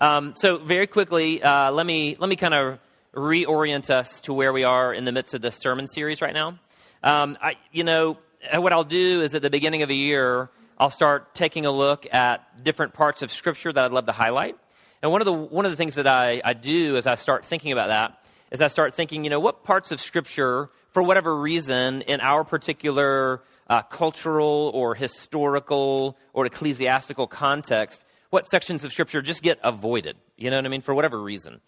Um, 0.00 0.34
so 0.36 0.58
very 0.58 0.86
quickly, 0.86 1.42
uh, 1.42 1.72
let 1.72 1.84
me 1.84 2.16
let 2.18 2.28
me 2.30 2.36
kind 2.36 2.54
of 2.54 2.78
reorient 3.14 3.90
us 3.90 4.20
to 4.22 4.32
where 4.32 4.52
we 4.52 4.62
are 4.62 4.94
in 4.94 5.04
the 5.04 5.10
midst 5.10 5.34
of 5.34 5.42
this 5.42 5.56
sermon 5.56 5.88
series 5.88 6.22
right 6.22 6.34
now. 6.34 6.58
Um, 7.02 7.36
I, 7.42 7.56
you 7.72 7.82
know, 7.82 8.18
what 8.54 8.72
I'll 8.72 8.84
do 8.84 9.22
is 9.22 9.34
at 9.34 9.42
the 9.42 9.50
beginning 9.50 9.82
of 9.82 9.88
the 9.88 9.96
year, 9.96 10.50
I'll 10.78 10.90
start 10.90 11.34
taking 11.34 11.66
a 11.66 11.72
look 11.72 12.06
at 12.14 12.62
different 12.62 12.94
parts 12.94 13.22
of 13.22 13.32
Scripture 13.32 13.72
that 13.72 13.84
I'd 13.84 13.92
love 13.92 14.06
to 14.06 14.12
highlight. 14.12 14.56
And 15.02 15.10
one 15.10 15.20
of 15.20 15.24
the 15.24 15.32
one 15.32 15.64
of 15.64 15.72
the 15.72 15.76
things 15.76 15.96
that 15.96 16.06
I, 16.06 16.40
I 16.44 16.52
do 16.54 16.96
as 16.96 17.06
I 17.06 17.16
start 17.16 17.44
thinking 17.44 17.72
about 17.72 17.88
that 17.88 18.22
is 18.52 18.62
I 18.62 18.68
start 18.68 18.94
thinking, 18.94 19.24
you 19.24 19.30
know, 19.30 19.40
what 19.40 19.64
parts 19.64 19.90
of 19.90 20.00
Scripture, 20.00 20.70
for 20.92 21.02
whatever 21.02 21.36
reason, 21.36 22.02
in 22.02 22.20
our 22.20 22.44
particular 22.44 23.42
uh, 23.68 23.82
cultural 23.82 24.70
or 24.74 24.94
historical 24.94 26.16
or 26.32 26.46
ecclesiastical 26.46 27.26
context, 27.26 28.04
what 28.30 28.48
sections 28.48 28.84
of 28.84 28.92
Scripture 28.92 29.22
just 29.22 29.42
get 29.42 29.58
avoided. 29.62 30.16
You 30.36 30.50
know 30.50 30.56
what 30.56 30.66
I 30.66 30.68
mean? 30.68 30.82
For 30.82 30.94
whatever 30.94 31.20
reason. 31.20 31.60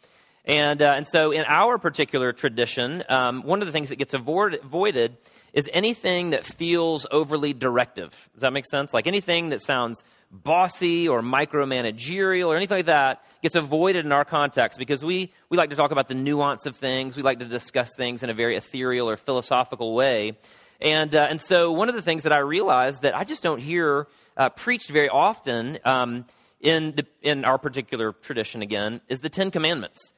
And, 0.45 0.81
uh, 0.81 0.95
and 0.97 1.07
so, 1.07 1.33
in 1.33 1.45
our 1.47 1.79
particular 1.79 2.33
tradition, 2.33 3.05
um, 3.09 3.43
one 3.43 3.61
of 3.61 3.67
the 3.67 3.73
things 3.73 3.91
that 3.91 3.97
gets 3.97 4.15
avoided 4.15 5.17
is 5.53 5.69
anything 5.73 6.31
that 6.31 6.47
feels 6.47 7.07
overly 7.11 7.53
directive. 7.53 8.11
Does 8.33 8.43
that 8.43 8.53
make 8.53 8.65
sense? 8.67 8.95
Like 8.95 9.07
anything 9.07 9.51
that 9.51 9.61
sounds 9.61 10.03
bossy 10.31 11.09
or 11.09 11.23
micromanagerial 11.23 12.47
or 12.47 12.57
anything 12.57 12.79
like 12.79 12.87
that 12.87 13.23
gets 13.43 13.57
avoided 13.57 14.07
in 14.07 14.13
our 14.13 14.25
context 14.25 14.79
because 14.79 15.05
we, 15.05 15.33
we 15.49 15.59
like 15.59 15.71
to 15.71 15.77
talk 15.77 15.91
about 15.91 16.09
the 16.09 16.15
nuance 16.15 16.67
of 16.67 16.77
things. 16.77 17.17
We 17.17 17.23
like 17.23 17.41
to 17.41 17.45
discuss 17.45 17.91
things 17.97 18.23
in 18.23 18.31
a 18.31 18.35
very 18.35 18.57
ethereal 18.57 19.11
or 19.11 19.17
philosophical 19.17 19.95
way. 19.95 20.39
And, 20.81 21.15
uh, 21.15 21.27
and 21.29 21.41
so, 21.41 21.73
one 21.73 21.91
of 21.91 21.95
the 21.95 22.03
things 22.03 22.23
that 22.23 22.33
I 22.33 22.39
realized 22.39 23.03
that 23.03 23.15
I 23.15 23.25
just 23.25 23.43
don't 23.43 23.61
hear 23.61 24.07
uh, 24.39 24.49
preached 24.49 24.91
very 24.91 25.11
often 25.11 25.79
um, 25.85 26.25
in, 26.61 26.95
the, 26.97 27.07
in 27.23 27.45
our 27.45 27.59
particular 27.59 28.13
tradition, 28.13 28.63
again, 28.63 29.01
is 29.09 29.21
the 29.21 29.29
Ten 29.29 29.51
Commandments 29.51 30.13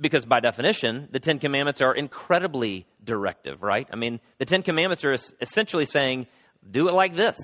because 0.00 0.24
by 0.24 0.40
definition, 0.40 1.08
the 1.12 1.20
Ten 1.20 1.38
Commandments 1.38 1.80
are 1.80 1.94
incredibly 1.94 2.86
directive, 3.02 3.62
right? 3.62 3.88
I 3.92 3.96
mean, 3.96 4.20
the 4.38 4.44
Ten 4.44 4.62
Commandments 4.62 5.04
are 5.04 5.16
essentially 5.40 5.86
saying, 5.86 6.26
do 6.68 6.88
it 6.88 6.92
like 6.92 7.14
this. 7.14 7.36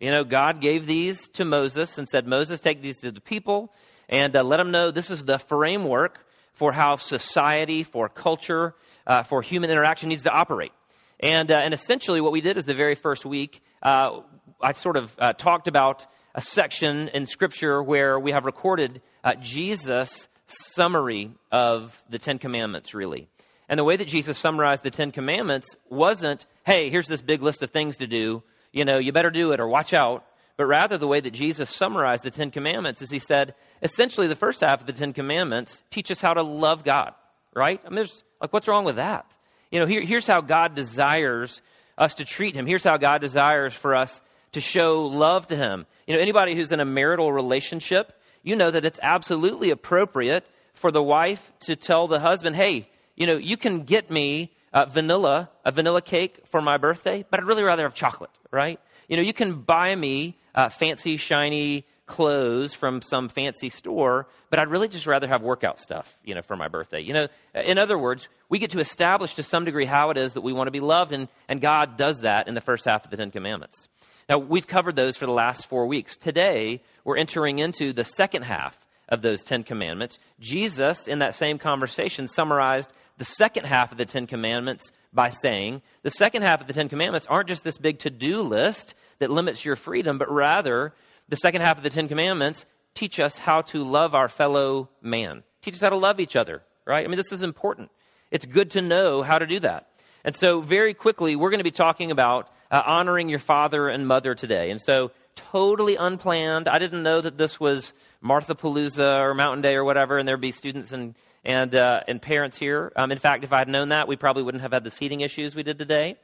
You 0.00 0.10
know, 0.10 0.24
God 0.24 0.60
gave 0.60 0.86
these 0.86 1.28
to 1.30 1.44
Moses 1.44 1.98
and 1.98 2.08
said, 2.08 2.26
Moses, 2.26 2.60
take 2.60 2.80
these 2.80 3.00
to 3.00 3.10
the 3.10 3.20
people 3.20 3.72
and 4.08 4.34
uh, 4.34 4.42
let 4.42 4.58
them 4.58 4.70
know 4.70 4.90
this 4.90 5.10
is 5.10 5.24
the 5.24 5.38
framework 5.38 6.18
for 6.52 6.72
how 6.72 6.96
society, 6.96 7.82
for 7.82 8.08
culture, 8.08 8.74
uh, 9.06 9.22
for 9.22 9.42
human 9.42 9.70
interaction 9.70 10.08
needs 10.08 10.22
to 10.22 10.30
operate. 10.30 10.72
And, 11.20 11.50
uh, 11.50 11.56
and 11.56 11.74
essentially, 11.74 12.20
what 12.20 12.32
we 12.32 12.40
did 12.40 12.56
is 12.56 12.64
the 12.64 12.74
very 12.74 12.94
first 12.94 13.26
week, 13.26 13.62
uh, 13.82 14.20
I 14.60 14.72
sort 14.72 14.96
of 14.96 15.14
uh, 15.18 15.32
talked 15.32 15.68
about 15.68 16.06
a 16.34 16.40
section 16.40 17.08
in 17.08 17.26
Scripture 17.26 17.82
where 17.82 18.18
we 18.18 18.32
have 18.32 18.44
recorded 18.44 19.00
uh, 19.24 19.34
Jesus 19.34 20.28
summary 20.46 21.32
of 21.52 22.02
the 22.08 22.18
Ten 22.18 22.38
Commandments, 22.38 22.94
really. 22.94 23.28
And 23.68 23.78
the 23.78 23.84
way 23.84 23.96
that 23.96 24.08
Jesus 24.08 24.38
summarized 24.38 24.82
the 24.82 24.90
Ten 24.90 25.10
Commandments 25.10 25.76
wasn't, 25.90 26.46
hey, 26.64 26.90
here's 26.90 27.06
this 27.06 27.20
big 27.20 27.42
list 27.42 27.62
of 27.62 27.70
things 27.70 27.98
to 27.98 28.06
do. 28.06 28.42
You 28.72 28.84
know, 28.84 28.98
you 28.98 29.12
better 29.12 29.30
do 29.30 29.52
it 29.52 29.60
or 29.60 29.68
watch 29.68 29.92
out. 29.92 30.24
But 30.56 30.66
rather, 30.66 30.98
the 30.98 31.06
way 31.06 31.20
that 31.20 31.32
Jesus 31.32 31.70
summarized 31.70 32.24
the 32.24 32.30
Ten 32.30 32.50
Commandments 32.50 33.00
is 33.00 33.10
he 33.10 33.20
said, 33.20 33.54
essentially, 33.82 34.26
the 34.26 34.34
first 34.34 34.60
half 34.60 34.80
of 34.80 34.86
the 34.86 34.92
Ten 34.92 35.12
Commandments 35.12 35.82
teach 35.90 36.10
us 36.10 36.20
how 36.20 36.34
to 36.34 36.42
love 36.42 36.82
God, 36.82 37.14
right? 37.54 37.80
I 37.84 37.88
mean, 37.88 37.96
there's, 37.96 38.24
like, 38.40 38.52
what's 38.52 38.66
wrong 38.66 38.84
with 38.84 38.96
that? 38.96 39.24
You 39.70 39.78
know, 39.78 39.86
here, 39.86 40.00
here's 40.00 40.26
how 40.26 40.40
God 40.40 40.74
desires 40.74 41.62
us 41.96 42.14
to 42.14 42.24
treat 42.24 42.56
him. 42.56 42.66
Here's 42.66 42.82
how 42.82 42.96
God 42.96 43.20
desires 43.20 43.74
for 43.74 43.94
us 43.94 44.20
to 44.52 44.60
show 44.60 45.06
love 45.06 45.46
to 45.48 45.56
him. 45.56 45.86
You 46.06 46.14
know, 46.14 46.20
anybody 46.20 46.54
who's 46.54 46.72
in 46.72 46.80
a 46.80 46.84
marital 46.84 47.32
relationship, 47.32 48.12
you 48.42 48.56
know 48.56 48.70
that 48.70 48.84
it's 48.84 49.00
absolutely 49.02 49.70
appropriate 49.70 50.46
for 50.74 50.90
the 50.90 51.02
wife 51.02 51.52
to 51.60 51.76
tell 51.76 52.08
the 52.08 52.20
husband, 52.20 52.56
hey, 52.56 52.88
you 53.16 53.26
know, 53.26 53.36
you 53.36 53.56
can 53.56 53.82
get 53.82 54.10
me 54.10 54.52
uh, 54.72 54.86
vanilla, 54.86 55.50
a 55.64 55.72
vanilla 55.72 56.00
cake 56.00 56.40
for 56.46 56.60
my 56.60 56.76
birthday, 56.76 57.24
but 57.30 57.40
I'd 57.40 57.46
really 57.46 57.64
rather 57.64 57.82
have 57.82 57.94
chocolate, 57.94 58.30
right? 58.50 58.80
You 59.08 59.16
know, 59.16 59.22
you 59.22 59.32
can 59.32 59.62
buy 59.62 59.94
me 59.94 60.38
uh, 60.54 60.68
fancy, 60.68 61.16
shiny 61.16 61.86
clothes 62.06 62.74
from 62.74 63.02
some 63.02 63.28
fancy 63.28 63.68
store, 63.68 64.26
but 64.50 64.58
I'd 64.58 64.68
really 64.68 64.88
just 64.88 65.06
rather 65.06 65.26
have 65.26 65.42
workout 65.42 65.78
stuff, 65.78 66.18
you 66.24 66.34
know, 66.34 66.42
for 66.42 66.56
my 66.56 66.68
birthday. 66.68 67.00
You 67.00 67.12
know, 67.12 67.28
in 67.54 67.78
other 67.78 67.98
words, 67.98 68.28
we 68.48 68.58
get 68.58 68.70
to 68.70 68.80
establish 68.80 69.34
to 69.34 69.42
some 69.42 69.64
degree 69.64 69.84
how 69.84 70.10
it 70.10 70.16
is 70.16 70.32
that 70.32 70.40
we 70.40 70.52
want 70.52 70.68
to 70.68 70.72
be 70.72 70.80
loved, 70.80 71.12
and, 71.12 71.28
and 71.48 71.60
God 71.60 71.96
does 71.96 72.20
that 72.20 72.48
in 72.48 72.54
the 72.54 72.60
first 72.60 72.84
half 72.86 73.04
of 73.04 73.10
the 73.10 73.16
Ten 73.16 73.30
Commandments. 73.30 73.88
Now, 74.28 74.36
we've 74.36 74.66
covered 74.66 74.94
those 74.94 75.16
for 75.16 75.24
the 75.24 75.32
last 75.32 75.66
four 75.68 75.86
weeks. 75.86 76.14
Today, 76.18 76.82
we're 77.02 77.16
entering 77.16 77.60
into 77.60 77.94
the 77.94 78.04
second 78.04 78.42
half 78.42 78.78
of 79.08 79.22
those 79.22 79.42
Ten 79.42 79.64
Commandments. 79.64 80.18
Jesus, 80.38 81.08
in 81.08 81.20
that 81.20 81.34
same 81.34 81.56
conversation, 81.56 82.28
summarized 82.28 82.92
the 83.16 83.24
second 83.24 83.64
half 83.64 83.90
of 83.90 83.96
the 83.96 84.04
Ten 84.04 84.26
Commandments 84.26 84.92
by 85.14 85.30
saying 85.30 85.80
the 86.02 86.10
second 86.10 86.42
half 86.42 86.60
of 86.60 86.66
the 86.66 86.74
Ten 86.74 86.90
Commandments 86.90 87.26
aren't 87.26 87.48
just 87.48 87.64
this 87.64 87.78
big 87.78 88.00
to 88.00 88.10
do 88.10 88.42
list 88.42 88.94
that 89.18 89.30
limits 89.30 89.64
your 89.64 89.76
freedom, 89.76 90.18
but 90.18 90.30
rather 90.30 90.92
the 91.30 91.36
second 91.36 91.62
half 91.62 91.78
of 91.78 91.82
the 91.82 91.88
Ten 91.88 92.06
Commandments 92.06 92.66
teach 92.92 93.18
us 93.18 93.38
how 93.38 93.62
to 93.62 93.82
love 93.82 94.14
our 94.14 94.28
fellow 94.28 94.90
man, 95.00 95.42
teach 95.62 95.72
us 95.74 95.80
how 95.80 95.88
to 95.88 95.96
love 95.96 96.20
each 96.20 96.36
other, 96.36 96.62
right? 96.84 97.02
I 97.02 97.08
mean, 97.08 97.16
this 97.16 97.32
is 97.32 97.42
important. 97.42 97.90
It's 98.30 98.44
good 98.44 98.72
to 98.72 98.82
know 98.82 99.22
how 99.22 99.38
to 99.38 99.46
do 99.46 99.58
that. 99.60 99.88
And 100.22 100.36
so, 100.36 100.60
very 100.60 100.92
quickly, 100.92 101.34
we're 101.34 101.48
going 101.48 101.60
to 101.60 101.64
be 101.64 101.70
talking 101.70 102.10
about 102.10 102.50
uh, 102.70 102.82
honoring 102.84 103.28
your 103.28 103.38
father 103.38 103.88
and 103.88 104.06
mother 104.06 104.34
today. 104.34 104.70
And 104.70 104.80
so, 104.80 105.10
totally 105.34 105.96
unplanned. 105.96 106.68
I 106.68 106.78
didn't 106.78 107.02
know 107.02 107.20
that 107.20 107.38
this 107.38 107.60
was 107.60 107.94
Martha 108.20 108.54
Palooza 108.54 109.20
or 109.20 109.34
Mountain 109.34 109.62
Day 109.62 109.74
or 109.74 109.84
whatever, 109.84 110.18
and 110.18 110.26
there'd 110.26 110.40
be 110.40 110.52
students 110.52 110.92
and 110.92 111.14
and 111.44 111.74
uh, 111.74 112.00
and 112.08 112.20
parents 112.20 112.58
here. 112.58 112.92
Um, 112.96 113.12
in 113.12 113.18
fact, 113.18 113.44
if 113.44 113.52
I 113.52 113.58
had 113.58 113.68
known 113.68 113.90
that, 113.90 114.08
we 114.08 114.16
probably 114.16 114.42
wouldn't 114.42 114.62
have 114.62 114.72
had 114.72 114.84
the 114.84 114.90
seating 114.90 115.20
issues 115.20 115.54
we 115.54 115.62
did 115.62 115.78
today. 115.78 116.16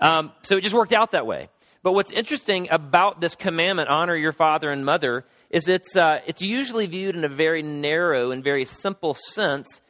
Um, 0.00 0.32
so 0.42 0.56
it 0.56 0.62
just 0.62 0.74
worked 0.74 0.92
out 0.92 1.12
that 1.12 1.26
way. 1.26 1.48
But 1.82 1.92
what's 1.92 2.10
interesting 2.10 2.68
about 2.70 3.20
this 3.20 3.34
commandment, 3.34 3.88
honor 3.88 4.16
your 4.16 4.32
father 4.32 4.70
and 4.70 4.84
mother, 4.84 5.24
is 5.50 5.68
it's 5.68 5.96
uh, 5.96 6.20
it's 6.26 6.42
usually 6.42 6.86
viewed 6.86 7.14
in 7.14 7.24
a 7.24 7.28
very 7.28 7.62
narrow 7.62 8.30
and 8.30 8.42
very 8.42 8.64
simple 8.64 9.14
sense 9.14 9.80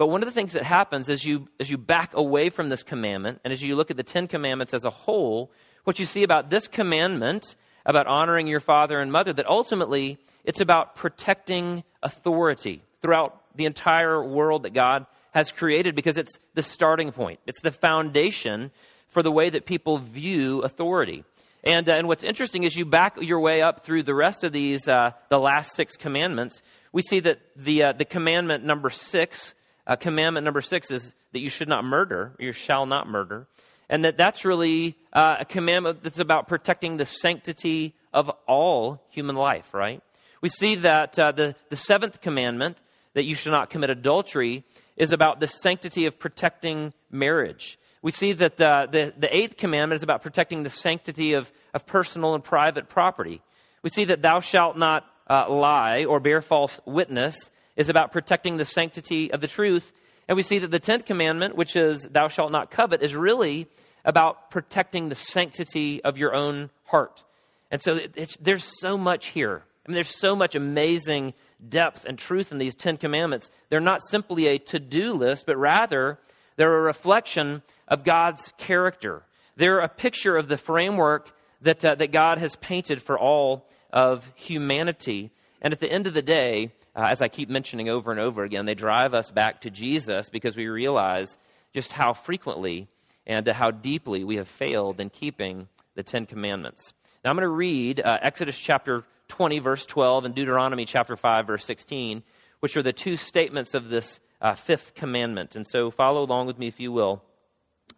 but 0.00 0.06
one 0.06 0.22
of 0.22 0.26
the 0.26 0.32
things 0.32 0.54
that 0.54 0.62
happens 0.62 1.10
as 1.10 1.26
you, 1.26 1.46
as 1.60 1.70
you 1.70 1.76
back 1.76 2.14
away 2.14 2.48
from 2.48 2.70
this 2.70 2.82
commandment 2.82 3.38
and 3.44 3.52
as 3.52 3.62
you 3.62 3.76
look 3.76 3.90
at 3.90 3.98
the 3.98 4.02
Ten 4.02 4.28
Commandments 4.28 4.72
as 4.72 4.86
a 4.86 4.90
whole, 4.90 5.52
what 5.84 5.98
you 5.98 6.06
see 6.06 6.22
about 6.22 6.48
this 6.48 6.66
commandment, 6.66 7.54
about 7.84 8.06
honoring 8.06 8.46
your 8.46 8.60
father 8.60 8.98
and 8.98 9.12
mother, 9.12 9.34
that 9.34 9.46
ultimately 9.46 10.18
it's 10.42 10.62
about 10.62 10.94
protecting 10.94 11.84
authority 12.02 12.82
throughout 13.02 13.42
the 13.54 13.66
entire 13.66 14.24
world 14.24 14.62
that 14.62 14.72
God 14.72 15.04
has 15.32 15.52
created 15.52 15.94
because 15.94 16.16
it's 16.16 16.38
the 16.54 16.62
starting 16.62 17.12
point, 17.12 17.38
it's 17.46 17.60
the 17.60 17.70
foundation 17.70 18.70
for 19.08 19.22
the 19.22 19.30
way 19.30 19.50
that 19.50 19.66
people 19.66 19.98
view 19.98 20.62
authority. 20.62 21.24
And, 21.62 21.90
uh, 21.90 21.92
and 21.92 22.08
what's 22.08 22.24
interesting 22.24 22.64
is 22.64 22.74
you 22.74 22.86
back 22.86 23.20
your 23.20 23.40
way 23.40 23.60
up 23.60 23.84
through 23.84 24.04
the 24.04 24.14
rest 24.14 24.44
of 24.44 24.52
these, 24.52 24.88
uh, 24.88 25.10
the 25.28 25.38
last 25.38 25.76
six 25.76 25.98
commandments, 25.98 26.62
we 26.90 27.02
see 27.02 27.20
that 27.20 27.40
the, 27.54 27.82
uh, 27.82 27.92
the 27.92 28.06
commandment 28.06 28.64
number 28.64 28.88
six 28.88 29.54
uh, 29.90 29.96
commandment 29.96 30.44
number 30.44 30.60
six 30.60 30.92
is 30.92 31.14
that 31.32 31.40
you 31.40 31.50
should 31.50 31.68
not 31.68 31.84
murder, 31.84 32.32
you 32.38 32.52
shall 32.52 32.86
not 32.86 33.08
murder. 33.08 33.48
And 33.88 34.04
that 34.04 34.16
that's 34.16 34.44
really 34.44 34.96
uh, 35.12 35.38
a 35.40 35.44
commandment 35.44 36.04
that's 36.04 36.20
about 36.20 36.46
protecting 36.46 36.96
the 36.96 37.04
sanctity 37.04 37.94
of 38.14 38.30
all 38.46 39.02
human 39.10 39.34
life, 39.34 39.74
right? 39.74 40.00
We 40.42 40.48
see 40.48 40.76
that 40.76 41.18
uh, 41.18 41.32
the, 41.32 41.56
the 41.70 41.76
seventh 41.76 42.20
commandment, 42.20 42.78
that 43.14 43.24
you 43.24 43.34
should 43.34 43.50
not 43.50 43.68
commit 43.68 43.90
adultery, 43.90 44.62
is 44.96 45.12
about 45.12 45.40
the 45.40 45.48
sanctity 45.48 46.06
of 46.06 46.20
protecting 46.20 46.92
marriage. 47.10 47.76
We 48.00 48.12
see 48.12 48.32
that 48.34 48.60
uh, 48.60 48.86
the, 48.86 49.12
the 49.18 49.36
eighth 49.36 49.56
commandment 49.56 49.96
is 49.96 50.04
about 50.04 50.22
protecting 50.22 50.62
the 50.62 50.70
sanctity 50.70 51.32
of, 51.32 51.50
of 51.74 51.84
personal 51.84 52.36
and 52.36 52.44
private 52.44 52.88
property. 52.88 53.42
We 53.82 53.90
see 53.90 54.04
that 54.04 54.22
thou 54.22 54.38
shalt 54.38 54.78
not 54.78 55.04
uh, 55.28 55.50
lie 55.50 56.04
or 56.04 56.20
bear 56.20 56.42
false 56.42 56.78
witness 56.86 57.50
is 57.80 57.88
about 57.88 58.12
protecting 58.12 58.58
the 58.58 58.64
sanctity 58.66 59.32
of 59.32 59.40
the 59.40 59.48
truth. 59.48 59.90
And 60.28 60.36
we 60.36 60.42
see 60.42 60.58
that 60.58 60.70
the 60.70 60.78
10th 60.78 61.06
commandment, 61.06 61.56
which 61.56 61.76
is, 61.76 62.02
thou 62.02 62.28
shalt 62.28 62.52
not 62.52 62.70
covet, 62.70 63.02
is 63.02 63.16
really 63.16 63.68
about 64.04 64.50
protecting 64.50 65.08
the 65.08 65.14
sanctity 65.14 66.04
of 66.04 66.18
your 66.18 66.34
own 66.34 66.68
heart. 66.84 67.24
And 67.70 67.80
so 67.80 67.98
there's 68.38 68.70
so 68.80 68.98
much 68.98 69.28
here. 69.28 69.62
I 69.86 69.90
mean, 69.90 69.94
there's 69.94 70.20
so 70.20 70.36
much 70.36 70.54
amazing 70.54 71.32
depth 71.66 72.04
and 72.04 72.18
truth 72.18 72.52
in 72.52 72.58
these 72.58 72.74
Ten 72.74 72.98
Commandments. 72.98 73.50
They're 73.70 73.80
not 73.80 74.02
simply 74.10 74.48
a 74.48 74.58
to 74.58 74.78
do 74.78 75.14
list, 75.14 75.46
but 75.46 75.56
rather 75.56 76.18
they're 76.56 76.76
a 76.76 76.82
reflection 76.82 77.62
of 77.88 78.04
God's 78.04 78.52
character. 78.58 79.22
They're 79.56 79.80
a 79.80 79.88
picture 79.88 80.36
of 80.36 80.48
the 80.48 80.58
framework 80.58 81.34
that, 81.62 81.82
uh, 81.82 81.94
that 81.94 82.12
God 82.12 82.36
has 82.36 82.56
painted 82.56 83.00
for 83.00 83.18
all 83.18 83.66
of 83.90 84.30
humanity. 84.34 85.30
And 85.62 85.72
at 85.72 85.80
the 85.80 85.90
end 85.90 86.06
of 86.06 86.12
the 86.12 86.20
day, 86.20 86.72
uh, 86.94 87.06
as 87.08 87.22
I 87.22 87.28
keep 87.28 87.48
mentioning 87.48 87.88
over 87.88 88.10
and 88.10 88.20
over 88.20 88.42
again, 88.44 88.66
they 88.66 88.74
drive 88.74 89.14
us 89.14 89.30
back 89.30 89.62
to 89.62 89.70
Jesus 89.70 90.28
because 90.28 90.56
we 90.56 90.68
realize 90.68 91.36
just 91.72 91.92
how 91.92 92.12
frequently 92.12 92.88
and 93.26 93.46
how 93.46 93.70
deeply 93.70 94.24
we 94.24 94.36
have 94.36 94.48
failed 94.48 95.00
in 95.00 95.10
keeping 95.10 95.68
the 95.94 96.02
Ten 96.02 96.26
Commandments. 96.26 96.92
Now, 97.24 97.30
I'm 97.30 97.36
going 97.36 97.42
to 97.42 97.48
read 97.48 98.00
uh, 98.00 98.18
Exodus 98.22 98.58
chapter 98.58 99.04
20, 99.28 99.58
verse 99.60 99.86
12, 99.86 100.24
and 100.24 100.34
Deuteronomy 100.34 100.84
chapter 100.84 101.16
5, 101.16 101.46
verse 101.46 101.64
16, 101.64 102.22
which 102.60 102.76
are 102.76 102.82
the 102.82 102.92
two 102.92 103.16
statements 103.16 103.74
of 103.74 103.88
this 103.88 104.18
uh, 104.40 104.54
fifth 104.54 104.94
commandment. 104.94 105.54
And 105.54 105.66
so 105.66 105.90
follow 105.90 106.22
along 106.22 106.46
with 106.46 106.58
me 106.58 106.66
if 106.66 106.80
you 106.80 106.90
will, 106.90 107.22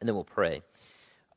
and 0.00 0.08
then 0.08 0.14
we'll 0.14 0.24
pray. 0.24 0.62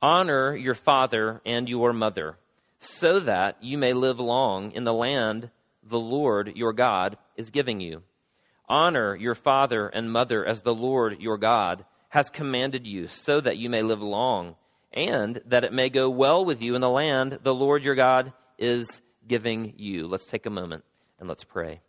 Honor 0.01 0.55
your 0.55 0.73
father 0.73 1.41
and 1.45 1.69
your 1.69 1.93
mother, 1.93 2.37
so 2.79 3.19
that 3.21 3.63
you 3.63 3.77
may 3.77 3.93
live 3.93 4.19
long 4.19 4.71
in 4.71 4.83
the 4.83 4.93
land 4.93 5.49
the 5.85 5.99
Lord 5.99 6.53
your 6.55 6.73
God 6.73 7.17
is 7.35 7.49
giving 7.49 7.79
you. 7.79 8.03
Honor 8.67 9.15
your 9.15 9.35
father 9.35 9.87
and 9.87 10.11
mother 10.11 10.45
as 10.45 10.61
the 10.61 10.73
Lord 10.73 11.21
your 11.21 11.37
God 11.37 11.85
has 12.09 12.29
commanded 12.29 12.87
you, 12.87 13.07
so 13.07 13.41
that 13.41 13.57
you 13.57 13.69
may 13.69 13.81
live 13.81 14.01
long, 14.01 14.55
and 14.93 15.41
that 15.45 15.63
it 15.63 15.73
may 15.73 15.89
go 15.89 16.09
well 16.09 16.45
with 16.45 16.61
you 16.61 16.73
in 16.75 16.81
the 16.81 16.89
land 16.89 17.39
the 17.43 17.53
Lord 17.53 17.83
your 17.83 17.95
God 17.95 18.33
is 18.57 19.01
giving 19.27 19.73
you. 19.77 20.07
Let's 20.07 20.25
take 20.25 20.45
a 20.45 20.49
moment 20.49 20.83
and 21.19 21.27
let's 21.27 21.43
pray. 21.43 21.81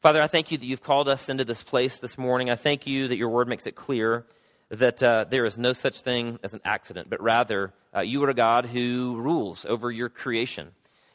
Father, 0.00 0.20
I 0.20 0.26
thank 0.26 0.50
you 0.50 0.58
that 0.58 0.66
you've 0.66 0.82
called 0.82 1.08
us 1.08 1.28
into 1.28 1.44
this 1.44 1.62
place 1.62 1.98
this 1.98 2.18
morning. 2.18 2.50
I 2.50 2.56
thank 2.56 2.86
you 2.86 3.08
that 3.08 3.16
your 3.16 3.28
word 3.28 3.46
makes 3.46 3.66
it 3.66 3.76
clear 3.76 4.26
that 4.70 5.02
uh, 5.02 5.26
there 5.28 5.44
is 5.44 5.58
no 5.58 5.72
such 5.74 6.00
thing 6.00 6.38
as 6.42 6.54
an 6.54 6.60
accident, 6.64 7.10
but 7.10 7.22
rather 7.22 7.72
uh, 7.94 8.00
you 8.00 8.24
are 8.24 8.30
a 8.30 8.34
God 8.34 8.66
who 8.66 9.16
rules 9.16 9.66
over 9.66 9.90
your 9.90 10.08
creation. 10.08 10.72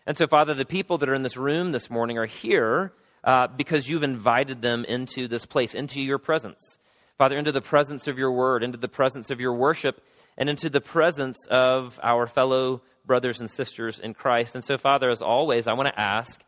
And 0.08 0.16
so, 0.16 0.26
Father, 0.26 0.54
the 0.54 0.64
people 0.64 0.98
that 1.00 1.10
are 1.10 1.14
in 1.14 1.24
this 1.24 1.36
room 1.36 1.74
this 1.74 1.90
morning 1.90 2.18
are 2.18 2.26
here 2.26 2.94
uh, 3.26 3.48
because 3.48 3.90
you've 3.90 4.04
invited 4.04 4.62
them 4.62 4.86
into 4.86 5.28
this 5.28 5.46
place, 5.46 5.76
into 5.76 6.02
your 6.02 6.18
presence. 6.18 6.78
Father, 7.18 7.38
into 7.38 7.52
the 7.52 7.60
presence 7.60 8.08
of 8.08 8.18
your 8.18 8.32
word, 8.32 8.64
into 8.64 8.78
the 8.78 8.88
presence 8.88 9.32
of 9.32 9.42
your 9.42 9.54
worship, 9.54 10.02
and 10.38 10.48
into 10.48 10.70
the 10.70 10.80
presence 10.80 11.46
of 11.48 12.00
our 12.02 12.26
fellow 12.26 12.82
brothers 13.06 13.42
and 13.42 13.52
sisters 13.52 14.00
in 14.00 14.14
Christ. 14.14 14.56
And 14.56 14.64
so, 14.64 14.78
Father, 14.78 15.10
as 15.10 15.22
always, 15.22 15.68
I 15.68 15.74
want 15.74 15.90
to 15.90 16.00
ask 16.00 16.42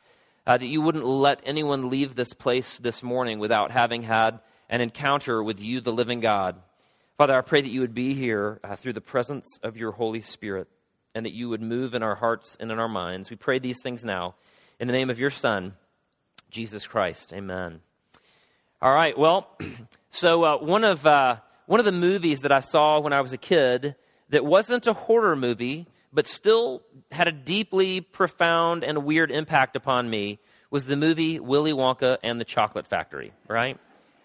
uh, 0.48 0.58
that 0.58 0.66
you 0.66 0.80
wouldn't 0.80 1.06
let 1.06 1.42
anyone 1.44 1.90
leave 1.90 2.16
this 2.16 2.32
place 2.32 2.80
this 2.80 3.04
morning 3.04 3.40
without 3.40 3.72
having 3.72 4.04
had 4.04 4.40
an 4.70 4.80
encounter 4.80 5.44
with 5.44 5.62
you, 5.62 5.82
the 5.82 5.92
living 5.92 6.22
God. 6.22 6.56
Father, 7.18 7.38
I 7.38 7.42
pray 7.42 7.62
that 7.62 7.72
you 7.72 7.82
would 7.82 7.94
be 7.94 8.14
here 8.14 8.62
uh, 8.64 8.78
through 8.78 8.94
the 8.94 9.02
presence 9.02 9.60
of 9.64 9.76
your 9.76 9.92
Holy 9.92 10.22
Spirit 10.22 10.70
and 11.14 11.26
that 11.26 11.34
you 11.34 11.50
would 11.50 11.62
move 11.62 11.94
in 11.94 12.04
our 12.04 12.16
hearts 12.16 12.58
and 12.60 12.72
in 12.72 12.80
our 12.80 12.88
minds. 12.88 13.30
We 13.30 13.36
pray 13.36 13.60
these 13.60 13.82
things 13.82 14.04
now 14.04 14.36
in 14.80 14.88
the 14.88 14.94
name 14.94 15.10
of 15.10 15.20
your 15.20 15.30
Son, 15.30 15.74
Jesus 16.50 16.88
Christ. 16.88 17.34
Amen. 17.34 17.82
All 18.82 18.94
right, 18.94 19.18
well, 19.18 19.50
so 20.12 20.44
uh, 20.44 20.58
one, 20.58 20.84
of, 20.84 21.06
uh, 21.06 21.38
one 21.66 21.80
of 21.80 21.86
the 21.86 21.92
movies 21.92 22.40
that 22.42 22.52
I 22.52 22.62
saw 22.62 23.00
when 23.00 23.14
I 23.14 23.22
was 23.22 23.34
a 23.34 23.38
kid 23.38 23.96
that 24.30 24.46
wasn't 24.46 24.88
a 24.88 24.94
horror 24.94 25.36
movie, 25.36 25.88
but 26.14 26.28
still 26.28 26.82
had 27.12 27.28
a 27.28 27.32
deeply 27.32 28.02
profound 28.02 28.84
and 28.84 29.04
weird 29.04 29.32
impact 29.32 29.76
upon 29.76 30.10
me 30.10 30.40
was 30.72 30.86
the 30.86 30.96
movie 30.96 31.40
Willy 31.40 31.74
Wonka 31.74 32.18
and 32.24 32.40
the 32.40 32.46
Chocolate 32.46 32.88
Factory, 32.88 33.34
right? 33.48 33.78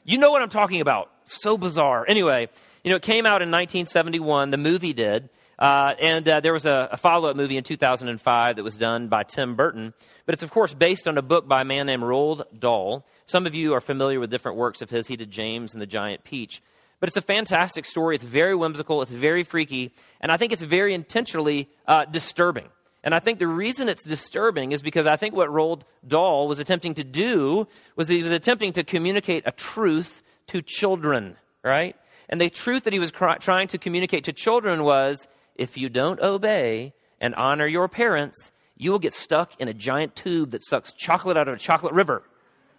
You 0.04 0.18
know 0.18 0.30
what 0.30 0.42
I'm 0.42 0.50
talking 0.50 0.80
about. 0.80 1.10
So 1.24 1.56
bizarre. 1.56 2.04
Anyway, 2.06 2.48
you 2.82 2.90
know, 2.90 2.96
it 2.96 3.02
came 3.02 3.24
out 3.24 3.40
in 3.40 3.50
1971, 3.50 4.50
the 4.50 4.58
movie 4.58 4.92
did, 4.92 5.30
uh, 5.58 5.94
and 6.00 6.28
uh, 6.28 6.40
there 6.40 6.52
was 6.52 6.66
a, 6.66 6.88
a 6.92 6.96
follow 6.96 7.30
up 7.30 7.36
movie 7.36 7.56
in 7.56 7.64
2005 7.64 8.56
that 8.56 8.62
was 8.62 8.76
done 8.76 9.08
by 9.08 9.22
Tim 9.22 9.56
Burton. 9.56 9.94
But 10.26 10.34
it's, 10.34 10.42
of 10.42 10.50
course, 10.50 10.74
based 10.74 11.06
on 11.06 11.18
a 11.18 11.22
book 11.22 11.46
by 11.46 11.62
a 11.62 11.64
man 11.64 11.86
named 11.86 12.02
Roald 12.02 12.44
Dahl. 12.58 13.06
Some 13.26 13.46
of 13.46 13.54
you 13.54 13.74
are 13.74 13.80
familiar 13.80 14.20
with 14.20 14.30
different 14.30 14.58
works 14.58 14.82
of 14.82 14.90
his. 14.90 15.06
He 15.06 15.16
did 15.16 15.30
James 15.30 15.72
and 15.72 15.82
the 15.82 15.86
Giant 15.86 16.24
Peach. 16.24 16.62
But 17.00 17.08
it's 17.08 17.16
a 17.16 17.22
fantastic 17.22 17.84
story. 17.84 18.14
It's 18.14 18.24
very 18.24 18.54
whimsical, 18.54 19.02
it's 19.02 19.10
very 19.10 19.42
freaky, 19.42 19.92
and 20.20 20.32
I 20.32 20.36
think 20.38 20.52
it's 20.52 20.62
very 20.62 20.94
intentionally 20.94 21.68
uh, 21.86 22.06
disturbing. 22.06 22.68
And 23.02 23.14
I 23.14 23.18
think 23.18 23.38
the 23.38 23.46
reason 23.46 23.90
it's 23.90 24.02
disturbing 24.02 24.72
is 24.72 24.80
because 24.80 25.06
I 25.06 25.16
think 25.16 25.34
what 25.34 25.50
Roald 25.50 25.82
Dahl 26.06 26.48
was 26.48 26.58
attempting 26.58 26.94
to 26.94 27.04
do 27.04 27.68
was 27.96 28.08
he 28.08 28.22
was 28.22 28.32
attempting 28.32 28.72
to 28.72 28.84
communicate 28.84 29.42
a 29.44 29.52
truth 29.52 30.22
to 30.46 30.62
children, 30.62 31.36
right? 31.62 31.96
And 32.30 32.40
the 32.40 32.48
truth 32.48 32.84
that 32.84 32.94
he 32.94 32.98
was 32.98 33.12
trying 33.12 33.68
to 33.68 33.78
communicate 33.78 34.24
to 34.24 34.32
children 34.32 34.84
was 34.84 35.28
if 35.54 35.76
you 35.76 35.88
don't 35.88 36.20
obey 36.20 36.94
and 37.20 37.34
honor 37.34 37.66
your 37.66 37.88
parents, 37.88 38.52
you 38.76 38.90
will 38.90 38.98
get 38.98 39.14
stuck 39.14 39.60
in 39.60 39.68
a 39.68 39.74
giant 39.74 40.16
tube 40.16 40.50
that 40.50 40.64
sucks 40.64 40.92
chocolate 40.92 41.36
out 41.36 41.48
of 41.48 41.54
a 41.54 41.58
chocolate 41.58 41.94
river, 41.94 42.22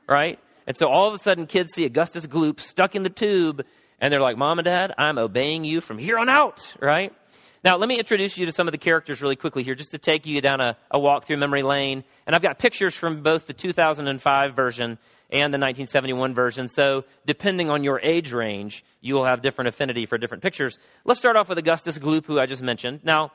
right? 0.07 0.39
And 0.67 0.77
so 0.77 0.87
all 0.87 1.07
of 1.07 1.13
a 1.13 1.17
sudden, 1.17 1.45
kids 1.47 1.73
see 1.73 1.85
Augustus 1.85 2.25
Gloop 2.27 2.59
stuck 2.59 2.95
in 2.95 3.03
the 3.03 3.09
tube, 3.09 3.63
and 3.99 4.11
they're 4.11 4.21
like, 4.21 4.37
Mom 4.37 4.59
and 4.59 4.65
Dad, 4.65 4.93
I'm 4.97 5.17
obeying 5.17 5.63
you 5.63 5.79
from 5.79 5.97
here 5.97 6.17
on 6.17 6.29
out, 6.29 6.73
right? 6.81 7.13
Now, 7.63 7.77
let 7.77 7.89
me 7.89 7.97
introduce 7.97 8.37
you 8.37 8.45
to 8.45 8.51
some 8.51 8.67
of 8.67 8.73
the 8.73 8.77
characters 8.77 9.23
really 9.23 9.35
quickly 9.35 9.63
here, 9.63 9.73
just 9.73 9.91
to 9.91 9.97
take 9.97 10.27
you 10.27 10.39
down 10.41 10.61
a, 10.61 10.77
a 10.91 10.99
walk 10.99 11.25
through 11.25 11.37
memory 11.37 11.63
lane. 11.63 12.03
And 12.27 12.35
I've 12.35 12.43
got 12.43 12.59
pictures 12.59 12.93
from 12.93 13.23
both 13.23 13.47
the 13.47 13.53
2005 13.53 14.55
version 14.55 14.99
and 15.29 15.53
the 15.53 15.57
1971 15.57 16.33
version. 16.33 16.67
So, 16.67 17.05
depending 17.25 17.69
on 17.69 17.83
your 17.83 17.99
age 18.01 18.31
range, 18.31 18.83
you 19.01 19.15
will 19.15 19.25
have 19.25 19.41
different 19.41 19.69
affinity 19.69 20.05
for 20.05 20.17
different 20.17 20.43
pictures. 20.43 20.77
Let's 21.03 21.19
start 21.19 21.35
off 21.35 21.49
with 21.49 21.57
Augustus 21.57 21.97
Gloop, 21.97 22.25
who 22.25 22.39
I 22.39 22.45
just 22.45 22.61
mentioned. 22.61 23.01
Now, 23.03 23.31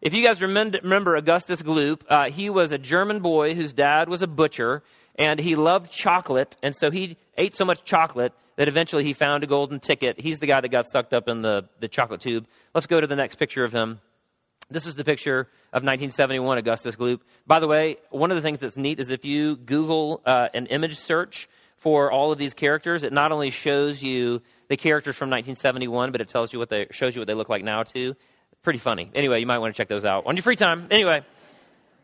if 0.00 0.14
you 0.14 0.22
guys 0.22 0.42
remember 0.42 1.16
Augustus 1.16 1.62
Gloop, 1.62 2.02
uh, 2.08 2.30
he 2.30 2.50
was 2.50 2.72
a 2.72 2.78
German 2.78 3.20
boy 3.20 3.54
whose 3.54 3.72
dad 3.72 4.08
was 4.08 4.22
a 4.22 4.26
butcher, 4.26 4.82
and 5.16 5.38
he 5.38 5.54
loved 5.54 5.92
chocolate, 5.92 6.56
and 6.62 6.74
so 6.74 6.90
he 6.90 7.16
ate 7.38 7.54
so 7.54 7.64
much 7.64 7.84
chocolate 7.84 8.32
that 8.56 8.68
eventually 8.68 9.04
he 9.04 9.12
found 9.12 9.44
a 9.44 9.46
golden 9.46 9.80
ticket. 9.80 10.20
He's 10.20 10.38
the 10.40 10.46
guy 10.46 10.60
that 10.60 10.68
got 10.68 10.86
sucked 10.86 11.12
up 11.12 11.28
in 11.28 11.40
the, 11.42 11.68
the 11.80 11.88
chocolate 11.88 12.20
tube. 12.20 12.46
Let's 12.74 12.86
go 12.86 13.00
to 13.00 13.06
the 13.06 13.16
next 13.16 13.36
picture 13.36 13.64
of 13.64 13.72
him. 13.72 14.00
This 14.70 14.86
is 14.86 14.96
the 14.96 15.04
picture 15.04 15.40
of 15.72 15.82
1971 15.82 16.58
Augustus 16.58 16.96
Gloop. 16.96 17.20
By 17.46 17.58
the 17.58 17.68
way, 17.68 17.98
one 18.10 18.30
of 18.30 18.36
the 18.36 18.42
things 18.42 18.60
that's 18.60 18.76
neat 18.76 18.98
is 18.98 19.10
if 19.10 19.24
you 19.24 19.56
Google 19.56 20.22
uh, 20.24 20.48
an 20.54 20.66
image 20.66 20.96
search 20.96 21.48
for 21.76 22.10
all 22.10 22.32
of 22.32 22.38
these 22.38 22.54
characters, 22.54 23.02
it 23.02 23.12
not 23.12 23.30
only 23.30 23.50
shows 23.50 24.02
you 24.02 24.40
the 24.68 24.76
characters 24.76 25.16
from 25.16 25.28
1971, 25.28 26.12
but 26.12 26.22
it 26.22 26.28
tells 26.28 26.52
you 26.52 26.58
what 26.58 26.70
they 26.70 26.86
shows 26.90 27.14
you 27.14 27.20
what 27.20 27.26
they 27.26 27.34
look 27.34 27.50
like 27.50 27.62
now 27.62 27.82
too. 27.82 28.14
Pretty 28.62 28.78
funny. 28.78 29.10
Anyway, 29.14 29.38
you 29.40 29.46
might 29.46 29.58
want 29.58 29.74
to 29.74 29.76
check 29.76 29.88
those 29.88 30.06
out 30.06 30.24
on 30.26 30.34
your 30.34 30.42
free 30.42 30.56
time. 30.56 30.86
Anyway, 30.90 31.22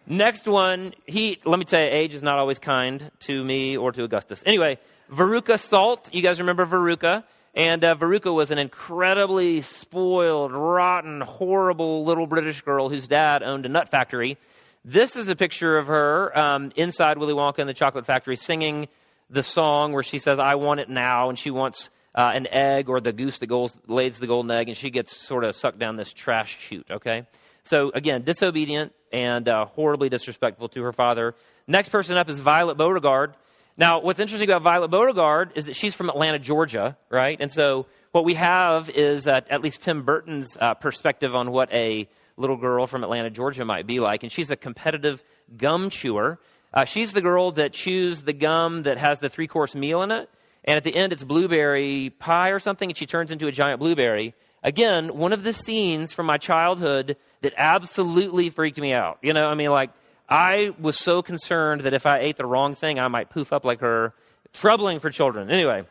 next 0.06 0.46
one. 0.46 0.92
He 1.06 1.38
let 1.46 1.58
me 1.58 1.64
tell 1.64 1.80
you, 1.80 1.88
age 1.88 2.12
is 2.12 2.22
not 2.22 2.38
always 2.38 2.58
kind 2.58 3.10
to 3.20 3.42
me 3.42 3.78
or 3.78 3.90
to 3.92 4.04
Augustus. 4.04 4.42
Anyway, 4.44 4.78
Veruca 5.10 5.58
Salt. 5.58 6.10
You 6.12 6.20
guys 6.20 6.40
remember 6.40 6.66
Veruca? 6.66 7.24
And 7.54 7.82
uh, 7.84 7.96
Veruca 7.96 8.32
was 8.32 8.50
an 8.50 8.58
incredibly 8.58 9.62
spoiled, 9.62 10.52
rotten, 10.52 11.20
horrible 11.20 12.04
little 12.04 12.26
British 12.26 12.60
girl 12.62 12.88
whose 12.88 13.08
dad 13.08 13.42
owned 13.42 13.66
a 13.66 13.68
nut 13.68 13.88
factory. 13.88 14.38
This 14.84 15.16
is 15.16 15.28
a 15.28 15.36
picture 15.36 15.76
of 15.76 15.88
her 15.88 16.36
um, 16.38 16.72
inside 16.76 17.18
Willy 17.18 17.34
Wonka 17.34 17.58
and 17.58 17.68
the 17.68 17.74
Chocolate 17.74 18.06
Factory 18.06 18.36
singing 18.36 18.88
the 19.28 19.42
song 19.42 19.92
where 19.92 20.02
she 20.02 20.18
says, 20.18 20.38
I 20.38 20.54
want 20.54 20.80
it 20.80 20.88
now, 20.88 21.28
and 21.28 21.38
she 21.38 21.50
wants 21.50 21.90
uh, 22.14 22.30
an 22.34 22.46
egg 22.46 22.88
or 22.88 23.00
the 23.00 23.12
goose 23.12 23.38
that 23.40 23.46
goes, 23.46 23.76
lays 23.86 24.18
the 24.18 24.26
golden 24.26 24.50
egg, 24.50 24.68
and 24.68 24.76
she 24.76 24.90
gets 24.90 25.16
sort 25.16 25.44
of 25.44 25.54
sucked 25.54 25.78
down 25.78 25.96
this 25.96 26.12
trash 26.12 26.58
chute, 26.58 26.86
okay? 26.90 27.26
So, 27.64 27.90
again, 27.94 28.22
disobedient 28.22 28.92
and 29.12 29.48
uh, 29.48 29.66
horribly 29.66 30.08
disrespectful 30.08 30.68
to 30.70 30.82
her 30.82 30.92
father. 30.92 31.34
Next 31.66 31.90
person 31.90 32.16
up 32.16 32.28
is 32.28 32.40
Violet 32.40 32.76
Beauregarde. 32.76 33.34
Now, 33.80 34.00
what's 34.00 34.20
interesting 34.20 34.50
about 34.50 34.60
Violet 34.60 34.90
Beauregarde 34.90 35.52
is 35.54 35.64
that 35.64 35.74
she's 35.74 35.94
from 35.94 36.10
Atlanta, 36.10 36.38
Georgia, 36.38 36.98
right? 37.08 37.38
And 37.40 37.50
so 37.50 37.86
what 38.12 38.26
we 38.26 38.34
have 38.34 38.90
is 38.90 39.26
uh, 39.26 39.40
at 39.48 39.62
least 39.62 39.80
Tim 39.80 40.02
Burton's 40.02 40.54
uh, 40.60 40.74
perspective 40.74 41.34
on 41.34 41.50
what 41.50 41.72
a 41.72 42.06
little 42.36 42.58
girl 42.58 42.86
from 42.86 43.04
Atlanta, 43.04 43.30
Georgia 43.30 43.64
might 43.64 43.86
be 43.86 43.98
like. 43.98 44.22
And 44.22 44.30
she's 44.30 44.50
a 44.50 44.56
competitive 44.56 45.24
gum 45.56 45.88
chewer. 45.88 46.38
Uh, 46.74 46.84
she's 46.84 47.14
the 47.14 47.22
girl 47.22 47.52
that 47.52 47.72
chews 47.72 48.20
the 48.22 48.34
gum 48.34 48.82
that 48.82 48.98
has 48.98 49.18
the 49.20 49.30
three 49.30 49.46
course 49.46 49.74
meal 49.74 50.02
in 50.02 50.10
it. 50.10 50.28
And 50.62 50.76
at 50.76 50.84
the 50.84 50.94
end, 50.94 51.14
it's 51.14 51.24
blueberry 51.24 52.10
pie 52.10 52.50
or 52.50 52.58
something, 52.58 52.90
and 52.90 52.98
she 52.98 53.06
turns 53.06 53.32
into 53.32 53.46
a 53.46 53.52
giant 53.52 53.80
blueberry. 53.80 54.34
Again, 54.62 55.16
one 55.16 55.32
of 55.32 55.42
the 55.42 55.54
scenes 55.54 56.12
from 56.12 56.26
my 56.26 56.36
childhood 56.36 57.16
that 57.40 57.54
absolutely 57.56 58.50
freaked 58.50 58.78
me 58.78 58.92
out. 58.92 59.20
You 59.22 59.32
know, 59.32 59.46
I 59.46 59.54
mean, 59.54 59.70
like, 59.70 59.90
I 60.30 60.70
was 60.78 60.96
so 60.96 61.22
concerned 61.22 61.80
that 61.82 61.92
if 61.92 62.06
I 62.06 62.20
ate 62.20 62.36
the 62.36 62.46
wrong 62.46 62.76
thing, 62.76 63.00
I 63.00 63.08
might 63.08 63.30
poof 63.30 63.52
up 63.52 63.64
like 63.64 63.80
her. 63.80 64.14
Troubling 64.52 65.00
for 65.00 65.10
children. 65.10 65.50
Anyway, 65.50 65.84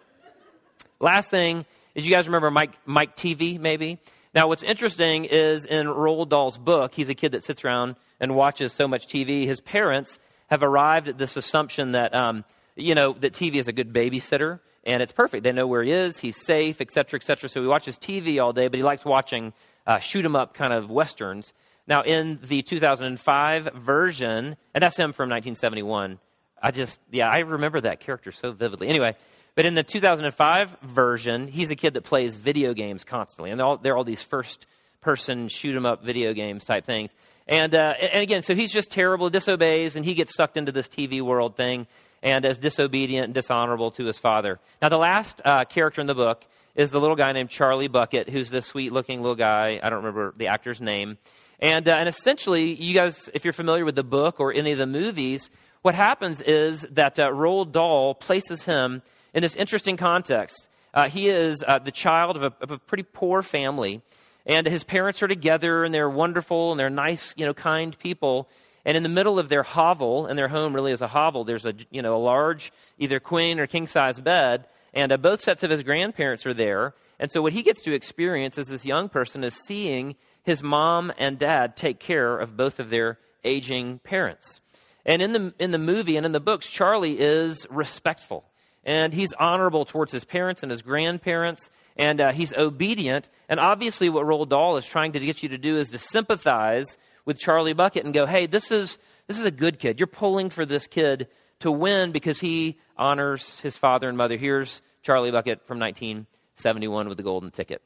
last 1.00 1.30
thing 1.30 1.66
is 1.96 2.06
you 2.06 2.12
guys 2.12 2.28
remember 2.28 2.52
Mike, 2.52 2.72
Mike 2.86 3.16
Teavee, 3.16 3.60
maybe? 3.60 4.00
Now, 4.34 4.48
what's 4.48 4.64
interesting 4.64 5.26
is 5.26 5.66
in 5.66 5.88
Roald 5.88 6.30
Dahl's 6.30 6.58
book, 6.58 6.94
he's 6.94 7.10
a 7.10 7.16
kid 7.16 7.32
that 7.32 7.44
sits 7.44 7.64
around 7.64 7.96
and 8.20 8.36
watches 8.36 8.74
so 8.74 8.88
much 8.88 9.08
TV. 9.08 9.46
His 9.46 9.62
parents 9.62 10.20
have 10.48 10.62
arrived 10.62 11.08
at 11.08 11.18
this 11.18 11.38
assumption 11.38 11.94
that, 11.94 12.14
um, 12.14 12.44
you 12.76 12.96
know, 12.96 13.14
that 13.14 13.34
Teavee 13.34 13.56
is 13.56 13.68
a 13.68 13.74
good 13.74 13.94
babysitter 13.94 14.60
and 14.84 15.02
it's 15.02 15.12
perfect. 15.12 15.44
They 15.44 15.52
know 15.52 15.68
where 15.68 15.84
he 15.84 15.92
is, 15.92 16.20
he's 16.20 16.44
safe, 16.46 16.82
et 16.82 16.92
cetera, 16.92 17.20
et 17.20 17.24
cetera. 17.24 17.50
So 17.50 17.62
he 17.62 17.68
watches 17.68 17.98
TV 17.98 18.42
all 18.44 18.54
day, 18.54 18.68
but 18.68 18.78
he 18.78 18.84
likes 18.84 19.06
watching 19.06 19.54
uh, 19.88 20.00
shoot 20.00 20.26
'em 20.26 20.36
up 20.36 20.54
kind 20.54 20.74
of 20.74 20.90
westerns. 20.90 21.54
Now, 21.90 22.04
in 22.04 22.40
the 22.44 22.62
2005 22.62 23.70
version, 23.74 24.56
and 24.76 24.82
that's 24.82 24.96
him 24.96 25.12
from 25.12 25.30
1971, 25.30 26.20
I 26.62 26.72
just, 26.72 27.02
yeah, 27.12 27.28
I 27.28 27.40
remember 27.40 27.82
that 27.82 28.00
character 28.00 28.32
so 28.32 28.52
vividly. 28.52 28.88
Anyway, 28.88 29.16
but 29.56 29.66
in 29.66 29.74
the 29.74 29.82
2005 29.82 30.78
version, 30.84 31.48
he's 31.48 31.72
a 31.72 31.76
kid 31.76 31.96
that 31.96 32.04
plays 32.04 32.36
video 32.36 32.76
games 32.76 33.04
constantly. 33.04 33.50
And 33.50 33.60
they're 33.60 33.66
all, 33.66 33.78
they're 33.78 33.98
all 33.98 34.04
these 34.04 34.22
first 34.22 34.68
person 35.02 35.48
shoot 35.48 35.76
'em 35.76 35.86
up 35.86 36.04
video 36.04 36.34
games 36.34 36.64
type 36.64 36.86
things. 36.86 37.10
And, 37.48 37.74
uh, 37.74 37.94
and 38.00 38.22
again, 38.22 38.44
so 38.44 38.54
he's 38.54 38.72
just 38.72 38.92
terrible, 38.92 39.32
disobeys, 39.32 39.96
and 39.96 40.06
he 40.06 40.14
gets 40.14 40.36
sucked 40.36 40.58
into 40.58 40.72
this 40.72 40.88
TV 40.88 41.22
world 41.22 41.58
thing. 41.58 41.88
and 42.22 42.46
as 42.46 42.60
disobedient 42.60 43.24
and 43.26 43.34
dishonorable 43.34 43.92
to 43.92 44.04
his 44.04 44.20
father. 44.20 44.60
Now, 44.82 44.90
the 44.90 44.98
last 44.98 45.42
uh, 45.46 45.64
character 45.64 46.02
in 46.02 46.08
the 46.08 46.14
book 46.14 46.44
is 46.76 46.92
the 46.92 47.00
little 47.00 47.16
guy 47.16 47.32
named 47.32 47.50
Charlie 47.50 47.88
Bucket, 47.88 48.30
who's 48.30 48.50
this 48.50 48.66
sweet 48.66 48.92
looking 48.92 49.22
little 49.22 49.38
guy. 49.38 49.80
I 49.82 49.90
don't 49.90 50.00
remember 50.04 50.34
the 50.36 50.48
actor's 50.48 50.82
name. 50.82 51.18
And, 51.60 51.88
uh, 51.88 51.94
and 51.94 52.08
essentially, 52.08 52.74
you 52.74 52.94
guys, 52.94 53.30
if 53.34 53.44
you're 53.44 53.54
familiar 53.54 53.84
with 53.84 53.96
the 53.96 54.04
book 54.04 54.40
or 54.40 54.54
any 54.54 54.72
of 54.72 54.78
the 54.78 54.86
movies, 54.86 55.50
what 55.82 55.96
happens 55.96 56.42
is 56.42 56.86
that 56.92 57.20
uh, 57.20 57.30
Roald 57.30 57.72
Dahl 57.72 58.16
places 58.16 58.64
him 58.64 59.02
in 59.34 59.42
this 59.42 59.56
interesting 59.56 59.98
context. 59.98 60.70
Uh, 60.94 61.10
he 61.10 61.30
is 61.30 61.64
uh, 61.68 61.80
the 61.80 61.92
child 61.92 62.38
of 62.38 62.44
a, 62.44 62.54
of 62.62 62.72
a 62.72 62.78
pretty 62.78 63.04
poor 63.04 63.44
family, 63.44 64.02
and 64.46 64.66
his 64.66 64.84
parents 64.84 65.22
are 65.22 65.28
together, 65.28 65.84
and 65.84 65.94
they're 65.94 66.10
wonderful, 66.10 66.72
and 66.72 66.80
they're 66.80 66.90
nice, 66.90 67.34
you 67.38 67.46
know, 67.46 67.54
kind 67.54 67.98
people. 68.00 68.50
And 68.86 68.98
in 68.98 69.04
the 69.04 69.10
middle 69.10 69.38
of 69.38 69.50
their 69.50 69.64
hovel, 69.64 70.26
and 70.26 70.40
their 70.40 70.48
home 70.48 70.74
really 70.74 70.92
is 70.92 71.02
a 71.02 71.08
hovel, 71.08 71.44
there's 71.44 71.66
a, 71.66 71.74
you 71.92 72.02
know, 72.02 72.16
a 72.16 72.18
large 72.18 72.72
either 72.98 73.20
queen 73.20 73.60
or 73.60 73.68
king 73.68 73.86
size 73.86 74.20
bed, 74.20 74.66
and 74.94 75.12
uh, 75.12 75.18
both 75.18 75.42
sets 75.42 75.62
of 75.64 75.70
his 75.70 75.84
grandparents 75.84 76.46
are 76.46 76.54
there. 76.54 76.94
And 77.20 77.30
so 77.32 77.42
what 77.42 77.54
he 77.54 77.62
gets 77.62 77.84
to 77.84 77.94
experience 77.94 78.58
as 78.58 78.68
this 78.68 78.86
young 78.86 79.10
person 79.10 79.44
is 79.44 79.54
seeing 79.54 80.16
his 80.44 80.64
mom 80.64 81.12
and 81.18 81.38
dad 81.38 81.76
take 81.76 82.00
care 82.00 82.38
of 82.38 82.58
both 82.58 82.80
of 82.80 82.90
their 82.90 83.20
aging 83.44 84.00
parents. 84.00 84.62
And 85.06 85.22
in 85.22 85.34
the, 85.34 85.54
in 85.60 85.72
the 85.72 85.78
movie 85.78 86.18
and 86.18 86.26
in 86.26 86.32
the 86.32 86.40
books, 86.40 86.70
Charlie 86.70 87.20
is 87.20 87.66
respectful. 87.70 88.46
And 88.84 89.14
he's 89.14 89.34
honorable 89.34 89.86
towards 89.86 90.12
his 90.12 90.24
parents 90.24 90.64
and 90.64 90.72
his 90.72 90.82
grandparents. 90.82 91.70
And 91.98 92.22
uh, 92.22 92.32
he's 92.32 92.54
obedient. 92.54 93.30
And 93.48 93.60
obviously, 93.60 94.10
what 94.10 94.26
Roald 94.26 94.50
Dahl 94.50 94.78
is 94.78 94.86
trying 94.86 95.14
to 95.14 95.20
get 95.20 95.44
you 95.44 95.50
to 95.50 95.58
do 95.58 95.78
is 95.78 95.90
to 95.90 95.98
sympathize 95.98 96.86
with 97.26 97.40
Charlie 97.40 97.74
Bucket 97.74 98.06
and 98.06 98.14
go, 98.14 98.26
hey, 98.26 98.46
this 98.46 98.72
is, 98.72 98.98
this 99.28 99.38
is 99.38 99.46
a 99.46 99.52
good 99.52 99.80
kid. 99.80 100.00
You're 100.00 100.08
pulling 100.08 100.50
for 100.50 100.66
this 100.66 100.88
kid 100.88 101.28
to 101.60 101.72
win 101.72 102.12
because 102.12 102.40
he 102.40 102.78
honors 102.98 103.60
his 103.60 103.78
father 103.78 104.08
and 104.08 104.18
mother. 104.18 104.38
Here's 104.38 104.82
Charlie 105.02 105.32
Bucket 105.32 105.66
from 105.68 105.80
1971 105.80 107.10
with 107.10 107.18
the 107.18 107.24
golden 107.24 107.52
ticket. 107.52 107.82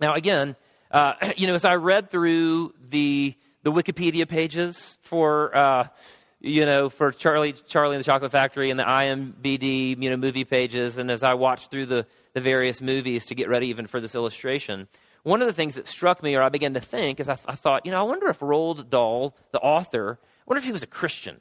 Now, 0.00 0.14
again, 0.14 0.56
uh, 0.94 1.14
you 1.36 1.46
know, 1.46 1.54
as 1.54 1.66
I 1.66 1.74
read 1.74 2.08
through 2.08 2.72
the 2.88 3.34
the 3.62 3.72
Wikipedia 3.72 4.28
pages 4.28 4.96
for 5.02 5.54
uh, 5.54 5.88
you 6.40 6.64
know 6.64 6.88
for 6.88 7.10
Charlie 7.10 7.54
Charlie 7.66 7.96
and 7.96 8.00
the 8.00 8.06
Chocolate 8.06 8.32
Factory 8.32 8.70
and 8.70 8.78
the 8.78 8.84
IMBD 8.84 10.02
you 10.02 10.10
know 10.10 10.16
movie 10.16 10.44
pages, 10.44 10.96
and 10.96 11.10
as 11.10 11.22
I 11.22 11.34
watched 11.34 11.70
through 11.70 11.86
the 11.86 12.06
the 12.32 12.40
various 12.40 12.80
movies 12.80 13.26
to 13.26 13.34
get 13.34 13.48
ready 13.48 13.66
even 13.68 13.86
for 13.86 14.00
this 14.00 14.14
illustration, 14.14 14.88
one 15.24 15.42
of 15.42 15.48
the 15.48 15.52
things 15.52 15.74
that 15.74 15.86
struck 15.86 16.22
me, 16.22 16.34
or 16.36 16.42
I 16.42 16.48
began 16.48 16.74
to 16.74 16.80
think, 16.80 17.20
is 17.20 17.28
I, 17.28 17.38
I 17.46 17.54
thought, 17.54 17.86
you 17.86 17.92
know, 17.92 17.98
I 17.98 18.02
wonder 18.02 18.28
if 18.28 18.40
Roald 18.40 18.90
Dahl, 18.90 19.36
the 19.52 19.60
author, 19.60 20.18
I 20.20 20.42
wonder 20.46 20.58
if 20.58 20.64
he 20.64 20.72
was 20.72 20.82
a 20.82 20.88
Christian. 20.88 21.40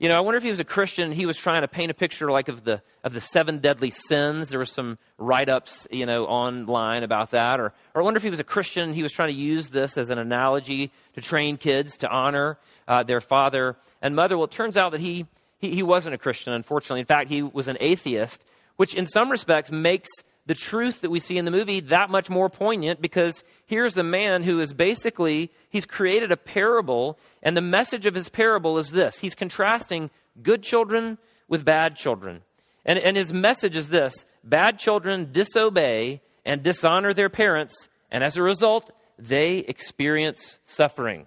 You 0.00 0.08
know, 0.08 0.16
I 0.16 0.20
wonder 0.20 0.38
if 0.38 0.42
he 0.42 0.48
was 0.48 0.60
a 0.60 0.64
Christian. 0.64 1.12
He 1.12 1.26
was 1.26 1.36
trying 1.36 1.60
to 1.60 1.68
paint 1.68 1.90
a 1.90 1.94
picture 1.94 2.30
like 2.30 2.48
of 2.48 2.64
the 2.64 2.80
of 3.04 3.12
the 3.12 3.20
seven 3.20 3.58
deadly 3.58 3.90
sins. 3.90 4.48
There 4.48 4.58
were 4.58 4.64
some 4.64 4.96
write 5.18 5.50
ups, 5.50 5.86
you 5.90 6.06
know, 6.06 6.24
online 6.24 7.02
about 7.02 7.32
that. 7.32 7.60
Or, 7.60 7.74
or 7.94 8.00
I 8.00 8.04
wonder 8.04 8.16
if 8.16 8.22
he 8.22 8.30
was 8.30 8.40
a 8.40 8.44
Christian. 8.44 8.94
He 8.94 9.02
was 9.02 9.12
trying 9.12 9.28
to 9.28 9.38
use 9.38 9.68
this 9.68 9.98
as 9.98 10.08
an 10.08 10.18
analogy 10.18 10.90
to 11.16 11.20
train 11.20 11.58
kids 11.58 11.98
to 11.98 12.08
honor 12.08 12.56
uh, 12.88 13.02
their 13.02 13.20
father 13.20 13.76
and 14.00 14.16
mother. 14.16 14.38
Well, 14.38 14.46
it 14.46 14.52
turns 14.52 14.78
out 14.78 14.92
that 14.92 15.02
he, 15.02 15.26
he 15.58 15.74
he 15.74 15.82
wasn't 15.82 16.14
a 16.14 16.18
Christian. 16.18 16.54
Unfortunately, 16.54 17.00
in 17.00 17.06
fact, 17.06 17.28
he 17.28 17.42
was 17.42 17.68
an 17.68 17.76
atheist, 17.78 18.42
which 18.76 18.94
in 18.94 19.06
some 19.06 19.30
respects 19.30 19.70
makes 19.70 20.08
the 20.50 20.54
truth 20.56 21.02
that 21.02 21.12
we 21.12 21.20
see 21.20 21.38
in 21.38 21.44
the 21.44 21.50
movie 21.52 21.78
that 21.78 22.10
much 22.10 22.28
more 22.28 22.50
poignant 22.50 23.00
because 23.00 23.44
here's 23.66 23.96
a 23.96 24.02
man 24.02 24.42
who 24.42 24.58
is 24.58 24.72
basically 24.72 25.48
he's 25.68 25.86
created 25.86 26.32
a 26.32 26.36
parable 26.36 27.16
and 27.40 27.56
the 27.56 27.60
message 27.60 28.04
of 28.04 28.16
his 28.16 28.28
parable 28.28 28.76
is 28.76 28.90
this. 28.90 29.20
He's 29.20 29.36
contrasting 29.36 30.10
good 30.42 30.64
children 30.64 31.18
with 31.46 31.64
bad 31.64 31.94
children. 31.94 32.42
And, 32.84 32.98
and 32.98 33.16
his 33.16 33.32
message 33.32 33.76
is 33.76 33.90
this. 33.90 34.12
Bad 34.42 34.80
children 34.80 35.28
disobey 35.30 36.20
and 36.44 36.64
dishonor 36.64 37.14
their 37.14 37.30
parents 37.30 37.88
and 38.10 38.24
as 38.24 38.36
a 38.36 38.42
result 38.42 38.90
they 39.20 39.58
experience 39.58 40.58
suffering. 40.64 41.26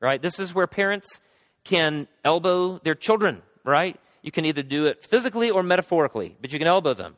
Right? 0.00 0.20
This 0.20 0.40
is 0.40 0.52
where 0.52 0.66
parents 0.66 1.20
can 1.62 2.08
elbow 2.24 2.78
their 2.78 2.96
children 2.96 3.42
right? 3.62 4.00
You 4.22 4.32
can 4.32 4.46
either 4.46 4.64
do 4.64 4.86
it 4.86 5.04
physically 5.04 5.52
or 5.52 5.62
metaphorically 5.62 6.36
but 6.40 6.52
you 6.52 6.58
can 6.58 6.66
elbow 6.66 6.94
them 6.94 7.14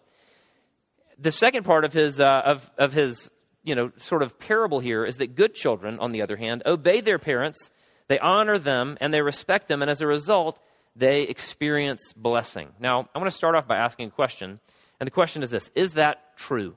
the 1.18 1.32
second 1.32 1.64
part 1.64 1.84
of 1.84 1.92
his, 1.92 2.20
uh, 2.20 2.42
of, 2.44 2.70
of 2.78 2.92
his 2.92 3.30
you 3.64 3.74
know, 3.74 3.90
sort 3.96 4.22
of 4.22 4.38
parable 4.38 4.80
here 4.80 5.04
is 5.04 5.16
that 5.16 5.34
good 5.34 5.54
children, 5.54 5.98
on 5.98 6.12
the 6.12 6.22
other 6.22 6.36
hand, 6.36 6.62
obey 6.66 7.00
their 7.00 7.18
parents, 7.18 7.70
they 8.08 8.18
honor 8.18 8.58
them, 8.58 8.96
and 9.00 9.12
they 9.12 9.20
respect 9.20 9.68
them, 9.68 9.82
and 9.82 9.90
as 9.90 10.00
a 10.00 10.06
result, 10.06 10.60
they 10.94 11.22
experience 11.22 12.12
blessing. 12.16 12.68
Now, 12.78 13.08
I 13.14 13.18
want 13.18 13.30
to 13.30 13.36
start 13.36 13.54
off 13.56 13.66
by 13.66 13.76
asking 13.76 14.08
a 14.08 14.10
question, 14.12 14.60
and 15.00 15.06
the 15.06 15.10
question 15.10 15.42
is 15.42 15.50
this 15.50 15.70
Is 15.74 15.94
that 15.94 16.36
true? 16.36 16.76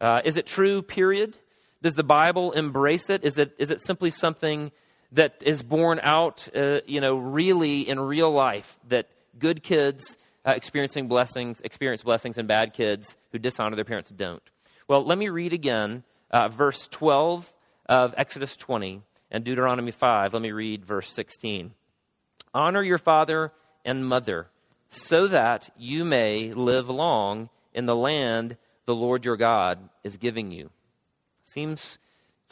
Uh, 0.00 0.20
is 0.24 0.36
it 0.36 0.46
true, 0.46 0.82
period? 0.82 1.36
Does 1.82 1.94
the 1.94 2.04
Bible 2.04 2.52
embrace 2.52 3.08
it? 3.08 3.24
Is 3.24 3.38
it, 3.38 3.54
is 3.58 3.70
it 3.70 3.80
simply 3.80 4.10
something 4.10 4.70
that 5.12 5.42
is 5.44 5.62
borne 5.62 6.00
out, 6.02 6.48
uh, 6.54 6.80
you 6.86 7.00
know, 7.00 7.16
really 7.16 7.88
in 7.88 7.98
real 7.98 8.30
life, 8.30 8.78
that 8.88 9.08
good 9.38 9.62
kids 9.62 10.18
uh, 10.48 10.54
experiencing 10.56 11.08
blessings, 11.08 11.60
experience 11.60 12.02
blessings, 12.02 12.38
and 12.38 12.48
bad 12.48 12.72
kids 12.72 13.18
who 13.32 13.38
dishonor 13.38 13.76
their 13.76 13.84
parents 13.84 14.08
don't. 14.08 14.42
Well, 14.88 15.04
let 15.04 15.18
me 15.18 15.28
read 15.28 15.52
again 15.52 16.04
uh, 16.30 16.48
verse 16.48 16.88
12 16.88 17.52
of 17.86 18.14
Exodus 18.16 18.56
20 18.56 19.02
and 19.30 19.44
Deuteronomy 19.44 19.90
5. 19.90 20.32
Let 20.32 20.40
me 20.40 20.52
read 20.52 20.86
verse 20.86 21.12
16. 21.12 21.74
Honor 22.54 22.82
your 22.82 22.96
father 22.96 23.52
and 23.84 24.06
mother, 24.06 24.46
so 24.88 25.26
that 25.26 25.68
you 25.76 26.02
may 26.06 26.52
live 26.52 26.88
long 26.88 27.50
in 27.74 27.84
the 27.84 27.96
land 27.96 28.56
the 28.86 28.94
Lord 28.94 29.26
your 29.26 29.36
God 29.36 29.90
is 30.02 30.16
giving 30.16 30.50
you. 30.50 30.70
Seems 31.44 31.98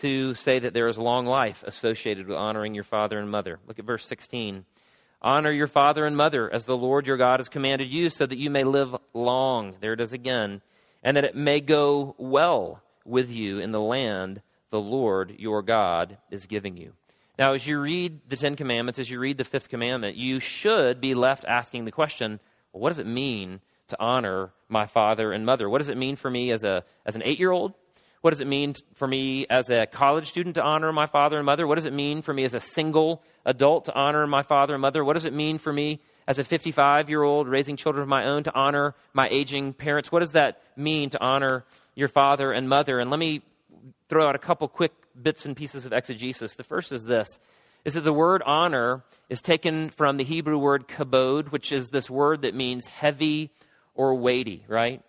to 0.00 0.35
say 0.35 0.59
that 0.59 0.75
there 0.75 0.88
is 0.88 0.99
long 0.99 1.25
life 1.25 1.65
associated 1.67 2.26
with 2.26 2.37
honoring 2.37 2.75
your 2.75 2.85
father 2.85 3.19
and 3.19 3.31
mother. 3.31 3.59
Look 3.67 3.79
at 3.79 3.87
verse 3.87 4.05
16. 4.07 4.67
Honor 5.26 5.50
your 5.50 5.66
father 5.66 6.06
and 6.06 6.16
mother 6.16 6.49
as 6.52 6.66
the 6.66 6.76
Lord 6.76 7.09
your 7.09 7.16
God 7.16 7.40
has 7.40 7.49
commanded 7.49 7.88
you, 7.88 8.11
so 8.11 8.26
that 8.26 8.38
you 8.38 8.49
may 8.49 8.62
live 8.62 8.95
long. 9.12 9.75
There 9.80 9.92
it 9.92 10.00
is 10.00 10.12
again. 10.12 10.62
And 11.02 11.16
that 11.16 11.25
it 11.25 11.35
may 11.35 11.61
go 11.61 12.14
well 12.16 12.80
with 13.04 13.28
you 13.28 13.59
in 13.59 13.73
the 13.73 13.80
land 13.80 14.40
the 14.71 14.78
Lord 14.78 15.35
your 15.37 15.62
God 15.62 16.18
is 16.30 16.47
giving 16.47 16.76
you. 16.76 16.92
Now, 17.40 17.54
as 17.54 17.66
you 17.66 17.80
read 17.80 18.21
the 18.28 18.37
Ten 18.37 18.54
Commandments, 18.54 19.00
as 19.00 19.11
you 19.11 19.18
read 19.18 19.37
the 19.37 19.42
fifth 19.42 19.68
commandment, 19.68 20.16
you 20.16 20.38
should 20.38 21.00
be 21.00 21.14
left 21.14 21.45
asking 21.45 21.87
the 21.87 21.90
question 21.90 22.38
well, 22.73 22.83
what 22.83 22.90
does 22.90 23.00
it 23.00 23.06
mean 23.09 23.61
to 23.88 23.97
honor 23.99 24.52
my 24.68 24.87
father 24.87 25.33
and 25.33 25.45
mother? 25.45 25.68
What 25.68 25.78
does 25.78 25.88
it 25.88 25.99
mean 25.99 26.14
for 26.14 26.30
me 26.30 26.52
as, 26.52 26.62
a, 26.62 26.85
as 27.04 27.16
an 27.16 27.23
eight 27.25 27.40
year 27.40 27.50
old? 27.50 27.75
What 28.26 28.33
does 28.33 28.40
it 28.40 28.49
mean 28.49 28.75
for 28.95 29.06
me 29.06 29.47
as 29.49 29.71
a 29.71 29.87
college 29.87 30.28
student 30.30 30.56
to 30.56 30.61
honor 30.61 30.92
my 30.92 31.06
father 31.06 31.37
and 31.37 31.47
mother? 31.47 31.64
What 31.64 31.76
does 31.76 31.85
it 31.85 31.92
mean 31.92 32.23
for 32.23 32.35
me 32.35 32.42
as 32.42 32.54
a 32.54 32.59
single 32.59 33.23
adult 33.45 33.85
to 33.85 33.95
honor 33.95 34.26
my 34.26 34.42
father 34.42 34.75
and 34.75 34.83
mother? 34.83 35.04
What 35.04 35.12
does 35.12 35.26
it 35.26 35.33
mean 35.33 35.59
for 35.59 35.73
me 35.73 36.00
as 36.26 36.40
a 36.40 36.42
55 36.42 37.09
year 37.09 37.23
old 37.23 37.47
raising 37.47 37.76
children 37.76 38.02
of 38.02 38.09
my 38.09 38.25
own 38.25 38.42
to 38.42 38.52
honor 38.52 38.97
my 39.12 39.28
aging 39.30 39.75
parents? 39.75 40.11
What 40.11 40.18
does 40.18 40.33
that 40.33 40.61
mean 40.75 41.11
to 41.11 41.23
honor 41.23 41.64
your 41.95 42.09
father 42.09 42.50
and 42.50 42.68
mother? 42.68 42.99
And 42.99 43.12
let 43.12 43.21
me 43.21 43.42
throw 44.09 44.26
out 44.26 44.35
a 44.35 44.40
couple 44.40 44.66
quick 44.66 44.90
bits 45.23 45.47
and 45.47 45.56
pieces 45.56 45.87
of 45.87 45.92
exegesis. 45.92 46.56
The 46.56 46.64
first 46.64 46.90
is 46.90 47.04
this 47.04 47.28
is 47.85 47.95
that 47.95 48.02
the 48.02 48.12
word 48.12 48.42
honor 48.45 49.04
is 49.28 49.40
taken 49.40 49.90
from 49.90 50.16
the 50.16 50.25
Hebrew 50.25 50.59
word 50.59 50.88
kabod, 50.88 51.52
which 51.52 51.71
is 51.71 51.90
this 51.90 52.11
word 52.11 52.42
that 52.42 52.56
means 52.56 52.88
heavy 52.88 53.52
or 53.95 54.16
weighty, 54.16 54.64
right? 54.66 55.00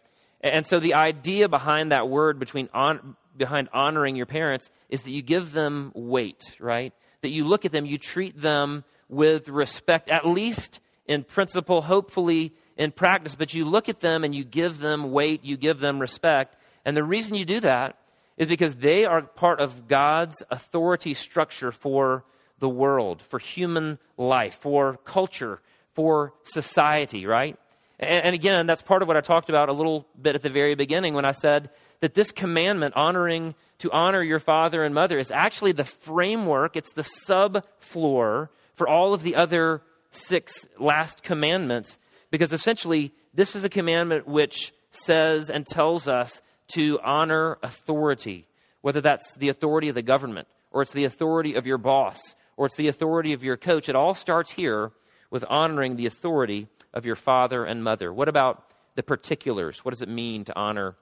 And 0.42 0.66
so 0.66 0.80
the 0.80 0.94
idea 0.94 1.50
behind 1.50 1.92
that 1.92 2.10
word 2.10 2.40
between 2.40 2.70
on, 2.74 3.16
behind 3.36 3.70
honoring 3.74 4.16
your 4.16 4.26
parents 4.26 4.70
is 4.90 5.04
that 5.04 5.12
you 5.12 5.22
give 5.22 5.52
them 5.52 5.92
weight, 5.96 6.56
right? 6.60 6.94
That 7.22 7.30
you 7.30 7.46
look 7.46 7.66
at 7.66 7.72
them, 7.72 7.86
you 7.86 7.98
treat 7.98 8.40
them 8.40 8.84
with 9.10 9.50
respect, 9.50 10.10
at 10.10 10.28
least 10.28 10.80
in 11.08 11.24
principle, 11.24 11.82
hopefully 11.82 12.54
in 12.76 12.92
practice, 12.92 13.36
but 13.36 13.54
you 13.54 13.66
look 13.66 13.90
at 13.90 14.02
them 14.02 14.24
and 14.24 14.36
you 14.36 14.44
give 14.44 14.78
them 14.78 15.12
weight, 15.12 15.44
you 15.44 15.58
give 15.58 15.80
them 15.80 16.00
respect. 16.00 16.56
And 16.86 16.96
the 16.96 17.04
reason 17.04 17.36
you 17.36 17.46
do 17.46 17.60
that 17.62 17.98
is 18.38 18.48
because 18.48 18.76
they 18.76 19.06
are 19.06 19.22
part 19.22 19.60
of 19.60 19.88
God's 19.88 20.44
authority 20.52 21.14
structure 21.14 21.72
for 21.72 22.24
the 22.60 22.70
world, 22.70 23.22
for 23.24 23.40
human 23.40 23.98
life, 24.18 24.60
for 24.62 24.98
culture, 25.06 25.60
for 25.94 26.34
society, 26.44 27.26
right? 27.26 27.58
And, 28.00 28.26
and 28.26 28.36
again, 28.36 28.68
that's 28.68 28.82
part 28.82 29.02
of 29.02 29.08
what 29.08 29.18
I 29.18 29.22
talked 29.22 29.50
about 29.50 29.70
a 29.70 29.74
little 29.74 30.08
bit 30.20 30.36
at 30.36 30.42
the 30.42 30.50
very 30.50 30.76
beginning 30.76 31.14
when 31.14 31.26
I 31.26 31.32
said 31.32 31.70
that 32.00 32.14
this 32.14 32.32
commandment, 32.32 32.96
honoring 32.96 33.56
to 33.80 33.92
honor 33.92 34.22
your 34.22 34.40
father 34.40 34.84
and 34.84 34.94
mother, 34.94 35.18
is 35.18 35.32
actually 35.32 35.72
the 35.72 35.86
framework, 35.86 36.76
it's 36.76 36.94
the 36.94 37.08
subfloor 37.28 38.50
for 38.76 38.88
all 38.88 39.14
of 39.14 39.24
the 39.24 39.36
other 39.36 39.82
six 40.12 40.68
last 40.80 41.24
commandments, 41.24 41.98
because 42.32 42.54
essentially 42.54 43.14
this 43.34 43.56
is 43.56 43.64
a 43.64 43.70
commandment 43.70 44.28
which 44.28 44.74
says 44.92 45.50
and 45.50 45.66
tells 45.66 46.08
us 46.08 46.42
to 46.68 47.00
honor 47.04 47.58
authority, 47.64 48.48
whether 48.82 49.02
that's 49.02 49.36
the 49.36 49.50
authority 49.50 49.90
of 49.90 49.96
the 49.96 50.02
government, 50.02 50.48
or 50.72 50.82
it's 50.82 50.94
the 50.94 51.06
authority 51.06 51.56
of 51.56 51.66
your 51.66 51.78
boss, 51.78 52.20
or 52.58 52.66
it's 52.66 52.76
the 52.76 52.88
authority 52.88 53.34
of 53.34 53.44
your 53.44 53.58
coach. 53.58 53.90
It 53.90 53.96
all 53.96 54.14
starts 54.14 54.52
here 54.52 54.92
with 55.30 55.44
honoring 55.50 55.96
the 55.96 56.06
authority 56.06 56.68
of 56.94 57.06
your 57.06 57.16
father 57.16 57.66
and 57.66 57.84
mother. 57.84 58.12
What 58.12 58.30
about 58.30 58.64
the 58.96 59.04
particulars? 59.04 59.84
What 59.84 59.92
does 59.92 60.02
it 60.02 60.10
mean 60.10 60.46
to 60.46 60.56
honor 60.56 60.96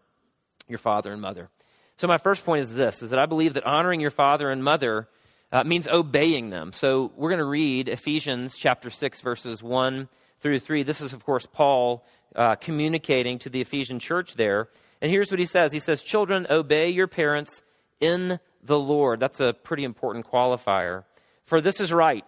your 0.68 0.80
father 0.80 1.12
and 1.12 1.22
mother? 1.22 1.50
So 1.98 2.08
my 2.08 2.18
first 2.18 2.44
point 2.44 2.64
is 2.64 2.74
this 2.74 3.02
is 3.02 3.12
that 3.12 3.20
I 3.20 3.26
believe 3.26 3.54
that 3.54 3.66
honoring 3.66 4.02
your 4.02 4.12
father 4.12 4.50
and 4.50 4.64
mother 4.64 5.08
uh, 5.52 5.64
means 5.64 5.88
obeying 5.88 6.50
them. 6.50 6.74
So 6.74 7.12
we're 7.16 7.30
going 7.30 7.40
to 7.40 7.46
read 7.46 7.88
Ephesians 7.88 8.58
chapter 8.58 8.90
6 8.90 9.22
verses 9.22 9.64
1 9.64 10.10
through 10.42 10.60
3. 10.60 10.84
This 10.84 11.00
is 11.00 11.14
of 11.14 11.24
course 11.24 11.46
Paul 11.46 12.06
uh, 12.36 12.56
communicating 12.56 13.40
to 13.40 13.50
the 13.50 13.62
Ephesian 13.62 14.00
church 14.00 14.36
there. 14.36 14.68
And 15.02 15.12
here's 15.12 15.32
what 15.32 15.40
he 15.40 15.46
says. 15.46 15.72
He 15.72 15.80
says, 15.80 16.02
"Children, 16.02 16.48
obey 16.50 16.90
your 16.90 17.08
parents 17.08 17.62
in 18.00 18.40
the 18.64 18.80
Lord." 18.80 19.20
That's 19.20 19.40
a 19.40 19.54
pretty 19.54 19.84
important 19.84 20.26
qualifier. 20.26 21.04
For 21.46 21.62
this 21.62 21.80
is 21.80 21.94
right. 21.94 22.26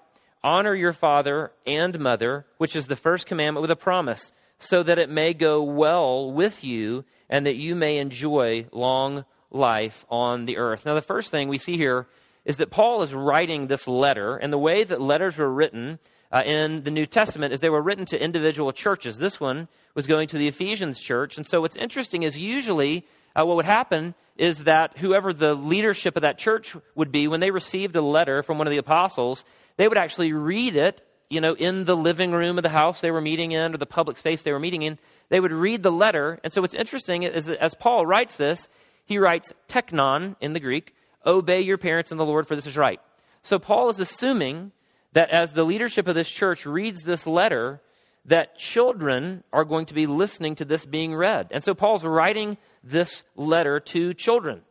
Honor 0.48 0.74
your 0.74 0.94
father 0.94 1.51
and 1.66 2.00
mother, 2.00 2.46
which 2.58 2.74
is 2.74 2.88
the 2.88 2.96
first 2.96 3.25
commandment 3.25 3.62
with 3.62 3.70
a 3.70 3.75
promise, 3.75 4.32
so 4.60 4.82
that 4.82 4.98
it 4.98 5.10
may 5.10 5.34
go 5.34 5.62
well 5.62 6.32
with 6.32 6.63
you 6.63 7.04
and 7.30 7.46
that 7.46 7.58
you 7.58 7.75
may 7.75 7.98
enjoy 7.98 8.66
long 8.72 9.25
life 9.51 10.06
on 10.10 10.46
the 10.46 10.56
earth. 10.56 10.86
Now, 10.86 10.96
the 10.96 11.01
first 11.01 11.32
thing 11.32 11.50
we 11.50 11.58
see 11.58 11.75
here 11.75 12.08
is 12.46 12.56
that 12.58 12.72
Paul 12.72 13.01
is 13.01 13.13
writing 13.13 13.68
this 13.68 13.89
letter, 13.89 14.38
and 14.38 14.54
the 14.54 14.58
way 14.58 14.86
that 14.86 15.01
letters 15.01 15.38
were 15.38 15.51
written 15.51 16.00
uh, 16.32 16.44
in 16.46 16.84
the 16.84 16.92
New 16.92 17.06
Testament 17.06 17.51
is 17.51 17.60
they 17.60 17.70
were 17.70 17.82
written 17.82 18.06
to 18.06 18.24
individual 18.24 18.72
churches. 18.72 19.18
This 19.18 19.42
one 19.42 19.68
was 19.96 20.08
going 20.08 20.30
to 20.30 20.38
the 20.38 20.48
Ephesians 20.48 21.01
church. 21.01 21.36
And 21.36 21.46
so, 21.46 21.60
what's 21.60 21.75
interesting 21.75 22.24
is 22.24 22.39
usually 22.39 23.06
uh, 23.36 23.46
what 23.46 23.58
would 23.58 23.66
happen 23.66 24.16
is 24.38 24.60
that 24.60 24.98
whoever 24.98 25.34
the 25.34 25.54
leadership 25.54 26.16
of 26.16 26.22
that 26.22 26.38
church 26.38 26.75
would 26.96 27.12
be, 27.12 27.27
when 27.27 27.39
they 27.42 27.51
received 27.51 27.98
a 27.98 28.01
letter 28.01 28.44
from 28.44 28.58
one 28.58 28.68
of 28.68 28.72
the 28.72 28.80
apostles, 28.80 29.44
they 29.78 29.88
would 29.88 29.98
actually 29.98 30.34
read 30.34 30.76
it, 30.76 31.02
you 31.30 31.42
know, 31.42 31.54
in 31.54 31.86
the 31.86 31.96
living 31.96 32.32
room 32.32 32.58
of 32.58 32.64
the 32.64 32.70
house 32.70 33.02
they 33.02 33.12
were 33.12 33.22
meeting 33.22 33.52
in 33.52 33.74
or 33.74 33.78
the 33.78 33.86
public 33.86 34.18
space 34.18 34.44
they 34.44 34.52
were 34.52 34.60
meeting 34.60 34.82
in. 34.82 34.98
They 35.30 35.40
would 35.40 35.52
read 35.52 35.84
the 35.84 35.92
letter. 35.92 36.40
And 36.44 36.52
so 36.52 36.62
what's 36.62 36.74
interesting 36.74 37.24
is 37.24 37.46
that 37.46 37.60
as 37.60 37.76
Paul 37.76 38.06
writes 38.06 38.38
this, 38.38 38.68
he 39.06 39.18
writes 39.18 39.54
teknon 39.68 40.36
in 40.42 40.54
the 40.54 40.60
Greek, 40.60 40.94
obey 41.26 41.62
your 41.62 41.78
parents 41.78 42.12
in 42.12 42.18
the 42.18 42.26
Lord, 42.26 42.48
for 42.48 42.56
this 42.56 42.68
is 42.68 42.78
right. 42.78 43.00
So 43.42 43.60
Paul 43.60 43.90
is 43.90 44.00
assuming 44.00 44.72
that 45.14 45.30
as 45.30 45.54
the 45.54 45.64
leadership 45.64 46.08
of 46.08 46.16
this 46.16 46.30
church 46.30 46.66
reads 46.66 47.02
this 47.02 47.26
letter, 47.26 47.82
that 48.26 48.58
children 48.58 49.44
are 49.54 49.64
going 49.64 49.86
to 49.86 49.94
be 49.94 50.06
listening 50.06 50.56
to 50.56 50.66
this 50.66 50.86
being 50.86 51.16
read. 51.16 51.48
And 51.52 51.64
so 51.64 51.74
Paul's 51.74 52.04
writing 52.04 52.58
this 52.84 53.24
letter 53.36 53.80
to 53.80 54.14
children. 54.14 54.62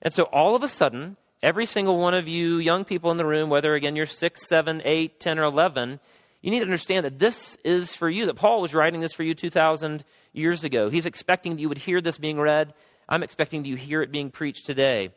And 0.00 0.12
so 0.12 0.24
all 0.24 0.56
of 0.56 0.62
a 0.62 0.68
sudden, 0.68 1.16
every 1.42 1.66
single 1.66 1.98
one 1.98 2.14
of 2.14 2.28
you 2.28 2.58
young 2.58 2.84
people 2.84 3.10
in 3.10 3.16
the 3.16 3.26
room, 3.26 3.50
whether 3.50 3.74
again 3.74 3.96
you're 3.96 4.06
six, 4.06 4.46
seven, 4.46 4.80
eight, 4.84 5.20
ten, 5.20 5.38
or 5.38 5.44
11, 5.44 6.00
you 6.40 6.50
need 6.50 6.60
to 6.60 6.64
understand 6.64 7.04
that 7.04 7.18
this 7.18 7.56
is 7.64 7.94
for 7.94 8.08
you, 8.08 8.26
that 8.26 8.36
Paul 8.36 8.60
was 8.60 8.74
writing 8.74 9.00
this 9.00 9.12
for 9.12 9.22
you 9.22 9.34
2,000 9.34 10.04
years 10.32 10.64
ago. 10.64 10.90
He's 10.90 11.06
expecting 11.06 11.54
that 11.54 11.60
you 11.60 11.68
would 11.68 11.78
hear 11.78 12.00
this 12.00 12.18
being 12.18 12.38
read. 12.38 12.74
I'm 13.08 13.22
expecting 13.22 13.62
that 13.62 13.68
you 13.68 13.76
hear 13.76 14.02
it 14.02 14.10
being 14.10 14.30
preached 14.30 14.66
today. 14.66 15.10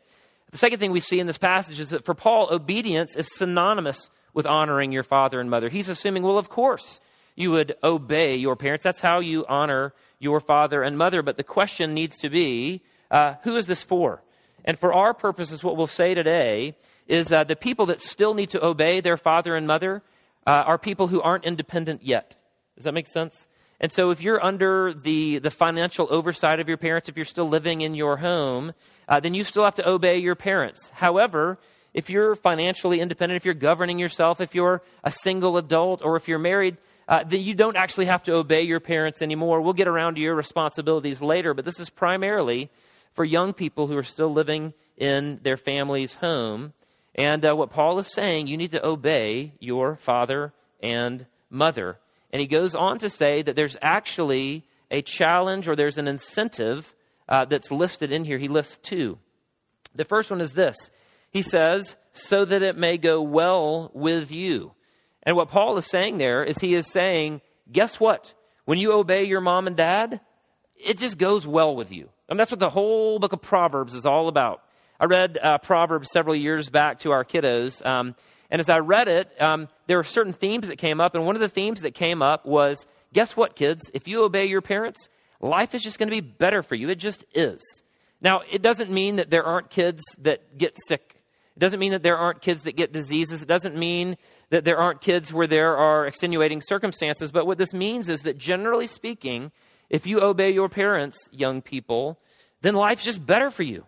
The 0.52 0.58
second 0.58 0.78
thing 0.78 0.92
we 0.92 1.00
see 1.00 1.18
in 1.18 1.26
this 1.26 1.38
passage 1.38 1.80
is 1.80 1.90
that 1.90 2.04
for 2.04 2.14
Paul, 2.14 2.48
obedience 2.50 3.16
is 3.16 3.28
synonymous 3.34 4.08
with 4.32 4.46
honoring 4.46 4.92
your 4.92 5.02
father 5.02 5.40
and 5.40 5.50
mother. 5.50 5.68
He's 5.68 5.88
assuming, 5.88 6.22
well, 6.22 6.38
of 6.38 6.48
course, 6.48 7.00
you 7.34 7.50
would 7.50 7.74
obey 7.82 8.36
your 8.36 8.54
parents. 8.54 8.84
That's 8.84 9.00
how 9.00 9.20
you 9.20 9.44
honor 9.48 9.92
your 10.18 10.40
father 10.40 10.82
and 10.82 10.96
mother. 10.96 11.22
But 11.22 11.36
the 11.36 11.44
question 11.44 11.94
needs 11.94 12.16
to 12.18 12.30
be 12.30 12.82
uh, 13.10 13.34
who 13.42 13.56
is 13.56 13.66
this 13.66 13.82
for? 13.82 14.22
And 14.66 14.78
for 14.78 14.92
our 14.92 15.14
purposes, 15.14 15.62
what 15.62 15.76
we'll 15.76 15.86
say 15.86 16.14
today 16.14 16.76
is 17.06 17.32
uh, 17.32 17.44
the 17.44 17.56
people 17.56 17.86
that 17.86 18.00
still 18.00 18.34
need 18.34 18.50
to 18.50 18.64
obey 18.64 19.00
their 19.00 19.16
father 19.16 19.54
and 19.54 19.66
mother 19.66 20.02
uh, 20.46 20.64
are 20.66 20.76
people 20.76 21.06
who 21.08 21.22
aren't 21.22 21.44
independent 21.44 22.02
yet. 22.02 22.36
Does 22.74 22.84
that 22.84 22.92
make 22.92 23.06
sense? 23.06 23.46
And 23.80 23.92
so, 23.92 24.10
if 24.10 24.22
you're 24.22 24.42
under 24.42 24.94
the, 24.94 25.38
the 25.38 25.50
financial 25.50 26.08
oversight 26.10 26.60
of 26.60 26.68
your 26.68 26.78
parents, 26.78 27.08
if 27.08 27.16
you're 27.16 27.26
still 27.26 27.48
living 27.48 27.82
in 27.82 27.94
your 27.94 28.16
home, 28.16 28.72
uh, 29.08 29.20
then 29.20 29.34
you 29.34 29.44
still 29.44 29.64
have 29.64 29.74
to 29.74 29.88
obey 29.88 30.18
your 30.18 30.34
parents. 30.34 30.90
However, 30.94 31.58
if 31.92 32.10
you're 32.10 32.34
financially 32.34 33.00
independent, 33.00 33.36
if 33.36 33.44
you're 33.44 33.54
governing 33.54 33.98
yourself, 33.98 34.40
if 34.40 34.54
you're 34.54 34.82
a 35.04 35.10
single 35.10 35.58
adult, 35.58 36.02
or 36.02 36.16
if 36.16 36.26
you're 36.26 36.38
married, 36.38 36.78
uh, 37.08 37.22
then 37.24 37.40
you 37.40 37.54
don't 37.54 37.76
actually 37.76 38.06
have 38.06 38.22
to 38.24 38.34
obey 38.34 38.62
your 38.62 38.80
parents 38.80 39.22
anymore. 39.22 39.60
We'll 39.60 39.74
get 39.74 39.88
around 39.88 40.16
to 40.16 40.20
your 40.20 40.34
responsibilities 40.34 41.20
later, 41.20 41.54
but 41.54 41.64
this 41.64 41.78
is 41.78 41.90
primarily 41.90 42.70
for 43.16 43.24
young 43.24 43.52
people 43.52 43.88
who 43.88 43.96
are 43.96 44.04
still 44.04 44.32
living 44.32 44.74
in 44.96 45.40
their 45.42 45.56
family's 45.56 46.14
home. 46.14 46.74
And 47.14 47.44
uh, 47.44 47.56
what 47.56 47.70
Paul 47.70 47.98
is 47.98 48.12
saying, 48.12 48.46
you 48.46 48.58
need 48.58 48.72
to 48.72 48.86
obey 48.86 49.54
your 49.58 49.96
father 49.96 50.52
and 50.82 51.26
mother. 51.50 51.98
And 52.30 52.40
he 52.40 52.46
goes 52.46 52.74
on 52.74 52.98
to 52.98 53.08
say 53.08 53.42
that 53.42 53.56
there's 53.56 53.78
actually 53.80 54.64
a 54.90 55.00
challenge 55.00 55.66
or 55.66 55.74
there's 55.74 55.98
an 55.98 56.06
incentive 56.06 56.94
uh, 57.28 57.46
that's 57.46 57.72
listed 57.72 58.12
in 58.12 58.24
here. 58.24 58.38
He 58.38 58.48
lists 58.48 58.78
two. 58.82 59.18
The 59.94 60.04
first 60.04 60.30
one 60.30 60.42
is 60.42 60.52
this 60.52 60.76
He 61.30 61.42
says, 61.42 61.96
so 62.12 62.44
that 62.44 62.62
it 62.62 62.76
may 62.76 62.98
go 62.98 63.22
well 63.22 63.90
with 63.94 64.30
you. 64.30 64.72
And 65.22 65.36
what 65.36 65.48
Paul 65.48 65.76
is 65.78 65.86
saying 65.86 66.18
there 66.18 66.44
is 66.44 66.58
he 66.58 66.74
is 66.74 66.90
saying, 66.92 67.40
guess 67.72 67.98
what? 67.98 68.34
When 68.66 68.78
you 68.78 68.92
obey 68.92 69.24
your 69.24 69.40
mom 69.40 69.66
and 69.66 69.76
dad, 69.76 70.20
it 70.76 70.98
just 70.98 71.18
goes 71.18 71.46
well 71.46 71.74
with 71.74 71.90
you. 71.90 72.10
And 72.28 72.38
that's 72.38 72.50
what 72.50 72.60
the 72.60 72.70
whole 72.70 73.18
book 73.18 73.32
of 73.32 73.40
Proverbs 73.40 73.94
is 73.94 74.06
all 74.06 74.28
about. 74.28 74.62
I 74.98 75.04
read 75.04 75.38
uh, 75.40 75.58
Proverbs 75.58 76.08
several 76.12 76.34
years 76.34 76.70
back 76.70 77.00
to 77.00 77.12
our 77.12 77.24
kiddos. 77.24 77.84
Um, 77.84 78.14
and 78.50 78.60
as 78.60 78.68
I 78.68 78.78
read 78.78 79.08
it, 79.08 79.30
um, 79.40 79.68
there 79.86 79.96
were 79.96 80.04
certain 80.04 80.32
themes 80.32 80.68
that 80.68 80.76
came 80.76 81.00
up. 81.00 81.14
And 81.14 81.24
one 81.26 81.36
of 81.36 81.40
the 81.40 81.48
themes 81.48 81.82
that 81.82 81.94
came 81.94 82.22
up 82.22 82.46
was 82.46 82.86
guess 83.12 83.36
what, 83.36 83.56
kids? 83.56 83.90
If 83.94 84.08
you 84.08 84.22
obey 84.24 84.46
your 84.46 84.62
parents, 84.62 85.08
life 85.40 85.74
is 85.74 85.82
just 85.82 85.98
going 85.98 86.08
to 86.08 86.14
be 86.14 86.20
better 86.20 86.62
for 86.62 86.74
you. 86.74 86.88
It 86.88 86.96
just 86.96 87.24
is. 87.34 87.60
Now, 88.20 88.42
it 88.50 88.62
doesn't 88.62 88.90
mean 88.90 89.16
that 89.16 89.30
there 89.30 89.44
aren't 89.44 89.70
kids 89.70 90.02
that 90.18 90.58
get 90.58 90.76
sick. 90.88 91.22
It 91.56 91.60
doesn't 91.60 91.78
mean 91.78 91.92
that 91.92 92.02
there 92.02 92.18
aren't 92.18 92.40
kids 92.40 92.62
that 92.62 92.76
get 92.76 92.92
diseases. 92.92 93.42
It 93.42 93.48
doesn't 93.48 93.76
mean 93.76 94.16
that 94.50 94.64
there 94.64 94.78
aren't 94.78 95.00
kids 95.00 95.32
where 95.32 95.46
there 95.46 95.76
are 95.76 96.06
extenuating 96.06 96.60
circumstances. 96.60 97.32
But 97.32 97.46
what 97.46 97.58
this 97.58 97.72
means 97.72 98.08
is 98.08 98.22
that 98.22 98.38
generally 98.38 98.86
speaking, 98.86 99.52
if 99.90 100.06
you 100.06 100.20
obey 100.20 100.50
your 100.50 100.68
parents, 100.68 101.18
young 101.32 101.62
people, 101.62 102.18
then 102.62 102.74
life's 102.74 103.04
just 103.04 103.24
better 103.24 103.50
for 103.50 103.62
you 103.62 103.84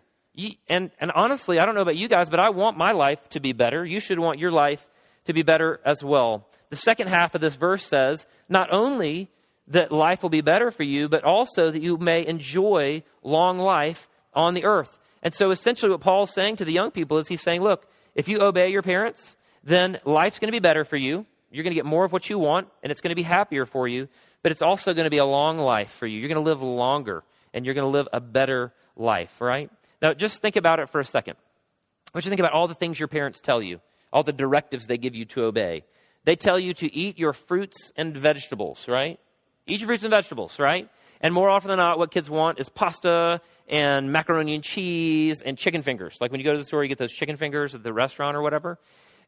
and, 0.67 0.91
and 0.99 1.11
honestly, 1.11 1.59
I 1.59 1.65
don't 1.65 1.75
know 1.75 1.81
about 1.81 1.97
you 1.97 2.07
guys, 2.07 2.29
but 2.29 2.39
I 2.39 2.49
want 2.49 2.77
my 2.77 2.91
life 2.91 3.27
to 3.29 3.39
be 3.39 3.53
better. 3.53 3.85
You 3.85 3.99
should 3.99 4.19
want 4.19 4.39
your 4.39 4.51
life 4.51 4.87
to 5.25 5.33
be 5.33 5.41
better 5.41 5.79
as 5.85 6.03
well. 6.03 6.47
The 6.69 6.75
second 6.75 7.07
half 7.07 7.35
of 7.35 7.41
this 7.41 7.55
verse 7.55 7.83
says 7.83 8.27
not 8.47 8.71
only 8.71 9.29
that 9.67 9.91
life 9.91 10.23
will 10.23 10.29
be 10.29 10.41
better 10.41 10.71
for 10.71 10.83
you, 10.83 11.09
but 11.09 11.23
also 11.23 11.71
that 11.71 11.81
you 11.81 11.97
may 11.97 12.25
enjoy 12.25 13.03
long 13.23 13.59
life 13.59 14.07
on 14.33 14.53
the 14.53 14.65
earth. 14.65 14.97
And 15.21 15.33
so 15.33 15.51
essentially, 15.51 15.91
what 15.91 16.01
Paul's 16.01 16.33
saying 16.33 16.57
to 16.57 16.65
the 16.65 16.71
young 16.73 16.91
people 16.91 17.17
is 17.17 17.27
he's 17.27 17.41
saying, 17.41 17.61
look, 17.61 17.85
if 18.15 18.27
you 18.27 18.41
obey 18.41 18.69
your 18.69 18.81
parents, 18.81 19.35
then 19.63 19.99
life's 20.05 20.39
going 20.39 20.47
to 20.47 20.55
be 20.55 20.59
better 20.59 20.85
for 20.85 20.97
you. 20.97 21.25
You're 21.51 21.63
going 21.63 21.71
to 21.73 21.79
get 21.79 21.85
more 21.85 22.05
of 22.05 22.13
what 22.13 22.29
you 22.29 22.39
want, 22.39 22.67
and 22.81 22.91
it's 22.91 23.01
going 23.01 23.09
to 23.09 23.15
be 23.15 23.23
happier 23.23 23.65
for 23.65 23.87
you, 23.87 24.07
but 24.41 24.51
it's 24.51 24.61
also 24.61 24.93
going 24.93 25.05
to 25.05 25.09
be 25.09 25.17
a 25.17 25.25
long 25.25 25.57
life 25.57 25.91
for 25.91 26.07
you. 26.07 26.19
You're 26.19 26.29
going 26.29 26.43
to 26.43 26.49
live 26.49 26.61
longer, 26.61 27.23
and 27.53 27.65
you're 27.65 27.75
going 27.75 27.85
to 27.85 27.91
live 27.91 28.07
a 28.13 28.19
better 28.19 28.73
life, 28.95 29.41
right? 29.41 29.69
Now, 30.01 30.13
just 30.13 30.41
think 30.41 30.55
about 30.55 30.79
it 30.79 30.89
for 30.89 30.99
a 30.99 31.05
second. 31.05 31.35
I 31.35 32.17
want 32.17 32.25
you 32.25 32.29
to 32.29 32.35
think 32.35 32.39
about 32.39 32.53
all 32.53 32.67
the 32.67 32.73
things 32.73 32.99
your 32.99 33.07
parents 33.07 33.39
tell 33.41 33.61
you, 33.61 33.81
all 34.11 34.23
the 34.23 34.33
directives 34.33 34.87
they 34.87 34.97
give 34.97 35.15
you 35.15 35.25
to 35.25 35.43
obey. 35.43 35.83
They 36.25 36.35
tell 36.35 36.59
you 36.59 36.73
to 36.75 36.93
eat 36.93 37.19
your 37.19 37.33
fruits 37.33 37.91
and 37.95 38.15
vegetables, 38.15 38.87
right? 38.87 39.19
Eat 39.67 39.79
your 39.81 39.87
fruits 39.87 40.03
and 40.03 40.11
vegetables, 40.11 40.59
right? 40.59 40.89
And 41.21 41.33
more 41.33 41.49
often 41.49 41.69
than 41.69 41.77
not, 41.77 41.99
what 41.99 42.11
kids 42.11 42.29
want 42.29 42.59
is 42.59 42.69
pasta 42.69 43.41
and 43.67 44.11
macaroni 44.11 44.55
and 44.55 44.63
cheese 44.63 45.41
and 45.41 45.57
chicken 45.57 45.81
fingers. 45.81 46.17
Like 46.21 46.31
when 46.31 46.39
you 46.39 46.45
go 46.45 46.53
to 46.53 46.57
the 46.57 46.65
store, 46.65 46.83
you 46.83 46.89
get 46.89 46.97
those 46.97 47.11
chicken 47.11 47.37
fingers 47.37 47.75
at 47.75 47.83
the 47.83 47.93
restaurant 47.93 48.35
or 48.37 48.41
whatever. 48.41 48.79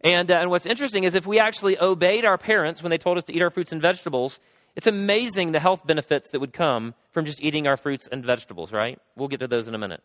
And, 0.01 0.31
uh, 0.31 0.35
and 0.35 0.49
what's 0.49 0.65
interesting 0.65 1.03
is 1.03 1.13
if 1.15 1.27
we 1.27 1.39
actually 1.39 1.79
obeyed 1.79 2.25
our 2.25 2.37
parents 2.37 2.81
when 2.81 2.89
they 2.89 2.97
told 2.97 3.17
us 3.17 3.25
to 3.25 3.35
eat 3.35 3.41
our 3.41 3.51
fruits 3.51 3.71
and 3.71 3.81
vegetables, 3.81 4.39
it's 4.75 4.87
amazing 4.87 5.51
the 5.51 5.59
health 5.59 5.85
benefits 5.85 6.29
that 6.31 6.39
would 6.39 6.53
come 6.53 6.93
from 7.11 7.25
just 7.25 7.41
eating 7.41 7.67
our 7.67 7.77
fruits 7.77 8.07
and 8.11 8.25
vegetables, 8.25 8.71
right? 8.71 8.99
We'll 9.15 9.27
get 9.27 9.39
to 9.41 9.47
those 9.47 9.67
in 9.67 9.75
a 9.75 9.77
minute. 9.77 10.01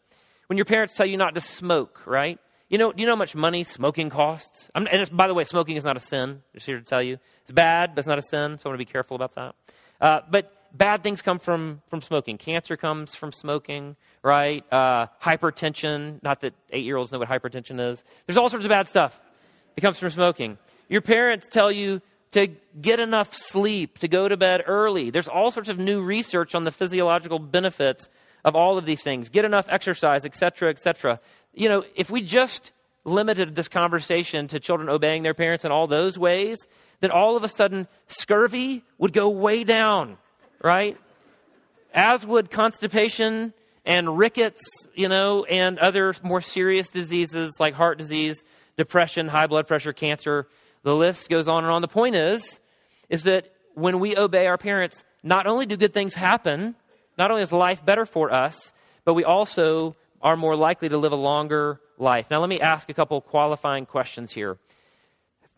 When 0.49 0.57
your 0.57 0.65
parents 0.65 0.95
tell 0.95 1.07
you 1.07 1.17
not 1.17 1.35
to 1.35 1.41
smoke, 1.41 2.03
right? 2.07 2.39
You 2.69 2.79
know, 2.79 2.93
do 2.93 3.01
you 3.01 3.07
know 3.07 3.13
how 3.13 3.17
much 3.19 3.37
money 3.37 3.63
smoking 3.63 4.11
costs? 4.11 4.71
I'm, 4.75 4.89
and 4.91 5.09
by 5.17 5.29
the 5.29 5.35
way, 5.35 5.45
smoking 5.45 5.77
is 5.77 5.85
not 5.85 5.97
a 5.97 6.01
sin. 6.01 6.43
Just 6.53 6.67
here 6.67 6.79
to 6.79 6.85
tell 6.85 7.03
you, 7.03 7.19
it's 7.43 7.53
bad, 7.53 7.95
but 7.95 8.01
it's 8.01 8.09
not 8.09 8.19
a 8.19 8.23
sin. 8.23 8.59
So 8.59 8.69
I 8.69 8.69
want 8.71 8.81
to 8.81 8.85
be 8.85 8.91
careful 8.91 9.15
about 9.15 9.35
that. 9.37 9.55
Uh, 10.01 10.21
but 10.29 10.53
bad 10.77 11.03
things 11.03 11.23
come 11.23 11.39
from 11.39 11.81
from 11.89 12.03
smoking. 12.03 12.39
Cancer 12.39 12.77
comes 12.77 13.15
from 13.15 13.33
smoking, 13.33 13.95
right? 14.23 14.65
Uh, 14.73 15.07
hypertension. 15.23 16.23
Not 16.23 16.41
that 16.41 16.55
eight 16.71 16.85
year 16.85 16.97
olds 16.97 17.13
know 17.13 17.21
what 17.21 17.29
hypertension 17.29 17.81
is. 17.93 18.03
There's 18.27 18.37
all 18.37 18.49
sorts 18.49 18.65
of 18.65 18.69
bad 18.69 18.89
stuff 18.89 19.21
that 19.75 19.81
comes 19.81 19.99
from 19.99 20.11
smoking. 20.11 20.59
Your 20.89 21.03
parents 21.03 21.49
tell 21.49 21.71
you 21.71 22.03
to 22.33 22.49
get 22.81 23.01
enough 23.01 23.35
sleep, 23.35 23.99
to 23.99 24.09
go 24.09 24.29
to 24.29 24.37
bed 24.37 24.63
early. 24.67 25.11
There's 25.11 25.29
all 25.29 25.51
sorts 25.51 25.69
of 25.69 25.79
new 25.79 26.03
research 26.03 26.55
on 26.55 26.65
the 26.65 26.71
physiological 26.71 27.39
benefits 27.39 28.09
of 28.45 28.55
all 28.55 28.79
of 28.79 28.85
these 28.85 29.03
things, 29.03 29.29
get 29.29 29.45
enough 29.45 29.67
exercise, 29.69 30.25
etc., 30.25 30.71
etc. 30.71 31.21
You 31.53 31.69
know, 31.69 31.85
if 31.97 32.11
we 32.11 32.23
just 32.23 32.71
limited 33.05 33.55
this 33.55 33.69
conversation 33.69 34.47
to 34.49 34.61
children 34.61 34.89
obeying 34.89 35.23
their 35.23 35.35
parents 35.35 35.65
in 35.65 35.73
all 35.73 35.87
those 35.87 36.19
ways, 36.19 36.59
then 37.01 37.11
all 37.11 37.37
of 37.37 37.45
a 37.45 37.49
sudden 37.49 37.89
scurvy 38.09 38.83
would 38.99 39.13
go 39.13 39.29
way 39.29 39.65
down, 39.65 40.17
right? 40.63 40.97
As 41.93 42.27
would 42.27 42.51
constipation 42.51 43.53
and 43.85 44.19
rickets, 44.19 44.61
you 44.95 45.09
know, 45.09 45.45
and 45.45 45.79
other 45.79 46.15
more 46.23 46.41
serious 46.41 46.91
diseases 46.91 47.55
like 47.59 47.75
heart 47.75 47.99
disease, 47.99 48.45
depression, 48.77 49.29
high 49.29 49.47
blood 49.47 49.67
pressure, 49.67 49.93
cancer. 49.93 50.47
The 50.87 50.95
list 50.95 51.29
goes 51.29 51.49
on 51.49 51.65
and 51.65 51.73
on. 51.73 51.83
The 51.83 51.89
point 51.89 52.15
is, 52.15 52.61
is 53.09 53.25
that 53.25 53.53
when 53.75 53.99
we 53.99 54.17
obey 54.17 54.47
our 54.47 54.57
parents, 54.57 55.03
not 55.25 55.49
only 55.49 55.67
do 55.67 55.77
good 55.77 55.93
things 55.93 56.15
happen, 56.15 56.77
not 57.19 57.33
only 57.33 57.43
is 57.43 57.51
life 57.51 57.85
better 57.85 58.07
for 58.07 58.33
us, 58.33 58.73
but 59.05 59.15
we 59.15 59.25
also 59.25 59.97
are 60.23 60.37
more 60.37 60.55
likely 60.55 60.89
to 60.89 60.97
live 60.97 61.11
a 61.11 61.17
longer 61.17 61.81
life. 61.99 62.27
Now, 62.31 62.39
let 62.39 62.49
me 62.49 62.61
ask 62.61 62.89
a 62.89 62.95
couple 62.95 63.21
qualifying 63.21 63.85
questions 63.85 64.31
here. 64.31 64.59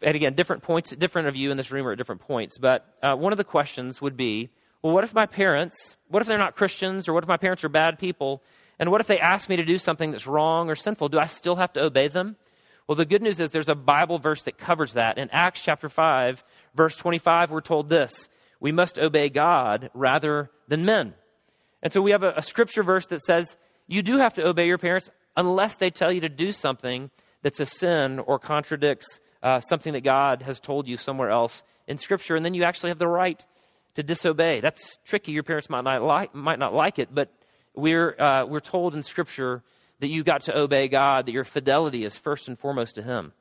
And 0.00 0.16
again, 0.16 0.32
different 0.32 0.62
points, 0.62 0.92
different 0.92 1.28
of 1.28 1.36
you 1.36 1.50
in 1.50 1.58
this 1.58 1.70
room 1.70 1.86
are 1.86 1.92
at 1.92 1.98
different 1.98 2.22
points. 2.22 2.56
But 2.56 2.86
uh, 3.02 3.14
one 3.14 3.34
of 3.34 3.36
the 3.36 3.44
questions 3.44 4.00
would 4.00 4.16
be 4.16 4.48
well, 4.80 4.94
what 4.94 5.04
if 5.04 5.12
my 5.12 5.26
parents, 5.26 5.98
what 6.08 6.22
if 6.22 6.26
they're 6.26 6.38
not 6.38 6.56
Christians, 6.56 7.06
or 7.06 7.12
what 7.12 7.22
if 7.22 7.28
my 7.28 7.36
parents 7.36 7.64
are 7.64 7.68
bad 7.68 7.98
people? 7.98 8.42
And 8.78 8.90
what 8.90 9.02
if 9.02 9.06
they 9.06 9.18
ask 9.18 9.50
me 9.50 9.56
to 9.56 9.64
do 9.64 9.76
something 9.76 10.10
that's 10.10 10.26
wrong 10.26 10.70
or 10.70 10.74
sinful? 10.74 11.10
Do 11.10 11.18
I 11.18 11.26
still 11.26 11.56
have 11.56 11.74
to 11.74 11.82
obey 11.82 12.08
them? 12.08 12.36
Well, 12.88 12.96
the 12.96 13.05
good 13.05 13.22
news 13.22 13.38
is 13.38 13.51
there's 13.51 13.68
a 13.68 13.74
Bible 13.74 14.18
verse 14.18 14.42
that 14.44 14.57
covers 14.57 14.94
that. 14.94 15.18
In 15.18 15.29
Acts 15.31 15.61
chapter 15.62 15.90
5, 15.90 16.42
verse 16.74 16.96
25, 16.96 17.51
we're 17.51 17.61
told 17.61 17.90
this 17.90 18.31
we 18.61 18.72
must 18.72 18.98
obey 18.98 19.29
God 19.29 19.90
rather 19.92 20.51
than 20.68 20.87
men. 20.87 21.12
And 21.83 21.92
so 21.92 22.01
we 22.01 22.12
have 22.12 22.22
a, 22.22 22.33
a 22.38 22.42
scripture 22.42 22.83
verse 22.83 23.07
that 23.09 23.20
says 23.20 23.59
you 23.87 24.03
do 24.03 24.16
have 24.16 24.35
to 24.35 24.46
obey 24.46 24.66
your 24.66 24.79
parents 24.79 25.11
unless 25.37 25.77
they 25.77 25.90
tell 25.90 26.11
you 26.11 26.22
to 26.22 26.31
do 26.31 26.51
something 26.51 27.11
that's 27.42 27.61
a 27.61 27.66
sin 27.66 28.18
or 28.20 28.38
contradicts 28.38 29.20
uh, 29.42 29.61
something 29.61 29.92
that 29.92 30.03
God 30.03 30.42
has 30.42 30.59
told 30.59 30.88
you 30.88 30.96
somewhere 30.96 31.31
else 31.31 31.62
in 31.87 31.98
Scripture. 31.98 32.37
And 32.37 32.44
then 32.44 32.55
you 32.55 32.64
actually 32.64 32.88
have 32.88 32.98
the 32.98 33.07
right 33.07 33.44
to 33.94 34.03
disobey. 34.03 34.61
That's 34.61 34.98
tricky. 35.05 35.33
Your 35.33 35.42
parents 35.42 35.68
might 35.68 35.85
not 35.85 36.03
like, 36.03 36.35
might 36.35 36.59
not 36.59 36.72
like 36.72 36.98
it, 36.98 37.11
but 37.14 37.33
we're, 37.74 38.16
uh, 38.18 38.46
we're 38.46 38.61
told 38.61 38.94
in 38.94 39.03
Scripture 39.03 39.62
that 40.00 40.08
you 40.08 40.22
got 40.22 40.42
to 40.42 40.56
obey 40.56 40.88
God, 40.88 41.26
that 41.26 41.32
your 41.32 41.44
fidelity 41.44 42.04
is 42.04 42.16
first 42.16 42.48
and 42.48 42.58
foremost 42.58 42.94
to 42.96 43.02
Him. 43.02 43.32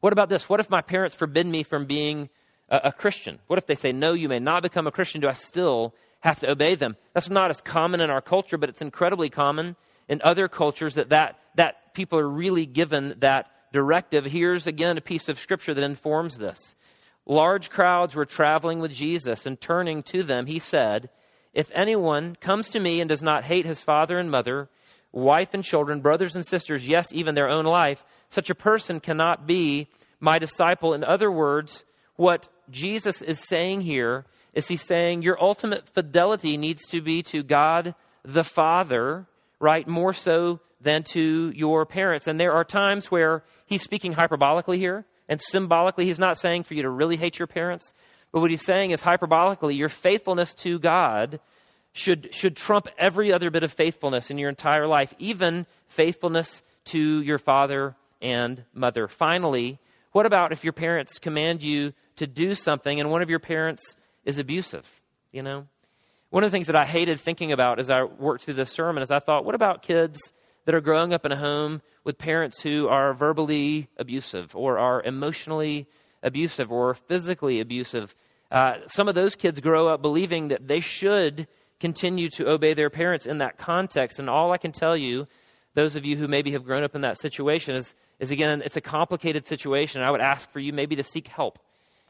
What 0.00 0.12
about 0.12 0.28
this? 0.28 0.48
What 0.48 0.60
if 0.60 0.68
my 0.68 0.82
parents 0.82 1.16
forbid 1.16 1.46
me 1.46 1.62
from 1.62 1.86
being 1.86 2.28
a, 2.68 2.80
a 2.84 2.92
Christian? 2.92 3.38
What 3.46 3.58
if 3.58 3.66
they 3.66 3.74
say, 3.74 3.92
no, 3.92 4.12
you 4.12 4.28
may 4.28 4.38
not 4.38 4.62
become 4.62 4.86
a 4.86 4.92
Christian? 4.92 5.20
Do 5.20 5.28
I 5.28 5.32
still 5.32 5.94
have 6.20 6.40
to 6.40 6.50
obey 6.50 6.74
them? 6.74 6.96
That's 7.12 7.30
not 7.30 7.50
as 7.50 7.60
common 7.60 8.00
in 8.00 8.10
our 8.10 8.20
culture, 8.20 8.58
but 8.58 8.68
it's 8.68 8.82
incredibly 8.82 9.30
common 9.30 9.76
in 10.08 10.20
other 10.22 10.48
cultures 10.48 10.94
that, 10.94 11.10
that, 11.10 11.38
that 11.54 11.94
people 11.94 12.18
are 12.18 12.28
really 12.28 12.66
given 12.66 13.14
that 13.18 13.50
directive. 13.72 14.24
Here's 14.24 14.66
again 14.66 14.98
a 14.98 15.02
piece 15.02 15.28
of 15.28 15.40
scripture 15.40 15.74
that 15.74 15.82
informs 15.82 16.36
this. 16.36 16.76
Large 17.26 17.70
crowds 17.70 18.14
were 18.14 18.26
traveling 18.26 18.80
with 18.80 18.92
Jesus, 18.92 19.46
and 19.46 19.58
turning 19.58 20.02
to 20.04 20.22
them, 20.22 20.44
he 20.44 20.58
said, 20.58 21.08
If 21.54 21.70
anyone 21.72 22.36
comes 22.38 22.68
to 22.70 22.80
me 22.80 23.00
and 23.00 23.08
does 23.08 23.22
not 23.22 23.44
hate 23.44 23.64
his 23.64 23.80
father 23.80 24.18
and 24.18 24.30
mother, 24.30 24.68
wife 25.14 25.54
and 25.54 25.62
children, 25.62 26.00
brothers 26.00 26.34
and 26.34 26.44
sisters, 26.44 26.86
yes, 26.86 27.06
even 27.12 27.34
their 27.34 27.48
own 27.48 27.64
life, 27.64 28.04
such 28.28 28.50
a 28.50 28.54
person 28.54 29.00
cannot 29.00 29.46
be 29.46 29.88
my 30.20 30.38
disciple. 30.38 30.92
In 30.92 31.04
other 31.04 31.30
words, 31.30 31.84
what 32.16 32.48
Jesus 32.70 33.22
is 33.22 33.38
saying 33.38 33.82
here 33.82 34.26
is 34.52 34.68
he's 34.68 34.82
saying 34.82 35.22
your 35.22 35.40
ultimate 35.40 35.88
fidelity 35.88 36.56
needs 36.56 36.86
to 36.88 37.00
be 37.00 37.22
to 37.22 37.42
God 37.42 37.94
the 38.24 38.44
Father, 38.44 39.26
right? 39.60 39.86
More 39.86 40.12
so 40.12 40.60
than 40.80 41.02
to 41.04 41.52
your 41.54 41.86
parents. 41.86 42.26
And 42.26 42.38
there 42.38 42.52
are 42.52 42.64
times 42.64 43.10
where 43.10 43.44
he's 43.66 43.82
speaking 43.82 44.14
hyperbolically 44.14 44.78
here, 44.78 45.04
and 45.28 45.40
symbolically, 45.40 46.04
he's 46.04 46.18
not 46.18 46.38
saying 46.38 46.64
for 46.64 46.74
you 46.74 46.82
to 46.82 46.90
really 46.90 47.16
hate 47.16 47.38
your 47.38 47.46
parents. 47.46 47.94
But 48.30 48.40
what 48.40 48.50
he's 48.50 48.64
saying 48.64 48.90
is 48.90 49.00
hyperbolically, 49.00 49.76
your 49.76 49.88
faithfulness 49.88 50.54
to 50.54 50.78
God 50.78 51.40
should, 51.94 52.34
should 52.34 52.56
trump 52.56 52.88
every 52.98 53.32
other 53.32 53.50
bit 53.50 53.62
of 53.62 53.72
faithfulness 53.72 54.30
in 54.30 54.36
your 54.36 54.50
entire 54.50 54.86
life, 54.86 55.14
even 55.18 55.64
faithfulness 55.86 56.62
to 56.86 57.22
your 57.22 57.38
father 57.38 57.94
and 58.20 58.64
mother. 58.74 59.06
Finally, 59.06 59.78
what 60.10 60.26
about 60.26 60.52
if 60.52 60.64
your 60.64 60.72
parents 60.72 61.18
command 61.18 61.62
you 61.62 61.92
to 62.16 62.26
do 62.26 62.54
something 62.54 63.00
and 63.00 63.10
one 63.10 63.22
of 63.22 63.30
your 63.30 63.38
parents 63.38 63.96
is 64.24 64.38
abusive? 64.38 65.00
You 65.32 65.42
know? 65.42 65.68
One 66.30 66.42
of 66.42 66.50
the 66.50 66.54
things 66.54 66.66
that 66.66 66.76
I 66.76 66.84
hated 66.84 67.20
thinking 67.20 67.52
about 67.52 67.78
as 67.78 67.90
I 67.90 68.02
worked 68.02 68.44
through 68.44 68.54
this 68.54 68.72
sermon 68.72 69.02
is 69.02 69.12
I 69.12 69.20
thought, 69.20 69.44
what 69.44 69.54
about 69.54 69.82
kids 69.82 70.18
that 70.64 70.74
are 70.74 70.80
growing 70.80 71.14
up 71.14 71.24
in 71.24 71.30
a 71.30 71.36
home 71.36 71.80
with 72.02 72.18
parents 72.18 72.60
who 72.60 72.88
are 72.88 73.14
verbally 73.14 73.88
abusive 73.96 74.56
or 74.56 74.78
are 74.78 75.00
emotionally 75.00 75.86
abusive 76.24 76.72
or 76.72 76.94
physically 76.94 77.60
abusive? 77.60 78.16
Uh, 78.50 78.78
some 78.88 79.06
of 79.06 79.14
those 79.14 79.36
kids 79.36 79.60
grow 79.60 79.86
up 79.86 80.02
believing 80.02 80.48
that 80.48 80.66
they 80.66 80.80
should 80.80 81.46
continue 81.80 82.28
to 82.30 82.48
obey 82.48 82.74
their 82.74 82.90
parents 82.90 83.26
in 83.26 83.38
that 83.38 83.58
context. 83.58 84.18
And 84.18 84.30
all 84.30 84.52
I 84.52 84.58
can 84.58 84.72
tell 84.72 84.96
you, 84.96 85.26
those 85.74 85.96
of 85.96 86.04
you 86.04 86.16
who 86.16 86.28
maybe 86.28 86.52
have 86.52 86.64
grown 86.64 86.84
up 86.84 86.94
in 86.94 87.00
that 87.02 87.20
situation, 87.20 87.74
is, 87.74 87.94
is 88.20 88.30
again, 88.30 88.62
it's 88.64 88.76
a 88.76 88.80
complicated 88.80 89.46
situation. 89.46 90.02
I 90.02 90.10
would 90.10 90.20
ask 90.20 90.50
for 90.50 90.60
you 90.60 90.72
maybe 90.72 90.96
to 90.96 91.02
seek 91.02 91.28
help 91.28 91.58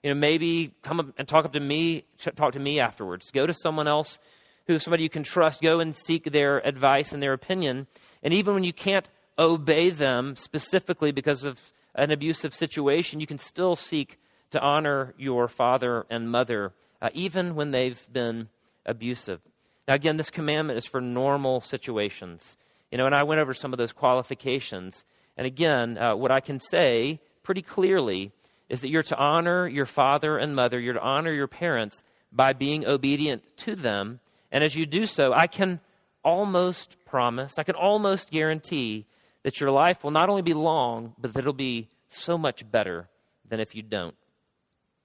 you 0.04 0.10
know, 0.10 0.20
maybe 0.20 0.74
come 0.82 1.00
up 1.00 1.06
and 1.16 1.26
talk 1.26 1.46
up 1.46 1.54
to 1.54 1.60
me, 1.60 2.04
talk 2.36 2.52
to 2.52 2.60
me 2.60 2.78
afterwards. 2.78 3.30
Go 3.30 3.46
to 3.46 3.54
someone 3.54 3.88
else 3.88 4.18
who's 4.66 4.82
somebody 4.82 5.02
you 5.02 5.08
can 5.08 5.22
trust. 5.22 5.62
Go 5.62 5.80
and 5.80 5.96
seek 5.96 6.30
their 6.30 6.64
advice 6.64 7.12
and 7.12 7.22
their 7.22 7.32
opinion. 7.32 7.86
And 8.22 8.34
even 8.34 8.52
when 8.52 8.64
you 8.64 8.74
can't 8.74 9.08
obey 9.38 9.88
them 9.88 10.36
specifically 10.36 11.10
because 11.10 11.44
of 11.44 11.72
an 11.94 12.10
abusive 12.10 12.54
situation, 12.54 13.18
you 13.18 13.26
can 13.26 13.38
still 13.38 13.76
seek 13.76 14.18
to 14.50 14.60
honor 14.60 15.14
your 15.16 15.48
father 15.48 16.04
and 16.10 16.30
mother, 16.30 16.74
uh, 17.00 17.08
even 17.14 17.54
when 17.54 17.70
they've 17.70 18.06
been 18.12 18.48
abusive. 18.84 19.40
Now, 19.86 19.94
again, 19.94 20.16
this 20.16 20.30
commandment 20.30 20.78
is 20.78 20.86
for 20.86 21.00
normal 21.00 21.60
situations. 21.60 22.56
You 22.90 22.98
know, 22.98 23.06
and 23.06 23.14
I 23.14 23.24
went 23.24 23.40
over 23.40 23.54
some 23.54 23.72
of 23.72 23.78
those 23.78 23.92
qualifications. 23.92 25.04
And 25.36 25.46
again, 25.46 25.98
uh, 25.98 26.16
what 26.16 26.30
I 26.30 26.40
can 26.40 26.60
say 26.60 27.20
pretty 27.42 27.62
clearly 27.62 28.32
is 28.68 28.80
that 28.80 28.88
you're 28.88 29.02
to 29.02 29.16
honor 29.16 29.66
your 29.66 29.86
father 29.86 30.38
and 30.38 30.54
mother, 30.54 30.80
you're 30.80 30.94
to 30.94 31.00
honor 31.00 31.32
your 31.32 31.46
parents 31.46 32.02
by 32.32 32.52
being 32.52 32.86
obedient 32.86 33.42
to 33.58 33.76
them. 33.76 34.20
And 34.50 34.64
as 34.64 34.74
you 34.74 34.86
do 34.86 35.06
so, 35.06 35.32
I 35.32 35.46
can 35.46 35.80
almost 36.24 36.96
promise, 37.04 37.58
I 37.58 37.64
can 37.64 37.74
almost 37.74 38.30
guarantee 38.30 39.04
that 39.42 39.60
your 39.60 39.70
life 39.70 40.02
will 40.02 40.10
not 40.10 40.30
only 40.30 40.42
be 40.42 40.54
long, 40.54 41.14
but 41.18 41.34
that 41.34 41.40
it'll 41.40 41.52
be 41.52 41.88
so 42.08 42.38
much 42.38 42.68
better 42.70 43.08
than 43.46 43.60
if 43.60 43.74
you 43.74 43.82
don't. 43.82 44.14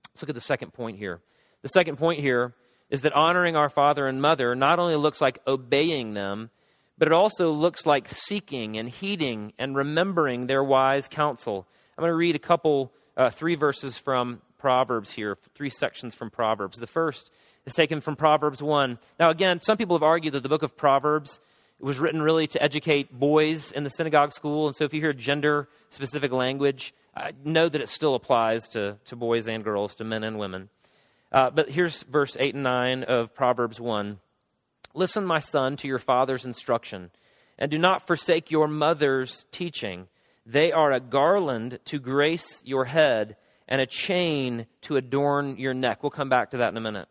Let's 0.09 0.21
look 0.21 0.29
at 0.29 0.35
the 0.35 0.41
second 0.41 0.73
point 0.73 0.97
here. 0.97 1.19
The 1.61 1.69
second 1.69 1.97
point 1.97 2.21
here 2.21 2.53
is 2.89 3.01
that 3.01 3.13
honoring 3.13 3.55
our 3.55 3.69
father 3.69 4.07
and 4.07 4.21
mother 4.21 4.55
not 4.55 4.79
only 4.79 4.95
looks 4.95 5.21
like 5.21 5.39
obeying 5.47 6.13
them, 6.13 6.49
but 6.97 7.07
it 7.07 7.13
also 7.13 7.51
looks 7.51 7.85
like 7.85 8.07
seeking 8.09 8.77
and 8.77 8.89
heeding 8.89 9.53
and 9.57 9.75
remembering 9.75 10.47
their 10.47 10.63
wise 10.63 11.07
counsel. 11.07 11.67
I'm 11.97 12.01
going 12.01 12.11
to 12.11 12.15
read 12.15 12.35
a 12.35 12.39
couple 12.39 12.91
uh, 13.15 13.29
three 13.29 13.55
verses 13.55 13.97
from 13.97 14.41
Proverbs 14.57 15.11
here, 15.11 15.37
three 15.55 15.69
sections 15.69 16.13
from 16.13 16.29
Proverbs. 16.29 16.77
The 16.77 16.87
first 16.87 17.31
is 17.65 17.73
taken 17.73 18.01
from 18.01 18.15
Proverbs 18.15 18.61
1. 18.61 18.99
Now, 19.19 19.29
again, 19.29 19.59
some 19.61 19.77
people 19.77 19.95
have 19.95 20.03
argued 20.03 20.33
that 20.33 20.43
the 20.43 20.49
book 20.49 20.63
of 20.63 20.75
Proverbs 20.75 21.39
was 21.79 21.99
written 21.99 22.21
really 22.21 22.47
to 22.47 22.61
educate 22.61 23.17
boys 23.17 23.71
in 23.71 23.83
the 23.85 23.89
synagogue 23.89 24.33
school. 24.33 24.67
And 24.67 24.75
so 24.75 24.83
if 24.83 24.93
you 24.93 24.99
hear 24.99 25.13
gender 25.13 25.69
specific 25.89 26.31
language, 26.31 26.93
I 27.15 27.31
know 27.43 27.69
that 27.69 27.79
it 27.79 27.89
still 27.89 28.15
applies 28.15 28.67
to, 28.69 28.97
to 29.05 29.15
boys 29.15 29.47
and 29.47 29.63
girls, 29.63 29.95
to 29.95 30.03
men 30.03 30.23
and 30.23 30.37
women. 30.37 30.69
Uh, 31.31 31.49
but 31.49 31.69
here's 31.69 32.03
verse 32.03 32.35
8 32.39 32.55
and 32.55 32.63
9 32.63 33.03
of 33.03 33.33
Proverbs 33.33 33.79
1. 33.79 34.19
Listen, 34.93 35.25
my 35.25 35.39
son, 35.39 35.77
to 35.77 35.87
your 35.87 35.99
father's 35.99 36.45
instruction, 36.45 37.11
and 37.57 37.69
do 37.69 37.77
not 37.77 38.07
forsake 38.07 38.51
your 38.51 38.67
mother's 38.67 39.45
teaching 39.51 40.07
they 40.49 40.71
are 40.71 40.91
a 40.91 40.99
garland 40.99 41.77
to 41.85 41.99
grace 41.99 42.63
your 42.65 42.85
head 42.85 43.35
and 43.67 43.79
a 43.79 43.85
chain 43.85 44.65
to 44.81 44.95
adorn 44.95 45.57
your 45.57 45.75
neck. 45.75 46.01
We'll 46.01 46.09
come 46.09 46.29
back 46.29 46.51
to 46.51 46.57
that 46.57 46.69
in 46.69 46.77
a 46.77 46.81
minute. 46.81 47.07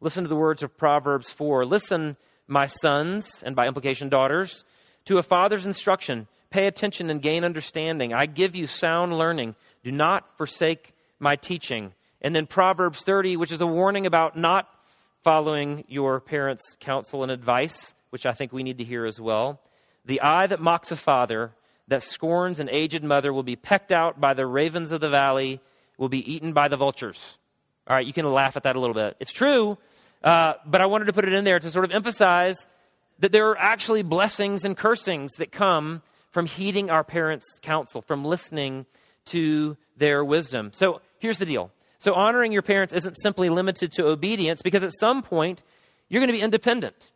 Listen 0.00 0.24
to 0.24 0.28
the 0.28 0.36
words 0.36 0.62
of 0.62 0.78
Proverbs 0.78 1.28
4. 1.28 1.66
Listen, 1.66 2.16
my 2.48 2.64
sons, 2.66 3.42
and 3.44 3.54
by 3.54 3.66
implication, 3.66 4.08
daughters, 4.08 4.64
to 5.04 5.18
a 5.18 5.22
father's 5.22 5.66
instruction. 5.66 6.26
Pay 6.48 6.66
attention 6.66 7.10
and 7.10 7.20
gain 7.20 7.44
understanding. 7.44 8.14
I 8.14 8.24
give 8.24 8.56
you 8.56 8.66
sound 8.66 9.12
learning. 9.12 9.56
Do 9.84 9.92
not 9.92 10.38
forsake 10.38 10.94
my 11.18 11.36
teaching. 11.36 11.92
And 12.22 12.34
then 12.34 12.46
Proverbs 12.46 13.02
30, 13.02 13.36
which 13.36 13.52
is 13.52 13.60
a 13.60 13.66
warning 13.66 14.06
about 14.06 14.36
not 14.36 14.68
following 15.22 15.84
your 15.88 16.20
parents' 16.20 16.76
counsel 16.80 17.22
and 17.22 17.32
advice, 17.32 17.94
which 18.10 18.26
I 18.26 18.32
think 18.32 18.52
we 18.52 18.62
need 18.62 18.78
to 18.78 18.84
hear 18.84 19.06
as 19.06 19.20
well. 19.20 19.60
The 20.04 20.20
eye 20.20 20.46
that 20.46 20.60
mocks 20.60 20.90
a 20.90 20.96
father 20.96 21.52
that 21.88 22.02
scorns 22.02 22.60
an 22.60 22.68
aged 22.70 23.02
mother 23.02 23.32
will 23.32 23.42
be 23.42 23.56
pecked 23.56 23.92
out 23.92 24.20
by 24.20 24.32
the 24.34 24.46
ravens 24.46 24.92
of 24.92 25.00
the 25.00 25.08
valley, 25.08 25.60
will 25.98 26.08
be 26.08 26.32
eaten 26.32 26.52
by 26.52 26.68
the 26.68 26.76
vultures. 26.76 27.36
All 27.86 27.96
right, 27.96 28.06
you 28.06 28.12
can 28.12 28.30
laugh 28.32 28.56
at 28.56 28.62
that 28.62 28.76
a 28.76 28.80
little 28.80 28.94
bit. 28.94 29.16
It's 29.18 29.32
true, 29.32 29.76
uh, 30.22 30.54
but 30.64 30.80
I 30.80 30.86
wanted 30.86 31.06
to 31.06 31.12
put 31.12 31.26
it 31.26 31.32
in 31.32 31.44
there 31.44 31.58
to 31.58 31.70
sort 31.70 31.84
of 31.84 31.90
emphasize 31.90 32.56
that 33.18 33.32
there 33.32 33.48
are 33.50 33.58
actually 33.58 34.02
blessings 34.02 34.64
and 34.64 34.76
cursings 34.76 35.32
that 35.38 35.50
come 35.52 36.02
from 36.30 36.46
heeding 36.46 36.90
our 36.90 37.02
parents' 37.02 37.58
counsel, 37.60 38.02
from 38.02 38.24
listening 38.24 38.86
to 39.26 39.76
their 39.96 40.24
wisdom. 40.24 40.70
So 40.72 41.00
here's 41.18 41.38
the 41.38 41.46
deal 41.46 41.70
So 42.00 42.14
honoring 42.14 42.50
your 42.50 42.62
parents 42.62 42.94
isn't 42.94 43.14
simply 43.22 43.50
limited 43.50 43.92
to 43.92 44.06
obedience 44.06 44.62
because 44.62 44.82
at 44.82 44.92
some 44.98 45.22
point 45.22 45.60
you're 46.08 46.20
going 46.20 46.32
to 46.32 46.36
be 46.36 46.40
independent, 46.40 47.10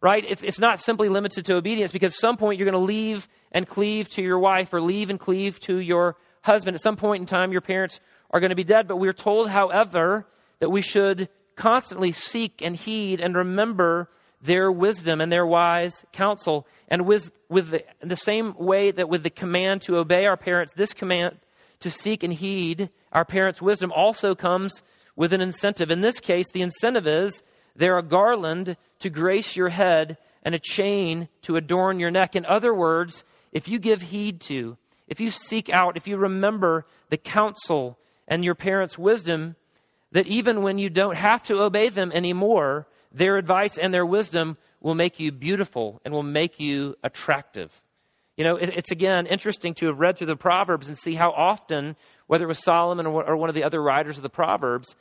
right? 0.00 0.24
It's, 0.26 0.44
it's 0.44 0.60
not 0.60 0.78
simply 0.78 1.08
limited 1.08 1.44
to 1.46 1.56
obedience 1.56 1.90
because 1.90 2.12
at 2.12 2.20
some 2.20 2.36
point 2.36 2.56
you're 2.56 2.70
going 2.70 2.80
to 2.80 2.86
leave 2.86 3.28
and 3.50 3.66
cleave 3.66 4.08
to 4.10 4.22
your 4.22 4.38
wife 4.38 4.72
or 4.72 4.80
leave 4.80 5.10
and 5.10 5.18
cleave 5.18 5.58
to 5.60 5.80
your 5.80 6.16
husband. 6.42 6.76
At 6.76 6.80
some 6.80 6.96
point 6.96 7.22
in 7.22 7.26
time, 7.26 7.50
your 7.50 7.60
parents 7.60 7.98
are 8.30 8.38
going 8.38 8.50
to 8.50 8.56
be 8.56 8.62
dead. 8.62 8.86
But 8.86 8.98
we're 8.98 9.12
told, 9.12 9.50
however, 9.50 10.28
that 10.60 10.70
we 10.70 10.80
should 10.80 11.28
constantly 11.56 12.12
seek 12.12 12.62
and 12.62 12.76
heed 12.76 13.20
and 13.20 13.34
remember 13.34 14.08
their 14.40 14.70
wisdom 14.70 15.20
and 15.20 15.32
their 15.32 15.44
wise 15.44 16.04
counsel. 16.12 16.68
And 16.86 17.04
with, 17.04 17.32
with 17.48 17.70
the, 17.70 17.84
the 18.00 18.14
same 18.14 18.54
way 18.56 18.92
that 18.92 19.08
with 19.08 19.24
the 19.24 19.30
command 19.30 19.82
to 19.82 19.96
obey 19.96 20.26
our 20.26 20.36
parents, 20.36 20.72
this 20.72 20.94
command 20.94 21.36
to 21.80 21.90
seek 21.90 22.22
and 22.22 22.32
heed 22.32 22.90
our 23.12 23.24
parents' 23.24 23.60
wisdom 23.60 23.92
also 23.92 24.34
comes 24.34 24.82
with 25.16 25.32
an 25.32 25.40
incentive. 25.40 25.90
In 25.90 26.00
this 26.00 26.20
case, 26.20 26.46
the 26.52 26.62
incentive 26.62 27.06
is 27.06 27.42
they're 27.74 27.98
a 27.98 28.02
garland 28.02 28.76
to 29.00 29.10
grace 29.10 29.56
your 29.56 29.68
head 29.68 30.16
and 30.42 30.54
a 30.54 30.58
chain 30.58 31.28
to 31.42 31.56
adorn 31.56 31.98
your 31.98 32.10
neck. 32.10 32.36
In 32.36 32.46
other 32.46 32.72
words, 32.72 33.24
if 33.52 33.68
you 33.68 33.78
give 33.78 34.02
heed 34.02 34.40
to, 34.42 34.76
if 35.08 35.20
you 35.20 35.30
seek 35.30 35.68
out, 35.68 35.96
if 35.96 36.06
you 36.06 36.16
remember 36.16 36.86
the 37.08 37.16
counsel 37.16 37.98
and 38.28 38.44
your 38.44 38.54
parents' 38.54 38.96
wisdom, 38.96 39.56
that 40.12 40.26
even 40.26 40.62
when 40.62 40.78
you 40.78 40.88
don't 40.88 41.16
have 41.16 41.42
to 41.44 41.60
obey 41.60 41.88
them 41.88 42.12
anymore, 42.12 42.86
their 43.12 43.36
advice 43.36 43.76
and 43.76 43.92
their 43.92 44.06
wisdom 44.06 44.56
will 44.80 44.94
make 44.94 45.18
you 45.18 45.32
beautiful 45.32 46.00
and 46.04 46.14
will 46.14 46.22
make 46.22 46.60
you 46.60 46.96
attractive. 47.02 47.82
You 48.40 48.44
know, 48.44 48.56
it, 48.56 48.70
it's 48.70 48.90
again 48.90 49.26
interesting 49.26 49.74
to 49.74 49.88
have 49.88 50.00
read 50.00 50.16
through 50.16 50.28
the 50.28 50.34
Proverbs 50.34 50.88
and 50.88 50.96
see 50.96 51.14
how 51.14 51.30
often, 51.30 51.94
whether 52.26 52.46
it 52.46 52.48
was 52.48 52.64
Solomon 52.64 53.04
or, 53.04 53.22
or 53.22 53.36
one 53.36 53.50
of 53.50 53.54
the 53.54 53.64
other 53.64 53.82
writers 53.82 54.16
of 54.16 54.22
the 54.22 54.30
Proverbs, 54.30 54.96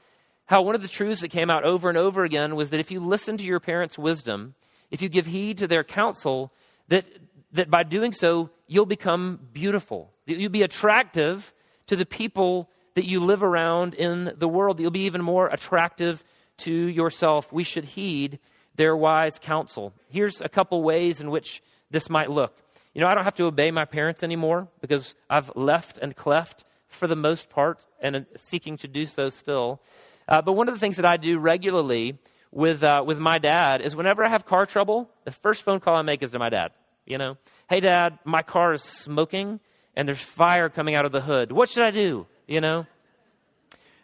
how 0.47 0.61
one 0.61 0.75
of 0.75 0.81
the 0.81 0.89
truths 0.89 1.21
that 1.21 1.31
came 1.31 1.49
out 1.49 1.63
over 1.63 1.87
and 1.87 1.97
over 1.97 2.25
again 2.25 2.57
was 2.57 2.71
that 2.71 2.81
if 2.81 2.91
you 2.91 2.99
listen 2.99 3.37
to 3.37 3.45
your 3.45 3.61
parents' 3.61 3.97
wisdom, 3.97 4.55
if 4.91 5.01
you 5.01 5.07
give 5.07 5.25
heed 5.25 5.59
to 5.59 5.69
their 5.69 5.85
counsel, 5.85 6.51
that, 6.89 7.05
that 7.53 7.69
by 7.69 7.83
doing 7.83 8.11
so, 8.11 8.49
you'll 8.67 8.85
become 8.85 9.39
beautiful. 9.53 10.11
You'll 10.25 10.51
be 10.51 10.63
attractive 10.63 11.53
to 11.87 11.95
the 11.95 12.05
people 12.05 12.69
that 12.95 13.05
you 13.05 13.21
live 13.21 13.41
around 13.41 13.93
in 13.93 14.33
the 14.37 14.49
world. 14.49 14.81
You'll 14.81 14.91
be 14.91 15.05
even 15.05 15.21
more 15.21 15.47
attractive 15.47 16.25
to 16.57 16.73
yourself. 16.73 17.53
We 17.53 17.63
should 17.63 17.85
heed 17.85 18.39
their 18.75 18.97
wise 18.97 19.39
counsel. 19.39 19.93
Here's 20.09 20.41
a 20.41 20.49
couple 20.49 20.83
ways 20.83 21.21
in 21.21 21.31
which 21.31 21.63
this 21.89 22.09
might 22.09 22.29
look. 22.29 22.61
You 22.99 23.05
know, 23.05 23.11
I 23.11 23.15
don't 23.15 23.23
have 23.23 23.35
to 23.35 23.45
obey 23.45 23.71
my 23.71 23.85
parents 23.85 24.23
anymore 24.23 24.67
because 24.81 25.15
I've 25.29 25.55
left 25.55 25.99
and 25.99 26.13
cleft 26.13 26.65
for 26.89 27.07
the 27.07 27.15
most 27.15 27.49
part 27.49 27.79
and 28.01 28.25
seeking 28.35 28.75
to 28.75 28.89
do 28.89 29.05
so 29.05 29.29
still. 29.29 29.81
Uh, 30.27 30.41
but 30.41 30.51
one 30.51 30.67
of 30.67 30.73
the 30.73 30.81
things 30.81 30.97
that 30.97 31.05
I 31.05 31.15
do 31.15 31.39
regularly 31.39 32.17
with, 32.51 32.83
uh, 32.83 33.01
with 33.07 33.17
my 33.17 33.37
dad 33.37 33.79
is 33.79 33.95
whenever 33.95 34.21
I 34.21 34.27
have 34.27 34.45
car 34.45 34.65
trouble, 34.65 35.09
the 35.23 35.31
first 35.31 35.63
phone 35.63 35.79
call 35.79 35.95
I 35.95 36.01
make 36.01 36.21
is 36.21 36.31
to 36.31 36.39
my 36.39 36.49
dad. 36.49 36.73
You 37.05 37.17
know, 37.17 37.37
hey, 37.69 37.79
dad, 37.79 38.19
my 38.25 38.41
car 38.41 38.73
is 38.73 38.83
smoking 38.83 39.61
and 39.95 40.05
there's 40.05 40.19
fire 40.19 40.67
coming 40.67 40.95
out 40.95 41.05
of 41.05 41.13
the 41.13 41.21
hood. 41.21 41.53
What 41.53 41.69
should 41.69 41.83
I 41.83 41.91
do? 41.91 42.27
You 42.49 42.59
know? 42.59 42.85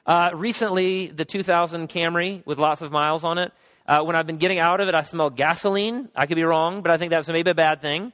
Uh, 0.05 0.29
recently, 0.33 1.07
the 1.07 1.25
2000 1.25 1.89
Camry 1.89 2.45
with 2.45 2.59
lots 2.59 2.81
of 2.81 2.93
miles 2.93 3.25
on 3.25 3.39
it, 3.39 3.51
uh, 3.87 4.03
when 4.03 4.15
I've 4.15 4.25
been 4.25 4.37
getting 4.37 4.59
out 4.59 4.79
of 4.79 4.87
it, 4.87 4.95
I 4.95 5.03
smell 5.03 5.29
gasoline. 5.29 6.07
I 6.15 6.27
could 6.27 6.35
be 6.35 6.45
wrong, 6.45 6.81
but 6.81 6.91
I 6.91 6.97
think 6.97 7.09
that's 7.09 7.27
maybe 7.27 7.51
a 7.51 7.55
bad 7.55 7.81
thing. 7.81 8.13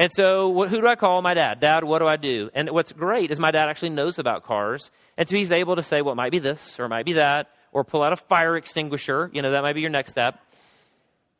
And 0.00 0.10
so, 0.10 0.66
who 0.66 0.80
do 0.80 0.86
I 0.86 0.96
call? 0.96 1.20
My 1.20 1.34
dad. 1.34 1.60
Dad, 1.60 1.84
what 1.84 1.98
do 1.98 2.06
I 2.06 2.16
do? 2.16 2.50
And 2.54 2.70
what's 2.70 2.92
great 2.92 3.30
is 3.30 3.38
my 3.38 3.50
dad 3.50 3.68
actually 3.68 3.90
knows 3.90 4.18
about 4.18 4.44
cars. 4.44 4.90
And 5.16 5.28
so 5.28 5.36
he's 5.36 5.52
able 5.52 5.76
to 5.76 5.82
say, 5.82 6.00
well, 6.00 6.12
it 6.12 6.16
might 6.16 6.32
be 6.32 6.38
this, 6.38 6.80
or 6.80 6.86
it 6.86 6.88
might 6.88 7.04
be 7.04 7.12
that, 7.14 7.50
or 7.70 7.84
pull 7.84 8.02
out 8.02 8.12
a 8.12 8.16
fire 8.16 8.56
extinguisher. 8.56 9.30
You 9.32 9.42
know, 9.42 9.52
that 9.52 9.62
might 9.62 9.74
be 9.74 9.82
your 9.82 9.90
next 9.90 10.10
step. 10.10 10.40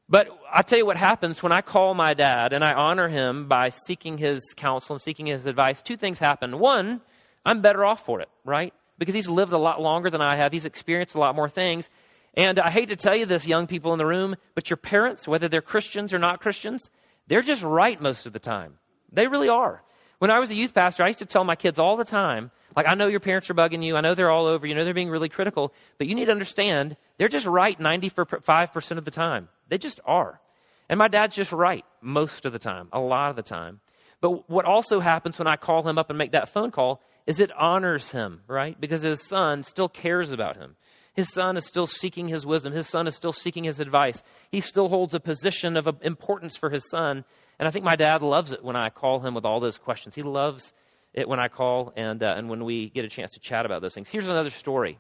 But 0.09 0.29
I'll 0.53 0.63
tell 0.63 0.79
you 0.79 0.87
what 0.87 0.97
happens 0.99 1.43
when 1.43 1.53
I 1.53 1.63
call 1.63 1.95
my 1.95 2.15
dad 2.15 2.53
and 2.53 2.63
I 2.63 2.75
honor 2.75 3.09
him 3.09 3.49
by 3.49 3.71
seeking 3.71 4.19
his 4.19 4.41
counsel 4.57 4.95
and 4.95 5.03
seeking 5.03 5.27
his 5.27 5.47
advice. 5.47 5.81
Two 5.83 5.97
things 5.97 6.19
happen. 6.19 6.59
One, 6.59 7.01
I'm 7.47 7.63
better 7.63 7.85
off 7.85 8.05
for 8.05 8.21
it, 8.21 8.29
right? 8.45 8.75
because 9.01 9.15
he's 9.15 9.29
lived 9.29 9.53
a 9.53 9.59
lot 9.59 9.81
longer 9.81 10.11
than 10.11 10.21
I 10.21 10.37
have. 10.37 10.53
He's 10.53 10.67
experienced 10.67 11.17
a 11.17 11.19
lot 11.19 11.35
more 11.35 11.49
things. 11.49 11.91
And 12.35 12.61
I 12.61 12.71
hate 12.71 12.91
to 12.91 12.97
tell 12.97 13.17
you 13.17 13.27
this, 13.27 13.47
young 13.47 13.67
people 13.67 13.93
in 13.93 13.99
the 13.99 14.07
room, 14.07 14.37
but 14.55 14.71
your 14.71 14.77
parents, 14.77 15.27
whether 15.27 15.49
they're 15.49 15.63
Christians 15.63 16.15
or 16.15 16.19
not 16.21 16.41
Christians, 16.41 16.89
they're 17.31 17.43
just 17.43 17.63
right 17.63 18.01
most 18.01 18.27
of 18.27 18.33
the 18.33 18.41
time. 18.41 18.75
They 19.13 19.29
really 19.29 19.49
are. 19.49 19.83
When 20.19 20.33
I 20.33 20.41
was 20.41 20.51
a 20.51 20.57
youth 20.57 20.75
pastor, 20.75 21.05
I 21.05 21.07
used 21.07 21.21
to 21.21 21.27
tell 21.27 21.45
my 21.45 21.55
kids 21.55 21.79
all 21.79 21.97
the 21.97 22.05
time, 22.05 22.51
like, 22.75 22.89
I 22.89 22.95
know 22.95 23.07
your 23.07 23.21
parents 23.21 23.49
are 23.51 23.55
bugging 23.55 23.85
you. 23.85 23.97
I 23.97 24.01
know 24.01 24.15
they're 24.15 24.31
all 24.31 24.47
over. 24.47 24.67
You 24.67 24.75
know 24.75 24.85
they're 24.85 24.93
being 24.93 25.11
really 25.11 25.29
critical. 25.29 25.73
But 25.97 26.09
you 26.09 26.15
need 26.17 26.27
to 26.27 26.33
understand, 26.33 26.97
they're 27.19 27.29
just 27.29 27.47
right 27.47 27.79
95% 27.79 28.99
of 28.99 29.05
the 29.05 29.11
time. 29.13 29.49
They 29.69 29.79
just 29.79 30.01
are. 30.05 30.41
And 30.89 30.99
my 30.99 31.07
dad's 31.07 31.37
just 31.37 31.53
right 31.53 31.85
most 32.01 32.45
of 32.45 32.53
the 32.53 32.59
time, 32.59 32.89
a 32.93 33.01
lot 33.01 33.31
of 33.31 33.37
the 33.37 33.43
time. 33.43 33.81
But 34.21 34.51
what 34.51 34.65
also 34.65 34.99
happens 34.99 35.39
when 35.39 35.49
I 35.49 35.55
call 35.55 35.89
him 35.89 35.99
up 35.99 36.11
and 36.11 36.19
make 36.19 36.33
that 36.33 36.49
phone 36.49 36.73
call 36.73 37.01
is 37.27 37.39
it 37.39 37.53
honors 37.57 38.11
him, 38.11 38.43
right? 38.49 38.79
Because 38.81 39.03
his 39.03 39.25
son 39.27 39.63
still 39.63 39.89
cares 39.89 40.33
about 40.33 40.57
him. 40.57 40.75
His 41.21 41.29
son 41.29 41.59
is 41.59 41.67
still 41.67 41.87
seeking 41.87 42.29
his 42.29 42.47
wisdom. 42.47 42.73
His 42.73 42.89
son 42.89 43.07
is 43.07 43.15
still 43.15 43.35
seeking 43.35 43.65
his 43.65 43.79
advice. 43.79 44.23
He 44.51 44.63
still 44.63 44.89
holds 44.89 45.15
a 45.15 45.21
position 45.21 45.77
of 45.77 45.87
importance 46.01 46.57
for 46.57 46.71
his 46.71 46.89
son. 46.89 47.27
And 47.59 47.69
I 47.69 47.71
think 47.71 47.85
my 47.85 47.95
dad 47.95 48.23
loves 48.23 48.53
it 48.53 48.65
when 48.65 48.75
I 48.75 48.89
call 48.89 49.21
him 49.21 49.35
with 49.35 49.45
all 49.45 49.61
those 49.61 49.77
questions. 49.77 50.15
He 50.15 50.23
loves 50.23 50.73
it 51.13 51.29
when 51.29 51.39
I 51.39 51.49
call 51.49 51.93
and, 51.95 52.23
uh, 52.23 52.33
and 52.39 52.49
when 52.49 52.65
we 52.65 52.89
get 52.89 53.05
a 53.05 53.09
chance 53.11 53.33
to 53.33 53.41
chat 53.41 53.67
about 53.67 53.83
those 53.83 53.93
things. 53.93 54.09
Here's 54.09 54.31
another 54.31 54.49
story. 54.49 54.99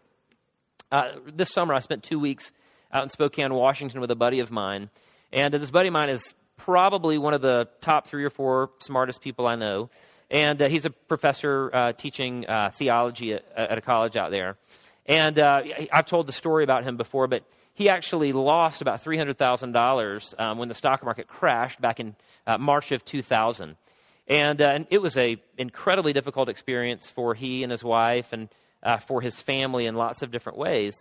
Uh, 0.92 1.12
this 1.24 1.48
summer, 1.48 1.72
I 1.72 1.78
spent 1.78 2.02
two 2.02 2.18
weeks 2.18 2.52
out 2.92 3.02
in 3.02 3.08
Spokane, 3.08 3.54
Washington 3.54 4.02
with 4.02 4.10
a 4.10 4.14
buddy 4.14 4.40
of 4.40 4.50
mine. 4.50 4.90
And 5.32 5.54
uh, 5.54 5.56
this 5.56 5.70
buddy 5.70 5.88
of 5.88 5.94
mine 5.94 6.10
is 6.10 6.34
probably 6.58 7.16
one 7.16 7.32
of 7.32 7.40
the 7.40 7.66
top 7.80 8.06
three 8.06 8.24
or 8.24 8.30
four 8.30 8.72
smartest 8.80 9.22
people 9.22 9.46
I 9.46 9.56
know. 9.56 9.88
And 10.30 10.60
uh, 10.60 10.68
he's 10.68 10.84
a 10.84 10.90
professor 10.90 11.70
uh, 11.72 11.92
teaching 11.94 12.46
uh, 12.46 12.72
theology 12.74 13.32
at, 13.32 13.46
at, 13.56 13.78
a 13.78 13.80
college 13.80 14.16
out 14.16 14.30
there. 14.30 14.58
And 15.10 15.40
uh, 15.40 15.62
I've 15.92 16.06
told 16.06 16.28
the 16.28 16.32
story 16.32 16.62
about 16.62 16.84
him 16.84 16.96
before, 16.96 17.26
but 17.26 17.42
he 17.74 17.88
actually 17.88 18.30
lost 18.30 18.80
about 18.80 19.02
$300,000 19.02 20.40
um, 20.40 20.58
when 20.58 20.68
the 20.68 20.74
stock 20.74 21.02
market 21.02 21.26
crashed 21.26 21.80
back 21.80 21.98
in 21.98 22.14
uh, 22.46 22.58
March 22.58 22.92
of 22.92 23.04
2000. 23.04 23.76
And, 24.28 24.62
uh, 24.62 24.64
and 24.66 24.86
it 24.88 25.02
was 25.02 25.16
an 25.16 25.38
incredibly 25.58 26.12
difficult 26.12 26.48
experience 26.48 27.08
for 27.08 27.34
he 27.34 27.64
and 27.64 27.72
his 27.72 27.82
wife 27.82 28.32
and 28.32 28.48
for 29.08 29.20
his 29.20 29.40
family 29.40 29.86
in 29.86 29.96
lots 29.96 30.22
of 30.22 30.30
different 30.30 30.56
ways. 30.56 30.94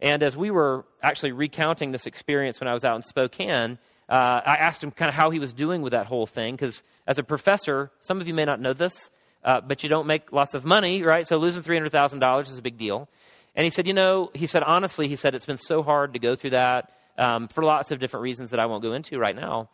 And 0.00 0.24
as 0.24 0.36
we 0.36 0.50
were 0.50 0.84
actually 1.00 1.30
recounting 1.30 1.92
this 1.92 2.06
experience 2.06 2.58
when 2.58 2.66
I 2.66 2.72
was 2.72 2.84
out 2.84 2.96
in 2.96 3.02
Spokane, 3.02 3.78
uh, 4.08 4.40
I 4.44 4.56
asked 4.56 4.82
him 4.82 4.90
kind 4.90 5.08
of 5.08 5.14
how 5.14 5.30
he 5.30 5.38
was 5.38 5.52
doing 5.52 5.82
with 5.82 5.92
that 5.92 6.06
whole 6.06 6.26
thing 6.26 6.56
because 6.56 6.82
as 7.06 7.20
a 7.20 7.22
professor, 7.22 7.92
some 8.00 8.20
of 8.20 8.26
you 8.26 8.34
may 8.34 8.44
not 8.44 8.60
know 8.60 8.72
this, 8.72 9.10
uh, 9.44 9.60
but 9.60 9.84
you 9.84 9.88
don't 9.88 10.08
make 10.08 10.32
lots 10.32 10.54
of 10.54 10.64
money, 10.64 11.04
right? 11.04 11.24
So 11.26 11.36
losing 11.36 11.62
three 11.62 11.76
hundred 11.76 11.92
thousand 11.92 12.18
dollars 12.18 12.50
is 12.50 12.58
a 12.58 12.62
big 12.62 12.78
deal. 12.78 13.08
And 13.54 13.64
he 13.64 13.70
said, 13.70 13.86
you 13.86 13.94
know, 13.94 14.30
he 14.34 14.46
said 14.46 14.62
honestly, 14.62 15.08
he 15.08 15.16
said 15.16 15.34
it's 15.34 15.46
been 15.46 15.58
so 15.58 15.82
hard 15.82 16.14
to 16.14 16.18
go 16.18 16.34
through 16.34 16.50
that 16.50 16.92
um, 17.18 17.48
for 17.48 17.62
lots 17.62 17.90
of 17.90 17.98
different 17.98 18.22
reasons 18.22 18.50
that 18.50 18.60
I 18.60 18.66
won't 18.66 18.82
go 18.82 18.92
into 18.92 19.18
right 19.18 19.36
now. 19.36 19.68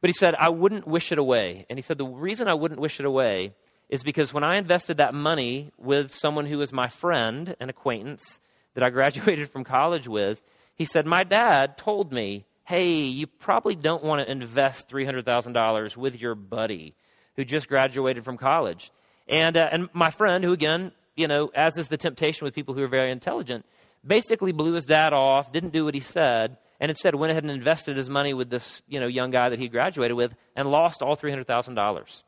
But 0.00 0.10
he 0.10 0.14
said 0.14 0.34
I 0.34 0.50
wouldn't 0.50 0.86
wish 0.86 1.12
it 1.12 1.18
away. 1.18 1.66
And 1.70 1.78
he 1.78 1.82
said 1.82 1.98
the 1.98 2.06
reason 2.06 2.48
I 2.48 2.54
wouldn't 2.54 2.80
wish 2.80 3.00
it 3.00 3.06
away 3.06 3.54
is 3.88 4.02
because 4.02 4.34
when 4.34 4.44
I 4.44 4.56
invested 4.56 4.98
that 4.98 5.14
money 5.14 5.70
with 5.78 6.14
someone 6.14 6.46
who 6.46 6.58
was 6.58 6.72
my 6.72 6.88
friend 6.88 7.56
and 7.60 7.70
acquaintance 7.70 8.40
that 8.74 8.84
I 8.84 8.90
graduated 8.90 9.50
from 9.50 9.64
college 9.64 10.08
with, 10.08 10.42
he 10.74 10.84
said 10.84 11.06
my 11.06 11.24
dad 11.24 11.78
told 11.78 12.12
me 12.12 12.44
hey, 12.66 12.94
you 12.94 13.28
probably 13.28 13.76
don't 13.76 14.02
want 14.02 14.20
to 14.20 14.30
invest 14.30 14.88
$300,000 14.88 15.96
with 15.96 16.20
your 16.20 16.34
buddy 16.34 16.96
who 17.36 17.44
just 17.44 17.68
graduated 17.68 18.24
from 18.24 18.36
college. 18.36 18.90
And, 19.28 19.56
uh, 19.56 19.68
and 19.70 19.88
my 19.92 20.10
friend, 20.10 20.42
who 20.42 20.52
again, 20.52 20.90
you 21.16 21.26
know, 21.26 21.50
as 21.54 21.76
is 21.78 21.88
the 21.88 21.96
temptation 21.96 22.44
with 22.44 22.54
people 22.54 22.74
who 22.74 22.82
are 22.82 22.88
very 22.88 23.10
intelligent, 23.10 23.64
basically 24.06 24.52
blew 24.52 24.74
his 24.74 24.84
dad 24.84 25.12
off, 25.12 25.52
didn't 25.52 25.72
do 25.72 25.84
what 25.84 25.94
he 25.94 26.00
said, 26.00 26.56
and 26.78 26.90
instead 26.90 27.14
went 27.14 27.30
ahead 27.30 27.42
and 27.42 27.50
invested 27.50 27.96
his 27.96 28.10
money 28.10 28.34
with 28.34 28.50
this, 28.50 28.82
you 28.86 29.00
know, 29.00 29.06
young 29.06 29.30
guy 29.30 29.48
that 29.48 29.58
he 29.58 29.68
graduated 29.68 30.16
with 30.16 30.34
and 30.54 30.68
lost 30.70 31.02
all 31.02 31.16
$300,000. 31.16 32.22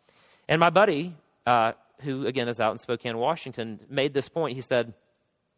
And 0.49 0.59
my 0.59 0.71
buddy, 0.71 1.15
uh, 1.47 1.73
who 2.01 2.27
again 2.27 2.49
is 2.49 2.61
out 2.61 2.73
in 2.73 2.79
Spokane, 2.79 3.19
Washington, 3.19 3.81
made 3.91 4.15
this 4.15 4.29
point. 4.29 4.57
He 4.57 4.63
said, 4.63 4.95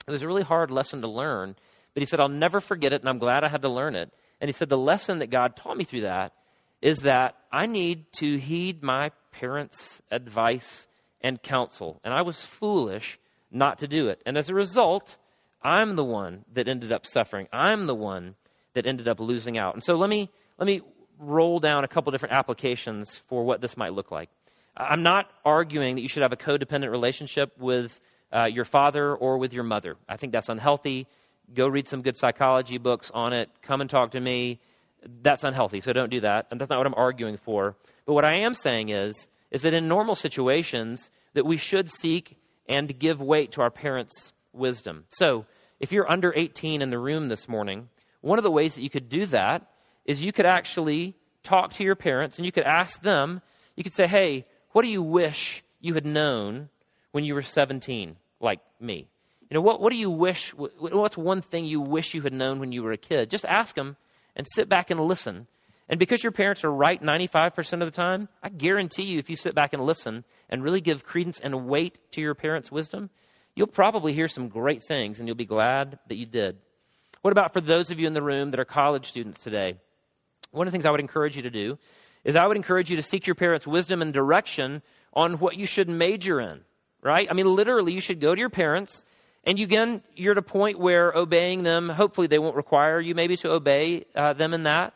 it 0.06 0.10
was 0.10 0.22
a 0.22 0.26
really 0.26 0.42
hard 0.42 0.70
lesson 0.70 1.02
to 1.02 1.08
learn, 1.08 1.54
but 1.94 2.02
he 2.02 2.06
said, 2.06 2.20
I'll 2.20 2.28
never 2.28 2.60
forget 2.60 2.92
it, 2.92 3.00
and 3.00 3.08
I'm 3.08 3.18
glad 3.18 3.44
I 3.44 3.48
had 3.48 3.62
to 3.62 3.68
learn 3.68 3.94
it. 3.94 4.12
And 4.40 4.48
he 4.48 4.52
said, 4.52 4.68
The 4.68 4.78
lesson 4.78 5.18
that 5.18 5.30
God 5.30 5.56
taught 5.56 5.76
me 5.76 5.84
through 5.84 6.02
that 6.02 6.32
is 6.80 6.98
that 7.00 7.36
I 7.52 7.66
need 7.66 8.10
to 8.14 8.38
heed 8.38 8.82
my 8.82 9.10
parents' 9.32 10.00
advice 10.10 10.86
and 11.20 11.42
counsel. 11.42 12.00
And 12.04 12.14
I 12.14 12.22
was 12.22 12.44
foolish 12.44 13.18
not 13.50 13.78
to 13.80 13.88
do 13.88 14.08
it. 14.08 14.22
And 14.24 14.36
as 14.36 14.48
a 14.48 14.54
result, 14.54 15.16
I'm 15.62 15.96
the 15.96 16.04
one 16.04 16.44
that 16.52 16.68
ended 16.68 16.92
up 16.92 17.06
suffering. 17.06 17.48
I'm 17.52 17.86
the 17.86 17.94
one 17.94 18.36
that 18.74 18.86
ended 18.86 19.08
up 19.08 19.20
losing 19.20 19.58
out. 19.58 19.74
And 19.74 19.84
so 19.84 19.94
let 19.96 20.08
me, 20.08 20.30
let 20.58 20.66
me 20.66 20.82
roll 21.18 21.60
down 21.60 21.84
a 21.84 21.88
couple 21.88 22.12
different 22.12 22.34
applications 22.34 23.16
for 23.28 23.44
what 23.44 23.60
this 23.60 23.76
might 23.76 23.92
look 23.92 24.10
like. 24.10 24.30
I'm 24.76 25.02
not 25.02 25.30
arguing 25.44 25.96
that 25.96 26.02
you 26.02 26.08
should 26.08 26.22
have 26.22 26.32
a 26.32 26.36
codependent 26.36 26.90
relationship 26.90 27.52
with 27.58 28.00
uh, 28.32 28.48
your 28.50 28.64
father 28.64 29.14
or 29.14 29.38
with 29.38 29.52
your 29.52 29.64
mother. 29.64 29.96
I 30.08 30.16
think 30.16 30.32
that's 30.32 30.48
unhealthy. 30.48 31.06
Go 31.52 31.66
read 31.66 31.88
some 31.88 32.02
good 32.02 32.16
psychology 32.16 32.78
books 32.78 33.10
on 33.12 33.32
it. 33.32 33.50
Come 33.62 33.80
and 33.80 33.90
talk 33.90 34.12
to 34.12 34.20
me. 34.20 34.60
That's 35.22 35.44
unhealthy, 35.44 35.80
so 35.80 35.92
don't 35.92 36.10
do 36.10 36.20
that. 36.20 36.46
And 36.50 36.60
that's 36.60 36.70
not 36.70 36.78
what 36.78 36.86
I'm 36.86 36.94
arguing 36.94 37.38
for. 37.38 37.74
But 38.06 38.14
what 38.14 38.24
I 38.24 38.34
am 38.34 38.54
saying 38.54 38.90
is, 38.90 39.28
is 39.50 39.62
that 39.62 39.74
in 39.74 39.88
normal 39.88 40.14
situations, 40.14 41.10
that 41.34 41.46
we 41.46 41.56
should 41.56 41.90
seek 41.90 42.36
and 42.68 42.98
give 42.98 43.20
weight 43.20 43.52
to 43.52 43.62
our 43.62 43.70
parents' 43.70 44.32
wisdom. 44.52 45.04
So, 45.08 45.46
if 45.78 45.92
you're 45.92 46.10
under 46.10 46.32
18 46.36 46.82
in 46.82 46.90
the 46.90 46.98
room 46.98 47.28
this 47.28 47.48
morning, 47.48 47.88
one 48.20 48.38
of 48.38 48.44
the 48.44 48.50
ways 48.50 48.74
that 48.74 48.82
you 48.82 48.90
could 48.90 49.08
do 49.08 49.26
that 49.26 49.66
is 50.04 50.22
you 50.22 50.32
could 50.32 50.46
actually 50.46 51.16
talk 51.42 51.72
to 51.74 51.84
your 51.84 51.96
parents 51.96 52.36
and 52.36 52.44
you 52.44 52.52
could 52.52 52.64
ask 52.64 53.00
them, 53.02 53.40
you 53.76 53.82
could 53.82 53.94
say, 53.94 54.06
hey, 54.06 54.46
what 54.72 54.82
do 54.82 54.88
you 54.88 55.02
wish 55.02 55.64
you 55.80 55.94
had 55.94 56.04
known 56.04 56.68
when 57.12 57.24
you 57.24 57.34
were 57.34 57.42
17, 57.42 58.16
like 58.40 58.60
me? 58.78 59.08
You 59.48 59.54
know, 59.54 59.62
what, 59.62 59.80
what 59.80 59.90
do 59.90 59.98
you 59.98 60.10
wish, 60.10 60.50
what's 60.50 61.16
one 61.16 61.42
thing 61.42 61.64
you 61.64 61.80
wish 61.80 62.14
you 62.14 62.22
had 62.22 62.32
known 62.32 62.60
when 62.60 62.72
you 62.72 62.82
were 62.82 62.92
a 62.92 62.98
kid? 62.98 63.30
Just 63.30 63.44
ask 63.46 63.74
them 63.74 63.96
and 64.36 64.46
sit 64.54 64.68
back 64.68 64.90
and 64.90 65.00
listen. 65.00 65.48
And 65.90 65.98
because 65.98 66.22
your 66.22 66.30
parents 66.30 66.62
are 66.62 66.72
right 66.72 67.02
95% 67.02 67.72
of 67.72 67.80
the 67.80 67.90
time, 67.90 68.28
I 68.44 68.48
guarantee 68.48 69.02
you, 69.02 69.18
if 69.18 69.28
you 69.28 69.34
sit 69.34 69.56
back 69.56 69.72
and 69.72 69.84
listen 69.84 70.24
and 70.48 70.62
really 70.62 70.80
give 70.80 71.04
credence 71.04 71.40
and 71.40 71.66
weight 71.66 71.98
to 72.12 72.20
your 72.20 72.36
parents' 72.36 72.70
wisdom, 72.70 73.10
you'll 73.56 73.66
probably 73.66 74.12
hear 74.12 74.28
some 74.28 74.48
great 74.48 74.84
things 74.84 75.18
and 75.18 75.26
you'll 75.26 75.36
be 75.36 75.44
glad 75.44 75.98
that 76.06 76.14
you 76.14 76.26
did. 76.26 76.58
What 77.22 77.32
about 77.32 77.52
for 77.52 77.60
those 77.60 77.90
of 77.90 77.98
you 77.98 78.06
in 78.06 78.14
the 78.14 78.22
room 78.22 78.52
that 78.52 78.60
are 78.60 78.64
college 78.64 79.08
students 79.08 79.42
today? 79.42 79.78
One 80.52 80.68
of 80.68 80.70
the 80.70 80.76
things 80.76 80.86
I 80.86 80.92
would 80.92 81.00
encourage 81.00 81.34
you 81.34 81.42
to 81.42 81.50
do 81.50 81.76
is 82.22 82.36
I 82.36 82.46
would 82.46 82.56
encourage 82.56 82.88
you 82.88 82.96
to 82.96 83.02
seek 83.02 83.26
your 83.26 83.34
parents' 83.34 83.66
wisdom 83.66 84.00
and 84.00 84.14
direction 84.14 84.82
on 85.12 85.40
what 85.40 85.56
you 85.56 85.66
should 85.66 85.88
major 85.88 86.40
in, 86.40 86.60
right? 87.02 87.26
I 87.28 87.34
mean, 87.34 87.52
literally, 87.52 87.92
you 87.92 88.00
should 88.00 88.20
go 88.20 88.32
to 88.32 88.38
your 88.38 88.48
parents 88.48 89.04
and 89.42 89.58
you, 89.58 89.64
again, 89.64 90.02
you're 90.14 90.32
at 90.32 90.38
a 90.38 90.42
point 90.42 90.78
where 90.78 91.12
obeying 91.12 91.64
them, 91.64 91.88
hopefully, 91.88 92.28
they 92.28 92.38
won't 92.38 92.54
require 92.54 93.00
you 93.00 93.16
maybe 93.16 93.36
to 93.38 93.50
obey 93.50 94.04
uh, 94.14 94.34
them 94.34 94.54
in 94.54 94.62
that. 94.64 94.94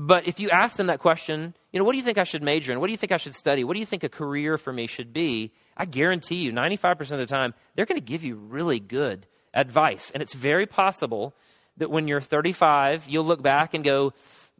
But 0.00 0.28
if 0.28 0.38
you 0.38 0.48
ask 0.50 0.76
them 0.76 0.86
that 0.86 1.00
question, 1.00 1.56
you 1.72 1.80
know, 1.80 1.84
what 1.84 1.90
do 1.90 1.98
you 1.98 2.04
think 2.04 2.18
I 2.18 2.22
should 2.22 2.40
major 2.40 2.70
in? 2.70 2.78
What 2.78 2.86
do 2.86 2.92
you 2.92 2.96
think 2.96 3.10
I 3.10 3.16
should 3.16 3.34
study? 3.34 3.64
What 3.64 3.74
do 3.74 3.80
you 3.80 3.86
think 3.86 4.04
a 4.04 4.08
career 4.08 4.56
for 4.56 4.72
me 4.72 4.86
should 4.86 5.12
be? 5.12 5.50
I 5.76 5.86
guarantee 5.86 6.36
you, 6.36 6.52
95% 6.52 7.00
of 7.10 7.18
the 7.18 7.26
time, 7.26 7.52
they're 7.74 7.84
going 7.84 8.00
to 8.00 8.06
give 8.06 8.22
you 8.22 8.36
really 8.36 8.78
good 8.78 9.26
advice. 9.52 10.12
And 10.12 10.22
it's 10.22 10.34
very 10.34 10.66
possible 10.66 11.34
that 11.78 11.90
when 11.90 12.06
you're 12.06 12.20
35, 12.20 13.08
you'll 13.08 13.24
look 13.24 13.42
back 13.42 13.74
and 13.74 13.82
go, 13.82 14.12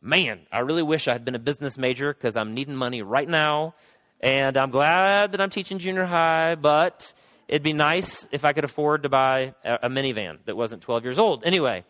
man, 0.03 0.41
I 0.51 0.59
really 0.59 0.83
wish 0.83 1.07
I 1.07 1.13
had 1.13 1.25
been 1.25 1.37
a 1.37 1.39
business 1.39 1.79
major 1.79 2.13
because 2.13 2.37
I'm 2.37 2.53
needing 2.53 2.75
money 2.75 3.03
right 3.03 3.29
now. 3.29 3.77
And 4.21 4.57
I'm 4.57 4.73
glad 4.73 5.31
that 5.31 5.41
I'm 5.41 5.51
teaching 5.51 5.79
junior 5.79 6.05
high, 6.05 6.57
but 6.57 7.13
it'd 7.47 7.63
be 7.63 7.73
nice 7.73 8.27
if 8.33 8.45
I 8.45 8.53
could 8.53 8.65
afford 8.65 9.05
to 9.05 9.09
buy 9.09 9.55
a, 9.65 9.75
a 9.85 9.89
minivan 9.89 10.39
that 10.47 10.57
wasn't 10.57 10.83
12 10.83 11.05
years 11.05 11.21
old. 11.21 11.45
Anyway, 11.45 11.85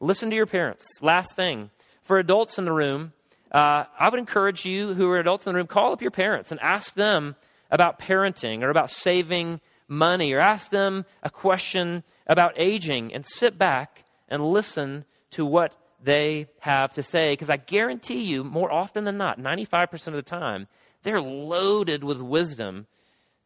listen 0.00 0.30
to 0.30 0.36
your 0.36 0.46
parents. 0.46 0.86
Last 1.02 1.36
thing 1.36 1.68
for 2.04 2.18
adults 2.18 2.58
in 2.58 2.64
the 2.64 2.72
room, 2.72 3.12
uh, 3.50 3.84
I 3.98 4.08
would 4.08 4.18
encourage 4.18 4.64
you 4.64 4.94
who 4.94 5.08
are 5.10 5.18
adults 5.18 5.46
in 5.46 5.52
the 5.52 5.56
room, 5.56 5.66
call 5.66 5.92
up 5.92 6.02
your 6.02 6.10
parents 6.10 6.50
and 6.50 6.60
ask 6.60 6.94
them 6.94 7.36
about 7.70 7.98
parenting 7.98 8.62
or 8.62 8.70
about 8.70 8.90
saving 8.90 9.60
money 9.88 10.32
or 10.32 10.40
ask 10.40 10.70
them 10.70 11.04
a 11.22 11.30
question 11.30 12.02
about 12.26 12.54
aging 12.56 13.12
and 13.14 13.24
sit 13.24 13.58
back 13.58 14.04
and 14.28 14.44
listen 14.44 15.04
to 15.30 15.44
what 15.44 15.76
they 16.02 16.48
have 16.60 16.92
to 16.94 17.02
say. 17.02 17.32
Because 17.32 17.50
I 17.50 17.56
guarantee 17.56 18.24
you, 18.24 18.44
more 18.44 18.72
often 18.72 19.04
than 19.04 19.16
not, 19.16 19.38
95% 19.38 20.08
of 20.08 20.14
the 20.14 20.22
time, 20.22 20.66
they're 21.02 21.20
loaded 21.20 22.02
with 22.02 22.20
wisdom 22.20 22.86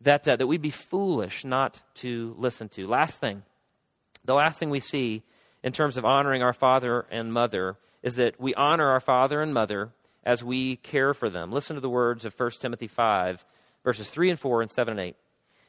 that, 0.00 0.26
uh, 0.28 0.36
that 0.36 0.46
we'd 0.46 0.62
be 0.62 0.70
foolish 0.70 1.44
not 1.44 1.82
to 1.94 2.34
listen 2.38 2.68
to. 2.70 2.86
Last 2.86 3.20
thing, 3.20 3.42
the 4.24 4.34
last 4.34 4.58
thing 4.58 4.70
we 4.70 4.80
see 4.80 5.22
in 5.62 5.72
terms 5.72 5.96
of 5.96 6.04
honoring 6.04 6.42
our 6.42 6.52
father 6.52 7.06
and 7.10 7.32
mother 7.32 7.76
is 8.02 8.16
that 8.16 8.40
we 8.40 8.54
honor 8.54 8.90
our 8.90 9.00
father 9.00 9.40
and 9.40 9.52
mother 9.52 9.90
as 10.24 10.44
we 10.44 10.76
care 10.76 11.14
for 11.14 11.30
them. 11.30 11.52
Listen 11.52 11.76
to 11.76 11.80
the 11.80 11.88
words 11.88 12.24
of 12.24 12.38
1 12.38 12.50
Timothy 12.60 12.86
5, 12.86 13.44
verses 13.84 14.08
3 14.08 14.30
and 14.30 14.38
4 14.38 14.62
and 14.62 14.70
7 14.70 14.92
and 14.92 15.00
8. 15.00 15.16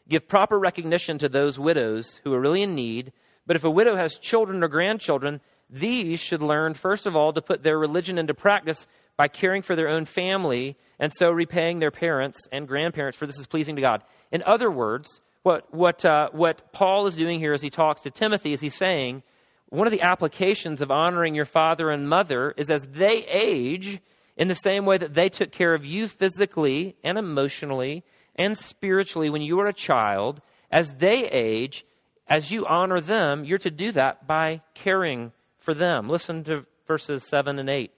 Give 0.08 0.28
proper 0.28 0.58
recognition 0.58 1.18
to 1.20 1.30
those 1.30 1.60
widows 1.60 2.20
who 2.24 2.34
are 2.34 2.40
really 2.40 2.64
in 2.64 2.76
need, 2.76 3.14
but 3.46 3.56
if 3.56 3.64
a 3.64 3.70
widow 3.70 3.96
has 3.96 4.18
children 4.18 4.64
or 4.64 4.68
grandchildren, 4.68 5.40
these 5.70 6.20
should 6.20 6.42
learn, 6.42 6.74
first 6.74 7.06
of 7.06 7.16
all, 7.16 7.32
to 7.34 7.42
put 7.42 7.64
their 7.64 7.78
religion 7.78 8.18
into 8.18 8.34
practice 8.34 8.88
by 9.18 9.28
caring 9.28 9.62
for 9.62 9.76
their 9.76 9.88
own 9.88 10.06
family 10.06 10.78
and 11.00 11.12
so 11.16 11.30
repaying 11.30 11.80
their 11.80 11.92
parents 11.92 12.48
and 12.52 12.68
grandparents, 12.68 13.18
for 13.18 13.28
this 13.28 13.38
is 13.38 13.46
pleasing 13.48 13.76
to 13.76 13.82
God. 13.82 14.02
In 14.32 14.44
other 14.44 14.72
words, 14.72 15.22
what, 15.44 15.74
what, 15.74 16.04
uh, 16.04 16.30
what 16.32 16.74
Paul 16.74 17.08
is 17.08 17.16
doing 17.16 17.40
here 17.40 17.54
as 17.54 17.62
he 17.62 17.70
talks 17.70 18.02
to 18.02 18.12
Timothy 18.12 18.54
is 18.54 18.62
he's 18.62 18.76
saying, 18.76 19.24
one 19.70 19.88
of 19.88 19.92
the 19.92 20.02
applications 20.02 20.82
of 20.82 20.92
honoring 20.92 21.36
your 21.36 21.46
father 21.46 21.90
and 21.92 22.10
mother 22.10 22.54
is 22.58 22.72
as 22.72 22.88
they 22.88 23.26
age, 23.28 24.02
in 24.36 24.48
the 24.48 24.56
same 24.56 24.86
way 24.86 24.98
that 24.98 25.14
they 25.14 25.30
took 25.30 25.52
care 25.52 25.74
of 25.74 25.86
you 25.86 26.08
physically 26.08 26.96
and 27.04 27.18
emotionally 27.18 28.04
and 28.36 28.58
spiritually 28.58 29.30
when 29.30 29.42
you 29.42 29.58
were 29.58 29.68
a 29.68 29.74
child, 29.74 30.42
as 30.72 30.94
they 30.96 31.30
age, 31.30 31.86
as 32.26 32.52
you 32.52 32.66
honor 32.66 33.02
them, 33.02 33.44
you're 33.44 33.58
to 33.58 33.70
do 33.70 33.92
that 33.92 34.26
by 34.26 34.62
caring 34.74 35.34
for 35.58 35.74
them. 35.74 36.08
Listen 36.08 36.44
to 36.46 36.66
verses 36.88 37.28
7 37.28 37.60
and 37.60 37.70
8. 37.70 37.92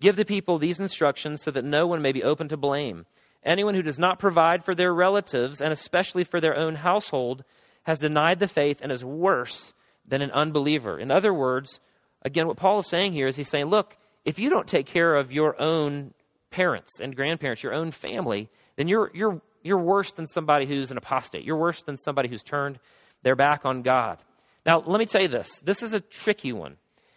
Give 0.00 0.16
the 0.16 0.24
people 0.24 0.58
these 0.58 0.80
instructions 0.80 1.42
so 1.42 1.50
that 1.50 1.64
no 1.64 1.86
one 1.86 2.00
may 2.00 2.12
be 2.12 2.22
open 2.22 2.48
to 2.48 2.56
blame. 2.56 3.04
Anyone 3.44 3.74
who 3.74 3.82
does 3.82 3.98
not 3.98 4.18
provide 4.18 4.64
for 4.64 4.74
their 4.74 4.94
relatives, 4.94 5.60
and 5.60 5.70
especially 5.70 6.24
for 6.24 6.40
their 6.40 6.56
own 6.56 6.76
household, 6.76 7.44
has 7.82 7.98
denied 7.98 8.38
the 8.38 8.48
faith 8.48 8.80
and 8.80 8.90
is 8.90 9.04
worse 9.04 9.74
than 10.06 10.22
an 10.22 10.30
unbeliever. 10.30 10.98
In 10.98 11.10
other 11.10 11.32
words, 11.32 11.80
again, 12.22 12.46
what 12.46 12.56
Paul 12.56 12.80
is 12.80 12.88
saying 12.88 13.12
here 13.12 13.26
is 13.26 13.36
he's 13.36 13.48
saying, 13.48 13.66
look, 13.66 13.96
if 14.24 14.38
you 14.38 14.50
don't 14.50 14.66
take 14.66 14.86
care 14.86 15.16
of 15.16 15.32
your 15.32 15.60
own 15.60 16.14
parents 16.50 17.00
and 17.00 17.14
grandparents, 17.14 17.62
your 17.62 17.74
own 17.74 17.90
family, 17.90 18.48
then 18.76 18.88
you're, 18.88 19.10
you're, 19.14 19.40
you're 19.62 19.78
worse 19.78 20.12
than 20.12 20.26
somebody 20.26 20.66
who's 20.66 20.90
an 20.90 20.96
apostate. 20.96 21.44
You're 21.44 21.56
worse 21.56 21.82
than 21.82 21.96
somebody 21.96 22.28
who's 22.28 22.42
turned 22.42 22.78
their 23.22 23.36
back 23.36 23.64
on 23.64 23.82
God. 23.82 24.18
Now, 24.64 24.82
let 24.86 24.98
me 24.98 25.06
tell 25.06 25.22
you 25.22 25.28
this 25.28 25.60
this 25.64 25.82
is 25.82 25.92
a 25.92 26.00
tricky 26.00 26.52
one. 26.52 26.76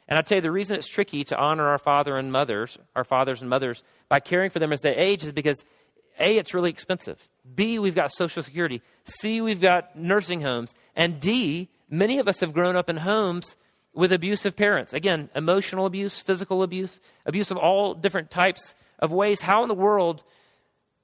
And 0.10 0.18
I 0.18 0.22
tell 0.22 0.38
you, 0.38 0.42
the 0.42 0.52
reason 0.52 0.78
it's 0.78 0.88
tricky 0.88 1.26
to 1.26 1.38
honor 1.38 1.68
our 1.68 1.78
father 1.78 2.16
and 2.16 2.32
mothers, 2.32 2.78
our 2.96 3.04
fathers 3.04 3.42
and 3.42 3.50
mothers, 3.50 3.84
by 4.08 4.22
caring 4.22 4.50
for 4.50 4.60
them 4.60 4.72
as 4.72 4.80
they 4.80 4.96
age 4.96 5.24
is 5.24 5.34
because 5.34 5.66
A, 6.18 6.38
it's 6.38 6.54
really 6.54 6.70
expensive. 6.70 7.28
B, 7.56 7.78
we've 7.78 7.96
got 7.96 8.14
Social 8.14 8.42
Security. 8.42 8.82
C, 9.04 9.42
we've 9.42 9.60
got 9.60 9.98
nursing 9.98 10.42
homes. 10.42 10.74
And 10.96 11.20
D, 11.20 11.70
many 11.90 12.20
of 12.20 12.28
us 12.28 12.40
have 12.40 12.54
grown 12.54 12.76
up 12.76 12.90
in 12.90 12.98
homes 12.98 13.56
with 13.94 14.12
abusive 14.12 14.56
parents. 14.56 14.94
Again, 14.94 15.30
emotional 15.36 15.86
abuse, 15.86 16.20
physical 16.20 16.64
abuse, 16.64 17.00
abuse 17.26 17.52
of 17.52 17.58
all 17.58 17.94
different 17.94 18.30
types 18.30 18.76
of 19.00 19.12
ways. 19.12 19.42
How 19.42 19.64
in 19.64 19.70
the 19.70 19.76
world 19.76 20.24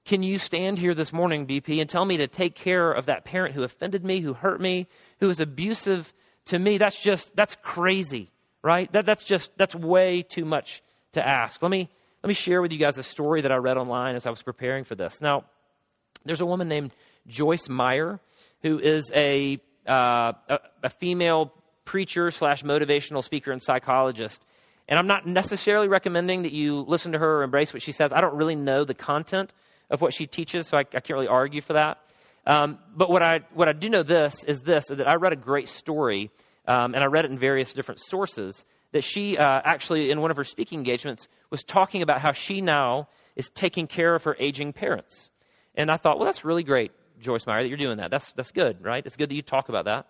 can 0.06 0.22
you 0.22 0.38
stand 0.38 0.78
here 0.78 0.94
this 0.94 1.14
morning, 1.14 1.48
BP, 1.48 1.80
and 1.80 1.90
tell 1.90 2.06
me 2.06 2.18
to 2.18 2.28
take 2.28 2.56
care 2.56 2.92
of 2.92 3.06
that 3.06 3.26
parent 3.26 3.56
who 3.56 3.64
offended 3.64 4.04
me, 4.04 4.20
who 4.20 4.34
hurt 4.34 4.60
me, 4.60 4.88
who 5.20 5.28
was 5.28 5.40
abusive 5.40 6.14
to 6.46 6.60
me? 6.60 6.78
That's 6.78 7.00
just, 7.00 7.36
that's 7.36 7.56
crazy 7.62 8.30
right? 8.64 8.92
That, 8.94 9.06
that's 9.06 9.24
just, 9.24 9.52
that's 9.58 9.76
way 9.76 10.24
too 10.24 10.46
much 10.46 10.82
to 11.12 11.28
ask. 11.28 11.62
Let 11.62 11.70
me, 11.70 11.90
let 12.24 12.28
me 12.28 12.34
share 12.34 12.62
with 12.62 12.72
you 12.72 12.80
guys 12.80 12.98
a 12.98 13.04
story 13.04 13.42
that 13.42 13.52
I 13.52 13.58
read 13.58 13.78
online 13.78 14.16
as 14.16 14.26
I 14.26 14.32
was 14.32 14.42
preparing 14.42 14.86
for 14.86 14.96
this. 14.96 15.22
Now, 15.22 15.44
there's 16.26 16.42
a 16.42 16.46
woman 16.46 16.70
named 16.70 16.96
Joyce 17.28 17.70
Meyer 17.70 18.20
who 18.62 18.80
is 18.80 19.12
a, 19.14 19.60
uh, 19.88 20.34
a, 20.82 20.90
female 20.90 21.54
preacher 21.86 22.32
slash 22.32 22.64
motivational 22.64 23.24
speaker 23.24 23.52
and 23.52 23.62
psychologist. 23.62 24.44
And 24.88 25.00
I'm 25.00 25.08
not 25.08 25.28
necessarily 25.28 25.88
recommending 25.88 26.44
that 26.44 26.52
you 26.52 26.82
listen 26.82 27.14
to 27.14 27.20
her 27.20 27.40
or 27.40 27.44
embrace 27.44 27.74
what 27.74 27.82
she 27.82 27.92
says. 27.92 28.12
I 28.12 28.22
don't 28.22 28.36
really 28.36 28.56
know 28.56 28.84
the 28.84 28.94
content 28.94 29.54
of 29.90 30.02
what 30.02 30.14
she 30.14 30.28
teaches, 30.28 30.68
so 30.68 30.78
I, 30.78 30.82
I 30.82 30.84
can't 30.84 31.12
really 31.12 31.28
argue 31.28 31.62
for 31.62 31.74
that. 31.74 32.00
Um, 32.46 32.80
but 32.96 33.10
what 33.10 33.24
I, 33.24 33.42
what 33.54 33.70
I 33.70 33.74
do 33.74 33.90
know 33.90 34.04
this 34.04 34.44
is 34.46 34.62
this, 34.62 34.86
that 34.90 35.08
I 35.08 35.16
read 35.16 35.34
a 35.34 35.38
great 35.38 35.70
story 35.70 36.32
um, 36.66 36.94
and 36.94 37.04
I 37.04 37.08
read 37.08 37.26
it 37.26 37.32
in 37.32 37.38
various 37.38 37.74
different 37.74 38.02
sources, 38.02 38.66
that 38.92 39.04
she 39.04 39.38
uh, 39.38 39.62
actually, 39.64 40.12
in 40.12 40.22
one 40.22 40.32
of 40.32 40.38
her 40.38 40.44
speaking 40.44 40.80
engagements, 40.80 41.28
was 41.50 41.64
talking 41.64 42.02
about 42.02 42.22
how 42.22 42.32
she 42.32 42.62
now 42.62 43.10
is 43.36 43.50
taking 43.50 43.88
care 43.88 44.16
of 44.16 44.24
her 44.24 44.36
aging 44.40 44.74
parents. 44.74 45.30
And 45.76 45.90
I 45.90 45.98
thought, 45.98 46.18
well, 46.18 46.26
that's 46.26 46.46
really 46.46 46.64
great, 46.64 46.92
Joyce 47.24 47.48
Meyer, 47.48 47.64
that 47.64 47.70
you're 47.70 47.78
doing 47.78 47.98
that. 47.98 48.12
That's, 48.12 48.32
that's 48.34 48.52
good, 48.52 48.84
right? 48.84 49.06
It's 49.06 49.16
good 49.16 49.30
that 49.30 49.36
you 49.36 49.42
talk 49.42 49.70
about 49.70 49.86
that. 49.86 50.08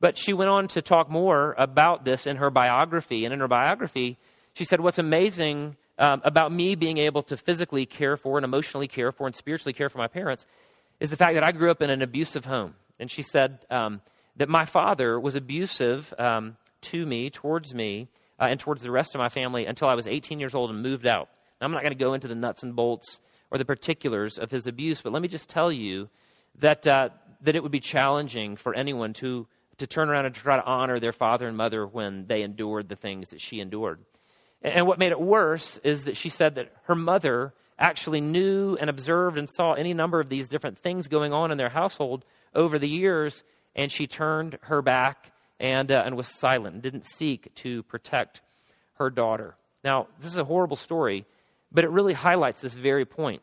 But 0.00 0.16
she 0.16 0.32
went 0.32 0.50
on 0.50 0.68
to 0.68 0.82
talk 0.82 1.10
more 1.10 1.54
about 1.58 2.04
this 2.04 2.26
in 2.26 2.36
her 2.36 2.50
biography. 2.50 3.24
And 3.24 3.32
in 3.32 3.40
her 3.40 3.48
biography, 3.48 4.18
she 4.54 4.64
said, 4.64 4.80
What's 4.80 4.98
amazing 4.98 5.76
um, 5.98 6.22
about 6.24 6.52
me 6.52 6.74
being 6.74 6.98
able 6.98 7.22
to 7.24 7.36
physically 7.36 7.86
care 7.86 8.16
for 8.16 8.38
and 8.38 8.44
emotionally 8.44 8.88
care 8.88 9.12
for 9.12 9.26
and 9.26 9.36
spiritually 9.36 9.72
care 9.72 9.88
for 9.88 9.98
my 9.98 10.08
parents 10.08 10.46
is 10.98 11.10
the 11.10 11.16
fact 11.16 11.34
that 11.34 11.44
I 11.44 11.52
grew 11.52 11.70
up 11.70 11.82
in 11.82 11.90
an 11.90 12.02
abusive 12.02 12.44
home. 12.44 12.74
And 12.98 13.10
she 13.10 13.22
said, 13.22 13.64
um, 13.70 14.00
that 14.36 14.48
my 14.48 14.64
father 14.64 15.18
was 15.18 15.36
abusive 15.36 16.12
um, 16.18 16.56
to 16.82 17.04
me, 17.04 17.30
towards 17.30 17.74
me, 17.74 18.08
uh, 18.40 18.46
and 18.48 18.58
towards 18.58 18.82
the 18.82 18.90
rest 18.90 19.14
of 19.14 19.20
my 19.20 19.28
family 19.28 19.66
until 19.66 19.88
I 19.88 19.94
was 19.94 20.06
18 20.06 20.40
years 20.40 20.54
old 20.54 20.70
and 20.70 20.82
moved 20.82 21.06
out. 21.06 21.28
Now, 21.60 21.66
I'm 21.66 21.72
not 21.72 21.82
going 21.82 21.92
to 21.92 21.98
go 21.98 22.14
into 22.14 22.28
the 22.28 22.34
nuts 22.34 22.62
and 22.62 22.74
bolts 22.74 23.20
or 23.50 23.58
the 23.58 23.64
particulars 23.64 24.38
of 24.38 24.50
his 24.50 24.66
abuse, 24.66 25.02
but 25.02 25.12
let 25.12 25.22
me 25.22 25.28
just 25.28 25.48
tell 25.48 25.70
you 25.70 26.08
that, 26.60 26.86
uh, 26.86 27.10
that 27.42 27.56
it 27.56 27.62
would 27.62 27.72
be 27.72 27.80
challenging 27.80 28.56
for 28.56 28.74
anyone 28.74 29.12
to, 29.14 29.46
to 29.78 29.86
turn 29.86 30.08
around 30.08 30.26
and 30.26 30.34
try 30.34 30.56
to 30.56 30.64
honor 30.64 31.00
their 31.00 31.12
father 31.12 31.48
and 31.48 31.56
mother 31.56 31.86
when 31.86 32.26
they 32.26 32.42
endured 32.42 32.88
the 32.88 32.96
things 32.96 33.30
that 33.30 33.40
she 33.40 33.60
endured. 33.60 34.00
And, 34.62 34.74
and 34.74 34.86
what 34.86 34.98
made 34.98 35.12
it 35.12 35.20
worse 35.20 35.78
is 35.78 36.04
that 36.04 36.16
she 36.16 36.28
said 36.28 36.54
that 36.56 36.72
her 36.84 36.94
mother 36.94 37.52
actually 37.78 38.20
knew 38.20 38.76
and 38.80 38.88
observed 38.88 39.36
and 39.36 39.48
saw 39.50 39.72
any 39.72 39.92
number 39.92 40.20
of 40.20 40.28
these 40.28 40.48
different 40.48 40.78
things 40.78 41.08
going 41.08 41.32
on 41.32 41.50
in 41.50 41.58
their 41.58 41.70
household 41.70 42.24
over 42.54 42.78
the 42.78 42.88
years, 42.88 43.42
and 43.74 43.90
she 43.90 44.06
turned 44.06 44.58
her 44.62 44.82
back 44.82 45.32
and, 45.58 45.90
uh, 45.90 46.02
and 46.04 46.16
was 46.16 46.28
silent 46.28 46.74
and 46.74 46.82
didn't 46.82 47.06
seek 47.06 47.52
to 47.56 47.82
protect 47.84 48.40
her 48.94 49.10
daughter. 49.10 49.56
Now, 49.82 50.06
this 50.20 50.30
is 50.30 50.38
a 50.38 50.44
horrible 50.44 50.76
story, 50.76 51.24
but 51.72 51.84
it 51.84 51.90
really 51.90 52.12
highlights 52.12 52.60
this 52.60 52.74
very 52.74 53.04
point. 53.04 53.42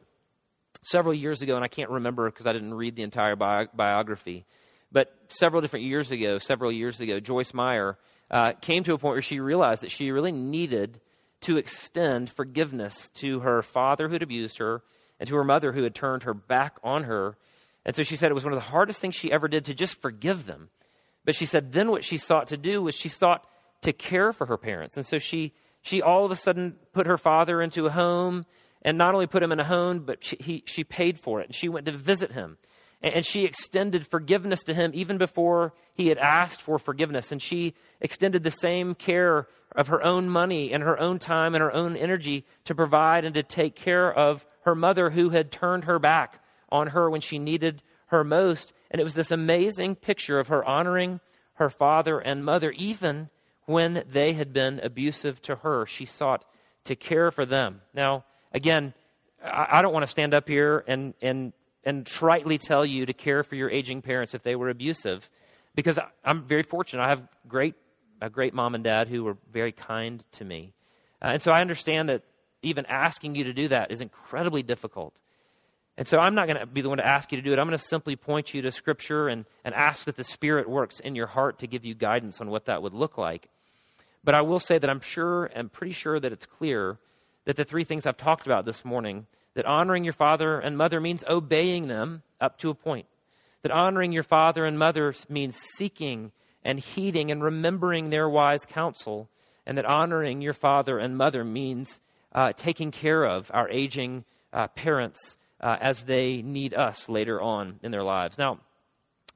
Several 0.81 1.13
years 1.13 1.41
ago, 1.41 1.55
and 1.55 1.63
I 1.63 1.67
can't 1.67 1.89
remember 1.89 2.29
because 2.29 2.45
I 2.45 2.53
didn't 2.53 2.73
read 2.73 2.95
the 2.95 3.03
entire 3.03 3.35
bi- 3.35 3.67
biography, 3.73 4.45
but 4.91 5.13
several 5.27 5.61
different 5.61 5.85
years 5.85 6.11
ago, 6.11 6.39
several 6.39 6.71
years 6.71 6.99
ago, 7.01 7.19
Joyce 7.19 7.53
Meyer 7.53 7.97
uh, 8.31 8.53
came 8.53 8.83
to 8.83 8.93
a 8.93 8.97
point 8.97 9.15
where 9.15 9.21
she 9.21 9.39
realized 9.39 9.83
that 9.83 9.91
she 9.91 10.11
really 10.11 10.31
needed 10.31 10.99
to 11.41 11.57
extend 11.57 12.29
forgiveness 12.29 13.09
to 13.15 13.39
her 13.41 13.61
father 13.61 14.07
who 14.07 14.13
had 14.13 14.23
abused 14.23 14.57
her 14.57 14.81
and 15.19 15.27
to 15.27 15.35
her 15.35 15.43
mother 15.43 15.71
who 15.71 15.83
had 15.83 15.95
turned 15.95 16.23
her 16.23 16.33
back 16.33 16.77
on 16.83 17.03
her. 17.03 17.37
And 17.85 17.95
so 17.95 18.03
she 18.03 18.15
said 18.15 18.31
it 18.31 18.35
was 18.35 18.43
one 18.43 18.53
of 18.53 18.59
the 18.59 18.69
hardest 18.71 18.99
things 18.99 19.15
she 19.15 19.31
ever 19.31 19.47
did 19.47 19.65
to 19.65 19.73
just 19.73 20.01
forgive 20.01 20.45
them. 20.45 20.69
But 21.25 21.35
she 21.35 21.45
said 21.45 21.71
then 21.71 21.91
what 21.91 22.03
she 22.03 22.17
sought 22.17 22.47
to 22.47 22.57
do 22.57 22.81
was 22.81 22.95
she 22.95 23.09
sought 23.09 23.45
to 23.81 23.93
care 23.93 24.33
for 24.33 24.47
her 24.47 24.57
parents. 24.57 24.97
And 24.97 25.05
so 25.05 25.19
she, 25.19 25.53
she 25.81 26.01
all 26.01 26.25
of 26.25 26.31
a 26.31 26.35
sudden 26.35 26.75
put 26.93 27.07
her 27.07 27.17
father 27.17 27.61
into 27.61 27.85
a 27.85 27.91
home 27.91 28.45
and 28.81 28.97
not 28.97 29.13
only 29.13 29.27
put 29.27 29.43
him 29.43 29.51
in 29.51 29.59
a 29.59 29.65
home, 29.65 29.99
but 29.99 30.23
she, 30.23 30.37
he, 30.39 30.63
she 30.65 30.83
paid 30.83 31.19
for 31.19 31.41
it. 31.41 31.47
And 31.47 31.55
she 31.55 31.69
went 31.69 31.85
to 31.85 31.91
visit 31.91 32.31
him. 32.31 32.57
And, 33.01 33.15
and 33.15 33.25
she 33.25 33.45
extended 33.45 34.07
forgiveness 34.07 34.63
to 34.63 34.73
him 34.73 34.91
even 34.93 35.17
before 35.17 35.73
he 35.93 36.07
had 36.07 36.17
asked 36.17 36.61
for 36.61 36.79
forgiveness. 36.79 37.31
And 37.31 37.41
she 37.41 37.75
extended 37.99 38.43
the 38.43 38.51
same 38.51 38.95
care 38.95 39.47
of 39.75 39.87
her 39.87 40.03
own 40.03 40.29
money 40.29 40.71
and 40.71 40.83
her 40.83 40.99
own 40.99 41.19
time 41.19 41.55
and 41.55 41.61
her 41.61 41.73
own 41.73 41.95
energy 41.95 42.45
to 42.65 42.75
provide 42.75 43.25
and 43.25 43.35
to 43.35 43.43
take 43.43 43.75
care 43.75 44.11
of 44.11 44.45
her 44.61 44.75
mother 44.75 45.09
who 45.09 45.29
had 45.29 45.51
turned 45.51 45.85
her 45.85 45.99
back 45.99 46.41
on 46.69 46.87
her 46.87 47.09
when 47.09 47.21
she 47.21 47.39
needed 47.39 47.81
her 48.07 48.23
most. 48.23 48.73
And 48.91 48.99
it 48.99 49.03
was 49.03 49.13
this 49.13 49.31
amazing 49.31 49.95
picture 49.95 50.39
of 50.39 50.47
her 50.47 50.65
honoring 50.65 51.19
her 51.55 51.69
father 51.69 52.19
and 52.19 52.43
mother, 52.45 52.71
even 52.71 53.29
when 53.65 54.03
they 54.07 54.33
had 54.33 54.53
been 54.53 54.79
abusive 54.81 55.41
to 55.43 55.57
her. 55.57 55.85
She 55.85 56.05
sought 56.05 56.45
to 56.85 56.95
care 56.95 57.31
for 57.31 57.45
them. 57.45 57.81
Now, 57.93 58.25
again, 58.51 58.93
I, 59.43 59.81
don't 59.81 59.93
want 59.93 60.03
to 60.03 60.11
stand 60.11 60.33
up 60.33 60.47
here 60.47 60.83
and, 60.87 61.13
and, 61.21 61.53
and 61.83 62.05
tritely 62.05 62.59
tell 62.59 62.85
you 62.85 63.05
to 63.05 63.13
care 63.13 63.43
for 63.43 63.55
your 63.55 63.69
aging 63.69 64.01
parents 64.01 64.33
if 64.33 64.43
they 64.43 64.55
were 64.55 64.69
abusive, 64.69 65.29
because 65.75 65.97
I'm 66.25 66.43
very 66.43 66.63
fortunate. 66.63 67.03
I 67.03 67.09
have 67.09 67.27
great 67.47 67.75
a 68.21 68.29
great 68.29 68.53
mom 68.53 68.75
and 68.75 68.83
dad 68.83 69.07
who 69.07 69.23
were 69.23 69.37
very 69.51 69.71
kind 69.71 70.23
to 70.33 70.45
me. 70.45 70.73
Uh, 71.21 71.29
and 71.33 71.41
so 71.41 71.51
I 71.51 71.61
understand 71.61 72.09
that 72.09 72.23
even 72.61 72.85
asking 72.85 73.35
you 73.35 73.45
to 73.45 73.53
do 73.53 73.69
that 73.69 73.91
is 73.91 74.01
incredibly 74.01 74.63
difficult. 74.63 75.13
And 75.97 76.07
so 76.07 76.17
I'm 76.17 76.35
not 76.35 76.47
going 76.47 76.59
to 76.59 76.65
be 76.65 76.81
the 76.81 76.89
one 76.89 76.97
to 76.97 77.07
ask 77.07 77.31
you 77.31 77.37
to 77.37 77.41
do 77.41 77.51
it. 77.51 77.59
I'm 77.59 77.67
going 77.67 77.77
to 77.77 77.83
simply 77.83 78.15
point 78.15 78.53
you 78.53 78.61
to 78.61 78.71
Scripture 78.71 79.27
and, 79.27 79.45
and 79.65 79.75
ask 79.75 80.05
that 80.05 80.15
the 80.15 80.23
Spirit 80.23 80.69
works 80.69 80.99
in 80.99 81.15
your 81.15 81.27
heart 81.27 81.59
to 81.59 81.67
give 81.67 81.83
you 81.83 81.93
guidance 81.93 82.39
on 82.39 82.49
what 82.49 82.65
that 82.65 82.81
would 82.81 82.93
look 82.93 83.17
like. 83.17 83.49
But 84.23 84.35
I 84.35 84.41
will 84.41 84.59
say 84.59 84.77
that 84.77 84.89
I'm 84.89 85.01
sure 85.01 85.45
and 85.45 85.71
pretty 85.71 85.93
sure 85.93 86.19
that 86.19 86.31
it's 86.31 86.45
clear 86.45 86.97
that 87.49 87.55
the 87.55 87.65
three 87.65 87.83
things 87.83 88.05
I've 88.05 88.15
talked 88.15 88.45
about 88.45 88.65
this 88.65 88.85
morning 88.85 89.25
that 89.55 89.65
honoring 89.65 90.03
your 90.03 90.13
father 90.13 90.59
and 90.59 90.77
mother 90.77 91.01
means 91.01 91.23
obeying 91.27 91.87
them 91.87 92.21
up 92.39 92.59
to 92.59 92.69
a 92.69 92.75
point. 92.75 93.07
That 93.63 93.71
honoring 93.71 94.11
your 94.11 94.21
father 94.21 94.65
and 94.65 94.77
mother 94.77 95.15
means 95.27 95.59
seeking 95.75 96.31
and 96.63 96.79
heeding 96.79 97.31
and 97.31 97.43
remembering 97.43 98.11
their 98.11 98.29
wise 98.29 98.67
counsel, 98.67 99.29
and 99.65 99.79
that 99.79 99.85
honoring 99.85 100.43
your 100.43 100.53
father 100.53 100.99
and 100.99 101.17
mother 101.17 101.43
means 101.43 101.99
uh, 102.33 102.53
taking 102.55 102.91
care 102.91 103.25
of 103.25 103.49
our 103.51 103.67
aging 103.69 104.25
uh, 104.53 104.67
parents 104.67 105.37
uh, 105.59 105.75
as 105.81 106.03
they 106.03 106.43
need 106.43 106.75
us 106.75 107.09
later 107.09 107.41
on 107.41 107.79
in 107.81 107.89
their 107.89 108.03
lives. 108.03 108.37
Now, 108.37 108.59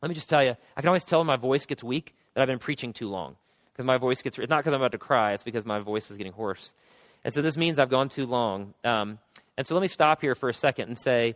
let 0.03 0.09
me 0.09 0.13
just 0.13 0.29
tell 0.29 0.43
you, 0.43 0.55
I 0.77 0.81
can 0.81 0.87
always 0.87 1.03
tell 1.03 1.21
when 1.21 1.25
my 1.25 1.35
voice 1.35 1.65
gets 1.65 1.83
weak 1.83 2.13
that 2.35 2.41
I've 2.41 2.47
been 2.47 2.59
preaching 2.59 2.93
too 2.93 3.09
long. 3.09 3.37
Because 3.71 3.85
my 3.85 3.97
voice 3.97 4.21
gets, 4.21 4.37
it's 4.37 4.51
not 4.51 4.57
because 4.57 4.75
I'm 4.75 4.81
about 4.81 4.91
to 4.91 4.99
cry, 4.99 5.33
it's 5.33 5.41
because 5.41 5.65
my 5.65 5.79
voice 5.79 6.11
is 6.11 6.17
getting 6.17 6.33
hoarse. 6.33 6.75
And 7.23 7.33
so 7.33 7.41
this 7.41 7.57
means 7.57 7.79
I've 7.79 7.89
gone 7.89 8.09
too 8.09 8.25
long. 8.25 8.73
Um, 8.83 9.19
and 9.57 9.65
so 9.65 9.75
let 9.75 9.81
me 9.81 9.87
stop 9.87 10.21
here 10.21 10.35
for 10.35 10.49
a 10.49 10.53
second 10.53 10.89
and 10.89 10.97
say, 10.97 11.35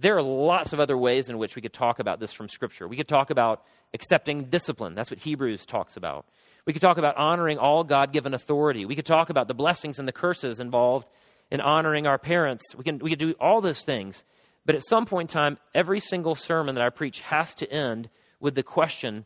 there 0.00 0.16
are 0.16 0.22
lots 0.22 0.72
of 0.72 0.80
other 0.80 0.96
ways 0.96 1.30
in 1.30 1.38
which 1.38 1.56
we 1.56 1.62
could 1.62 1.72
talk 1.72 1.98
about 1.98 2.20
this 2.20 2.32
from 2.32 2.48
Scripture. 2.48 2.88
We 2.88 2.96
could 2.96 3.08
talk 3.08 3.30
about 3.30 3.64
accepting 3.94 4.44
discipline. 4.44 4.94
That's 4.94 5.10
what 5.10 5.20
Hebrews 5.20 5.64
talks 5.64 5.96
about. 5.96 6.26
We 6.64 6.72
could 6.72 6.82
talk 6.82 6.98
about 6.98 7.16
honoring 7.16 7.58
all 7.58 7.84
God 7.84 8.12
given 8.12 8.34
authority. 8.34 8.84
We 8.84 8.96
could 8.96 9.06
talk 9.06 9.30
about 9.30 9.46
the 9.46 9.54
blessings 9.54 9.98
and 9.98 10.08
the 10.08 10.12
curses 10.12 10.58
involved 10.58 11.06
in 11.50 11.60
honoring 11.60 12.06
our 12.06 12.18
parents. 12.18 12.74
We, 12.74 12.82
can, 12.82 12.98
we 12.98 13.10
could 13.10 13.20
do 13.20 13.34
all 13.40 13.60
those 13.60 13.82
things. 13.82 14.24
But 14.64 14.74
at 14.74 14.82
some 14.84 15.06
point 15.06 15.30
in 15.30 15.34
time, 15.34 15.58
every 15.74 16.00
single 16.00 16.34
sermon 16.34 16.74
that 16.74 16.84
I 16.84 16.90
preach 16.90 17.20
has 17.20 17.54
to 17.56 17.70
end 17.70 18.10
with 18.40 18.54
the 18.54 18.62
question 18.62 19.24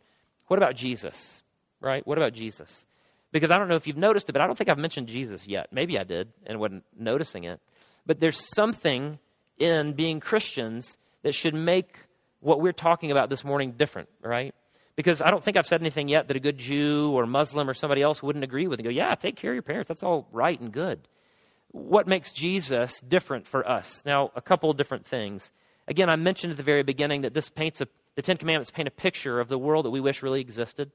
what 0.49 0.59
about 0.59 0.75
Jesus? 0.75 1.45
Right? 1.81 2.05
What 2.07 2.19
about 2.19 2.33
Jesus? 2.33 2.85
Because 3.33 3.51
I 3.51 3.59
don't 3.59 3.68
know 3.68 3.76
if 3.76 3.87
you've 3.87 3.97
noticed 3.97 4.28
it, 4.28 4.33
but 4.33 4.43
I 4.43 4.47
don't 4.47 4.57
think 4.57 4.70
I've 4.70 4.78
mentioned 4.78 5.09
Jesus 5.09 5.47
yet. 5.47 5.68
Maybe 5.72 5.99
I 5.99 6.05
did 6.05 6.33
and 6.47 6.59
wasn't 6.59 6.85
noticing 6.99 7.45
it. 7.45 7.61
But 8.05 8.18
there's 8.18 8.43
something 8.57 9.18
in 9.59 9.93
being 9.93 10.20
Christians 10.20 10.99
that 11.22 11.35
should 11.35 11.55
make 11.55 12.07
what 12.41 12.61
we're 12.61 12.72
talking 12.72 13.11
about 13.11 13.28
this 13.28 13.45
morning 13.45 13.72
different, 13.72 14.09
right? 14.22 14.55
Because 14.97 15.22
I 15.22 15.31
don't 15.31 15.45
think 15.45 15.57
I've 15.57 15.66
said 15.66 15.81
anything 15.81 16.09
yet 16.09 16.28
that 16.28 16.37
a 16.37 16.41
good 16.41 16.59
Jew 16.59 17.12
or 17.14 17.26
Muslim 17.26 17.70
or 17.70 17.74
somebody 17.74 18.03
else 18.03 18.22
wouldn't 18.22 18.45
agree 18.45 18.66
with 18.66 18.81
and 18.81 18.85
go, 18.85 18.91
yeah, 18.91 19.14
take 19.14 19.37
care 19.37 19.53
of 19.53 19.55
your 19.55 19.62
parents. 19.62 19.89
That's 19.89 20.03
all 20.03 20.26
right 20.33 20.59
and 20.61 20.72
good. 20.72 21.07
What 21.68 22.09
makes 22.09 22.33
Jesus 22.33 23.01
different 23.01 23.47
for 23.47 23.68
us? 23.68 24.03
Now, 24.05 24.33
a 24.35 24.43
couple 24.43 24.70
of 24.70 24.76
different 24.76 25.07
things. 25.07 25.53
Again, 25.87 26.09
I 26.09 26.16
mentioned 26.16 26.51
at 26.51 26.57
the 26.57 26.62
very 26.62 26.83
beginning 26.83 27.22
that 27.22 27.35
this 27.35 27.49
paints 27.49 27.81
a, 27.81 27.89
the 28.16 28.22
Ten 28.22 28.37
Commandments 28.37 28.70
paint 28.70 28.89
a 28.89 28.93
picture 28.93 29.39
of 29.41 29.49
the 29.49 29.59
world 29.59 29.85
that 29.85 29.91
we 29.91 30.01
wish 30.01 30.22
really 30.22 30.41
existed. 30.41 30.91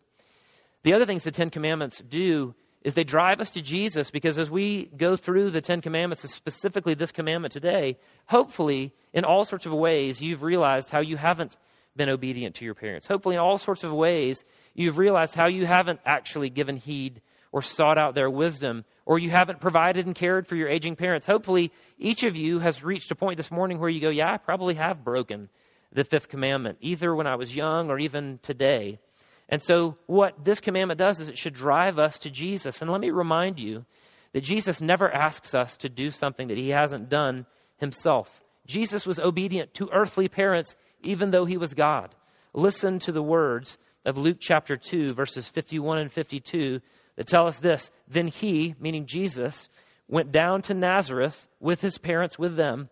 The 0.86 0.94
other 0.94 1.08
things 1.08 1.24
the 1.24 1.32
Ten 1.32 1.50
Commandments 1.50 1.98
do 2.08 2.54
is 2.84 2.94
they 2.94 3.04
drive 3.04 3.42
us 3.42 3.50
to 3.52 3.62
Jesus 3.64 4.12
because 4.12 4.38
as 4.38 4.52
we 4.52 4.86
go 4.96 5.16
through 5.16 5.50
the 5.50 5.60
Ten 5.60 5.82
Commandments, 5.82 6.32
specifically 6.32 6.94
this 6.94 7.12
commandment 7.12 7.52
today, 7.52 7.98
hopefully, 8.28 8.94
in 9.12 9.26
all 9.26 9.46
sorts 9.46 9.66
of 9.66 9.74
ways, 9.74 10.22
you've 10.22 10.44
realized 10.44 10.92
how 10.92 11.02
you 11.02 11.18
haven't 11.18 11.58
been 11.96 12.08
obedient 12.08 12.54
to 12.58 12.66
your 12.66 12.76
parents. 12.76 13.08
Hopefully, 13.08 13.34
in 13.34 13.42
all 13.42 13.58
sorts 13.58 13.84
of 13.84 13.92
ways, 13.92 14.44
you've 14.76 15.00
realized 15.00 15.34
how 15.34 15.48
you 15.48 15.66
haven't 15.66 16.02
actually 16.06 16.52
given 16.52 16.78
heed 16.78 17.20
or 17.52 17.64
sought 17.64 17.98
out 17.98 18.14
their 18.14 18.30
wisdom, 18.30 18.86
or 19.08 19.18
you 19.18 19.32
haven't 19.32 19.62
provided 19.62 20.06
and 20.06 20.14
cared 20.14 20.46
for 20.46 20.56
your 20.56 20.70
aging 20.70 20.96
parents. 20.96 21.26
Hopefully, 21.26 21.72
each 21.98 22.22
of 22.22 22.38
you 22.38 22.60
has 22.60 22.84
reached 22.84 23.10
a 23.10 23.16
point 23.16 23.38
this 23.38 23.50
morning 23.50 23.80
where 23.80 23.90
you 23.90 24.02
go, 24.02 24.10
Yeah, 24.10 24.32
I 24.32 24.38
probably 24.38 24.76
have 24.76 25.04
broken 25.04 25.50
the 25.92 26.04
fifth 26.04 26.30
commandment, 26.30 26.78
either 26.80 27.16
when 27.16 27.26
I 27.26 27.38
was 27.38 27.56
young 27.56 27.90
or 27.90 27.98
even 27.98 28.38
today. 28.44 29.00
And 29.48 29.62
so, 29.62 29.98
what 30.08 30.44
this 30.44 30.60
commandment 30.60 30.98
does 30.98 31.20
is 31.20 31.30
it 31.30 31.38
should 31.38 31.54
drive 31.54 32.00
us 32.00 32.18
to 32.20 32.32
Jesus. 32.32 32.82
And 32.82 32.90
let 32.90 33.02
me 33.02 33.12
remind 33.12 33.60
you 33.60 33.86
that 34.34 34.42
Jesus 34.42 34.82
never 34.82 35.10
asks 35.14 35.54
us 35.54 35.78
to 35.78 35.90
do 35.90 36.10
something 36.10 36.48
that 36.48 36.58
he 36.58 36.70
hasn't 36.70 37.10
done 37.10 37.46
himself. 37.78 38.42
Jesus 38.66 39.06
was 39.06 39.20
obedient 39.20 39.74
to 39.76 39.90
earthly 39.94 40.28
parents, 40.28 40.76
even 41.04 41.32
though 41.32 41.46
he 41.46 41.58
was 41.58 41.74
God. 41.74 42.16
Listen 42.54 43.00
to 43.00 43.12
the 43.12 43.22
words 43.22 43.78
of 44.04 44.18
Luke 44.18 44.38
chapter 44.40 44.76
2, 44.76 45.14
verses 45.14 45.48
51 45.48 46.00
and 46.00 46.12
52, 46.12 46.82
that 47.16 47.28
tell 47.28 47.48
us 47.48 47.60
this 47.60 47.92
Then 48.08 48.28
he, 48.28 48.76
meaning 48.80 49.06
Jesus, 49.06 49.70
went 50.08 50.32
down 50.32 50.62
to 50.64 50.74
Nazareth 50.74 51.48
with 51.60 51.82
his 51.82 51.98
parents 51.98 52.40
with 52.40 52.56
them 52.56 52.90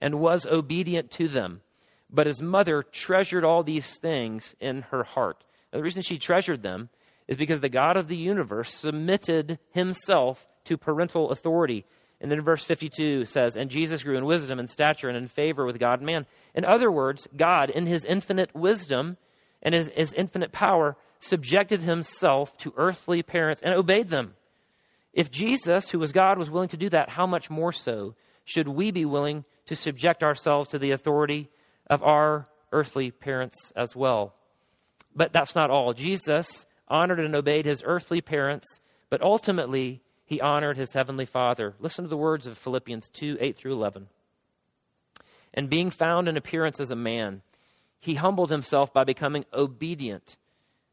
and 0.00 0.20
was 0.20 0.46
obedient 0.46 1.10
to 1.12 1.28
them. 1.28 1.60
But 2.10 2.26
his 2.26 2.42
mother 2.42 2.82
treasured 2.82 3.44
all 3.44 3.62
these 3.62 3.98
things 3.98 4.54
in 4.60 4.82
her 4.90 5.04
heart. 5.04 5.42
Now, 5.72 5.78
the 5.78 5.84
reason 5.84 6.02
she 6.02 6.18
treasured 6.18 6.62
them 6.62 6.90
is 7.26 7.36
because 7.36 7.60
the 7.60 7.68
God 7.68 7.96
of 7.96 8.08
the 8.08 8.16
universe 8.16 8.72
submitted 8.72 9.58
himself 9.70 10.46
to 10.64 10.76
parental 10.76 11.30
authority. 11.30 11.84
And 12.20 12.30
then 12.30 12.40
verse 12.42 12.64
52 12.64 13.24
says, 13.24 13.56
And 13.56 13.70
Jesus 13.70 14.02
grew 14.02 14.16
in 14.16 14.24
wisdom 14.24 14.58
and 14.58 14.68
stature 14.68 15.08
and 15.08 15.16
in 15.16 15.28
favor 15.28 15.64
with 15.64 15.78
God 15.78 16.00
and 16.00 16.06
man. 16.06 16.26
In 16.54 16.64
other 16.64 16.90
words, 16.90 17.26
God, 17.36 17.70
in 17.70 17.86
his 17.86 18.04
infinite 18.04 18.54
wisdom 18.54 19.16
and 19.62 19.74
his, 19.74 19.90
his 19.94 20.12
infinite 20.12 20.52
power, 20.52 20.96
subjected 21.20 21.82
himself 21.82 22.56
to 22.58 22.72
earthly 22.76 23.22
parents 23.22 23.62
and 23.62 23.74
obeyed 23.74 24.08
them. 24.08 24.34
If 25.12 25.30
Jesus, 25.30 25.90
who 25.90 25.98
was 25.98 26.12
God, 26.12 26.38
was 26.38 26.50
willing 26.50 26.68
to 26.68 26.76
do 26.76 26.88
that, 26.90 27.10
how 27.10 27.26
much 27.26 27.50
more 27.50 27.72
so 27.72 28.14
should 28.44 28.68
we 28.68 28.90
be 28.90 29.04
willing 29.04 29.44
to 29.66 29.76
subject 29.76 30.22
ourselves 30.22 30.70
to 30.70 30.78
the 30.78 30.90
authority 30.90 31.48
of 31.88 32.02
our 32.02 32.48
earthly 32.72 33.10
parents 33.10 33.72
as 33.76 33.94
well. 33.94 34.34
But 35.14 35.32
that's 35.32 35.54
not 35.54 35.70
all. 35.70 35.92
Jesus 35.92 36.66
honored 36.88 37.20
and 37.20 37.34
obeyed 37.34 37.66
his 37.66 37.82
earthly 37.84 38.20
parents, 38.20 38.66
but 39.10 39.22
ultimately 39.22 40.02
he 40.26 40.40
honored 40.40 40.76
his 40.76 40.92
heavenly 40.92 41.24
Father. 41.24 41.74
Listen 41.78 42.04
to 42.04 42.08
the 42.08 42.16
words 42.16 42.46
of 42.46 42.58
Philippians 42.58 43.08
2 43.10 43.38
8 43.40 43.56
through 43.56 43.72
11. 43.72 44.08
And 45.52 45.70
being 45.70 45.90
found 45.90 46.28
in 46.28 46.36
appearance 46.36 46.80
as 46.80 46.90
a 46.90 46.96
man, 46.96 47.42
he 48.00 48.14
humbled 48.14 48.50
himself 48.50 48.92
by 48.92 49.04
becoming 49.04 49.44
obedient 49.52 50.36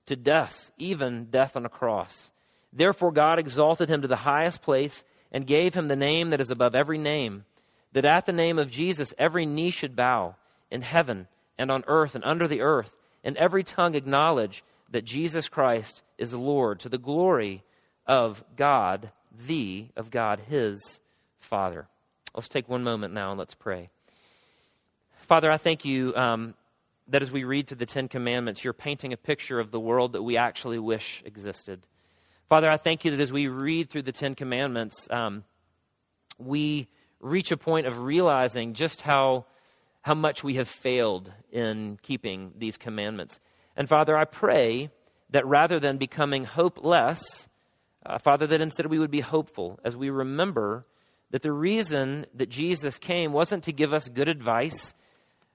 to 0.06 0.16
death, 0.16 0.72
even 0.78 1.26
death 1.26 1.56
on 1.56 1.66
a 1.66 1.70
cross. 1.70 2.32
Therefore, 2.72 3.12
God 3.12 3.40
exalted 3.40 3.90
him 3.90 4.02
to 4.02 4.08
the 4.08 4.18
highest 4.18 4.62
place 4.62 5.04
and 5.32 5.48
gave 5.48 5.74
him 5.74 5.88
the 5.88 5.96
name 5.96 6.30
that 6.30 6.42
is 6.42 6.52
above 6.52 6.76
every 6.76 6.98
name, 6.98 7.46
that 7.94 8.06
at 8.06 8.26
the 8.26 8.32
name 8.32 8.60
of 8.60 8.70
Jesus 8.70 9.14
every 9.18 9.46
knee 9.46 9.72
should 9.72 9.96
bow 9.96 10.36
in 10.72 10.82
heaven 10.82 11.28
and 11.58 11.70
on 11.70 11.84
earth 11.88 12.16
and 12.16 12.24
under 12.24 12.48
the 12.48 12.62
earth, 12.62 12.96
and 13.24 13.38
every 13.38 13.64
tongue 13.64 13.96
acknowledge 13.96 14.64
that 14.90 15.06
Jesus 15.06 15.48
Christ 15.50 16.02
is 16.18 16.34
Lord 16.34 16.80
to 16.80 16.90
the 16.90 16.98
glory 16.98 17.64
of 18.08 18.44
God, 18.56 19.12
the 19.48 19.88
of 19.96 20.10
God, 20.10 20.40
his 20.50 21.00
Father. 21.40 21.88
Let's 22.34 22.48
take 22.48 22.68
one 22.68 22.84
moment 22.84 23.14
now 23.14 23.32
and 23.32 23.40
let's 23.40 23.54
pray. 23.54 23.90
Father, 25.22 25.52
I 25.52 25.58
thank 25.58 25.86
you 25.86 26.16
um, 26.16 26.56
that 27.08 27.22
as 27.22 27.32
we 27.32 27.44
read 27.44 27.68
through 27.68 27.78
the 27.78 27.86
Ten 27.86 28.08
Commandments, 28.08 28.64
you're 28.64 28.74
painting 28.74 29.14
a 29.14 29.18
picture 29.18 29.60
of 29.60 29.72
the 29.72 29.80
world 29.80 30.14
that 30.14 30.24
we 30.24 30.38
actually 30.38 30.80
wish 30.80 31.22
existed. 31.26 31.82
Father, 32.50 32.70
I 32.70 32.78
thank 32.78 33.06
you 33.06 33.12
that 33.12 33.20
as 33.22 33.32
we 33.32 33.48
read 33.48 33.90
through 33.90 34.02
the 34.02 34.12
Ten 34.12 34.36
Commandments, 34.36 35.08
um, 35.10 35.44
we 36.38 36.90
reach 37.20 37.52
a 37.52 37.58
point 37.58 37.88
of 37.88 38.00
realizing 38.00 38.74
just 38.74 39.02
how, 39.02 39.46
how 40.02 40.16
much 40.16 40.44
we 40.44 40.56
have 40.56 40.68
failed 40.68 41.32
in 41.52 42.00
keeping 42.02 42.54
these 42.58 42.78
commandments. 42.78 43.40
And 43.76 43.88
Father, 43.88 44.18
I 44.18 44.26
pray 44.26 44.90
that 45.30 45.46
rather 45.46 45.80
than 45.80 45.98
becoming 45.98 46.46
hopeless, 46.46 47.48
uh, 48.06 48.18
Father, 48.18 48.48
that 48.48 48.62
instead 48.62 48.88
we 48.88 49.00
would 49.00 49.12
be 49.12 49.22
hopeful 49.22 49.80
as 49.84 49.96
we 49.96 50.10
remember 50.10 50.86
that 51.30 51.42
the 51.42 51.52
reason 51.52 52.26
that 52.34 52.50
Jesus 52.50 52.98
came 52.98 53.32
wasn't 53.32 53.64
to 53.66 53.72
give 53.72 53.94
us 53.94 54.10
good 54.10 54.30
advice 54.30 54.94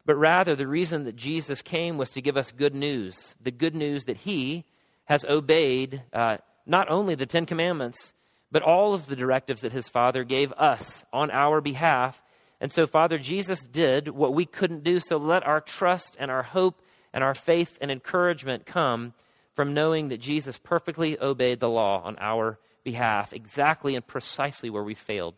but 0.07 0.15
rather 0.15 0.55
the 0.55 0.69
reason 0.69 1.03
that 1.03 1.17
Jesus 1.17 1.61
came 1.63 1.99
was 1.99 2.11
to 2.11 2.23
give 2.23 2.37
us 2.37 2.53
good 2.53 2.75
news 2.75 3.35
the 3.41 3.51
good 3.51 3.75
news 3.75 4.05
that 4.05 4.19
he 4.19 4.65
has 5.07 5.25
obeyed 5.25 6.03
uh, 6.13 6.37
not 6.67 6.91
only 6.91 7.15
the 7.15 7.27
Ten 7.27 7.47
Commandments, 7.47 8.13
but 8.51 8.63
all 8.63 8.93
of 8.93 9.07
the 9.07 9.17
directives 9.17 9.63
that 9.63 9.73
his 9.73 9.89
Father 9.89 10.25
gave 10.25 10.53
us 10.53 11.05
on 11.13 11.31
our 11.31 11.61
behalf. 11.61 12.23
And 12.61 12.73
so, 12.73 12.87
Father, 12.87 13.19
Jesus 13.19 13.65
did 13.65 14.09
what 14.09 14.35
we 14.35 14.47
couldn't 14.47 14.85
do. 14.85 14.99
So 15.01 15.17
let 15.17 15.47
our 15.47 15.61
trust 15.61 16.17
and 16.19 16.31
our 16.31 16.43
hope 16.43 16.81
and 17.13 17.23
our 17.23 17.35
faith 17.35 17.79
and 17.81 17.91
encouragement 17.91 18.67
come 18.67 19.13
from 19.55 19.75
knowing 19.75 20.09
that 20.09 20.21
Jesus 20.21 20.59
perfectly 20.59 21.19
obeyed 21.21 21.61
the 21.61 21.69
law 21.69 22.03
on 22.03 22.17
our 22.19 22.59
behalf, 22.85 23.33
exactly 23.33 23.95
and 23.95 24.07
precisely 24.07 24.71
where 24.71 24.85
we 24.85 24.95
failed. 24.95 25.35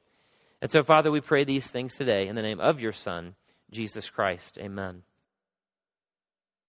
And 0.60 0.70
so, 0.70 0.82
Father, 0.82 1.10
we 1.10 1.20
pray 1.20 1.44
these 1.44 1.68
things 1.68 1.94
today 1.94 2.26
in 2.26 2.34
the 2.34 2.42
name 2.42 2.60
of 2.60 2.80
your 2.80 2.92
Son. 2.92 3.34
Jesus 3.70 4.08
Christ. 4.08 4.58
Amen. 4.58 5.02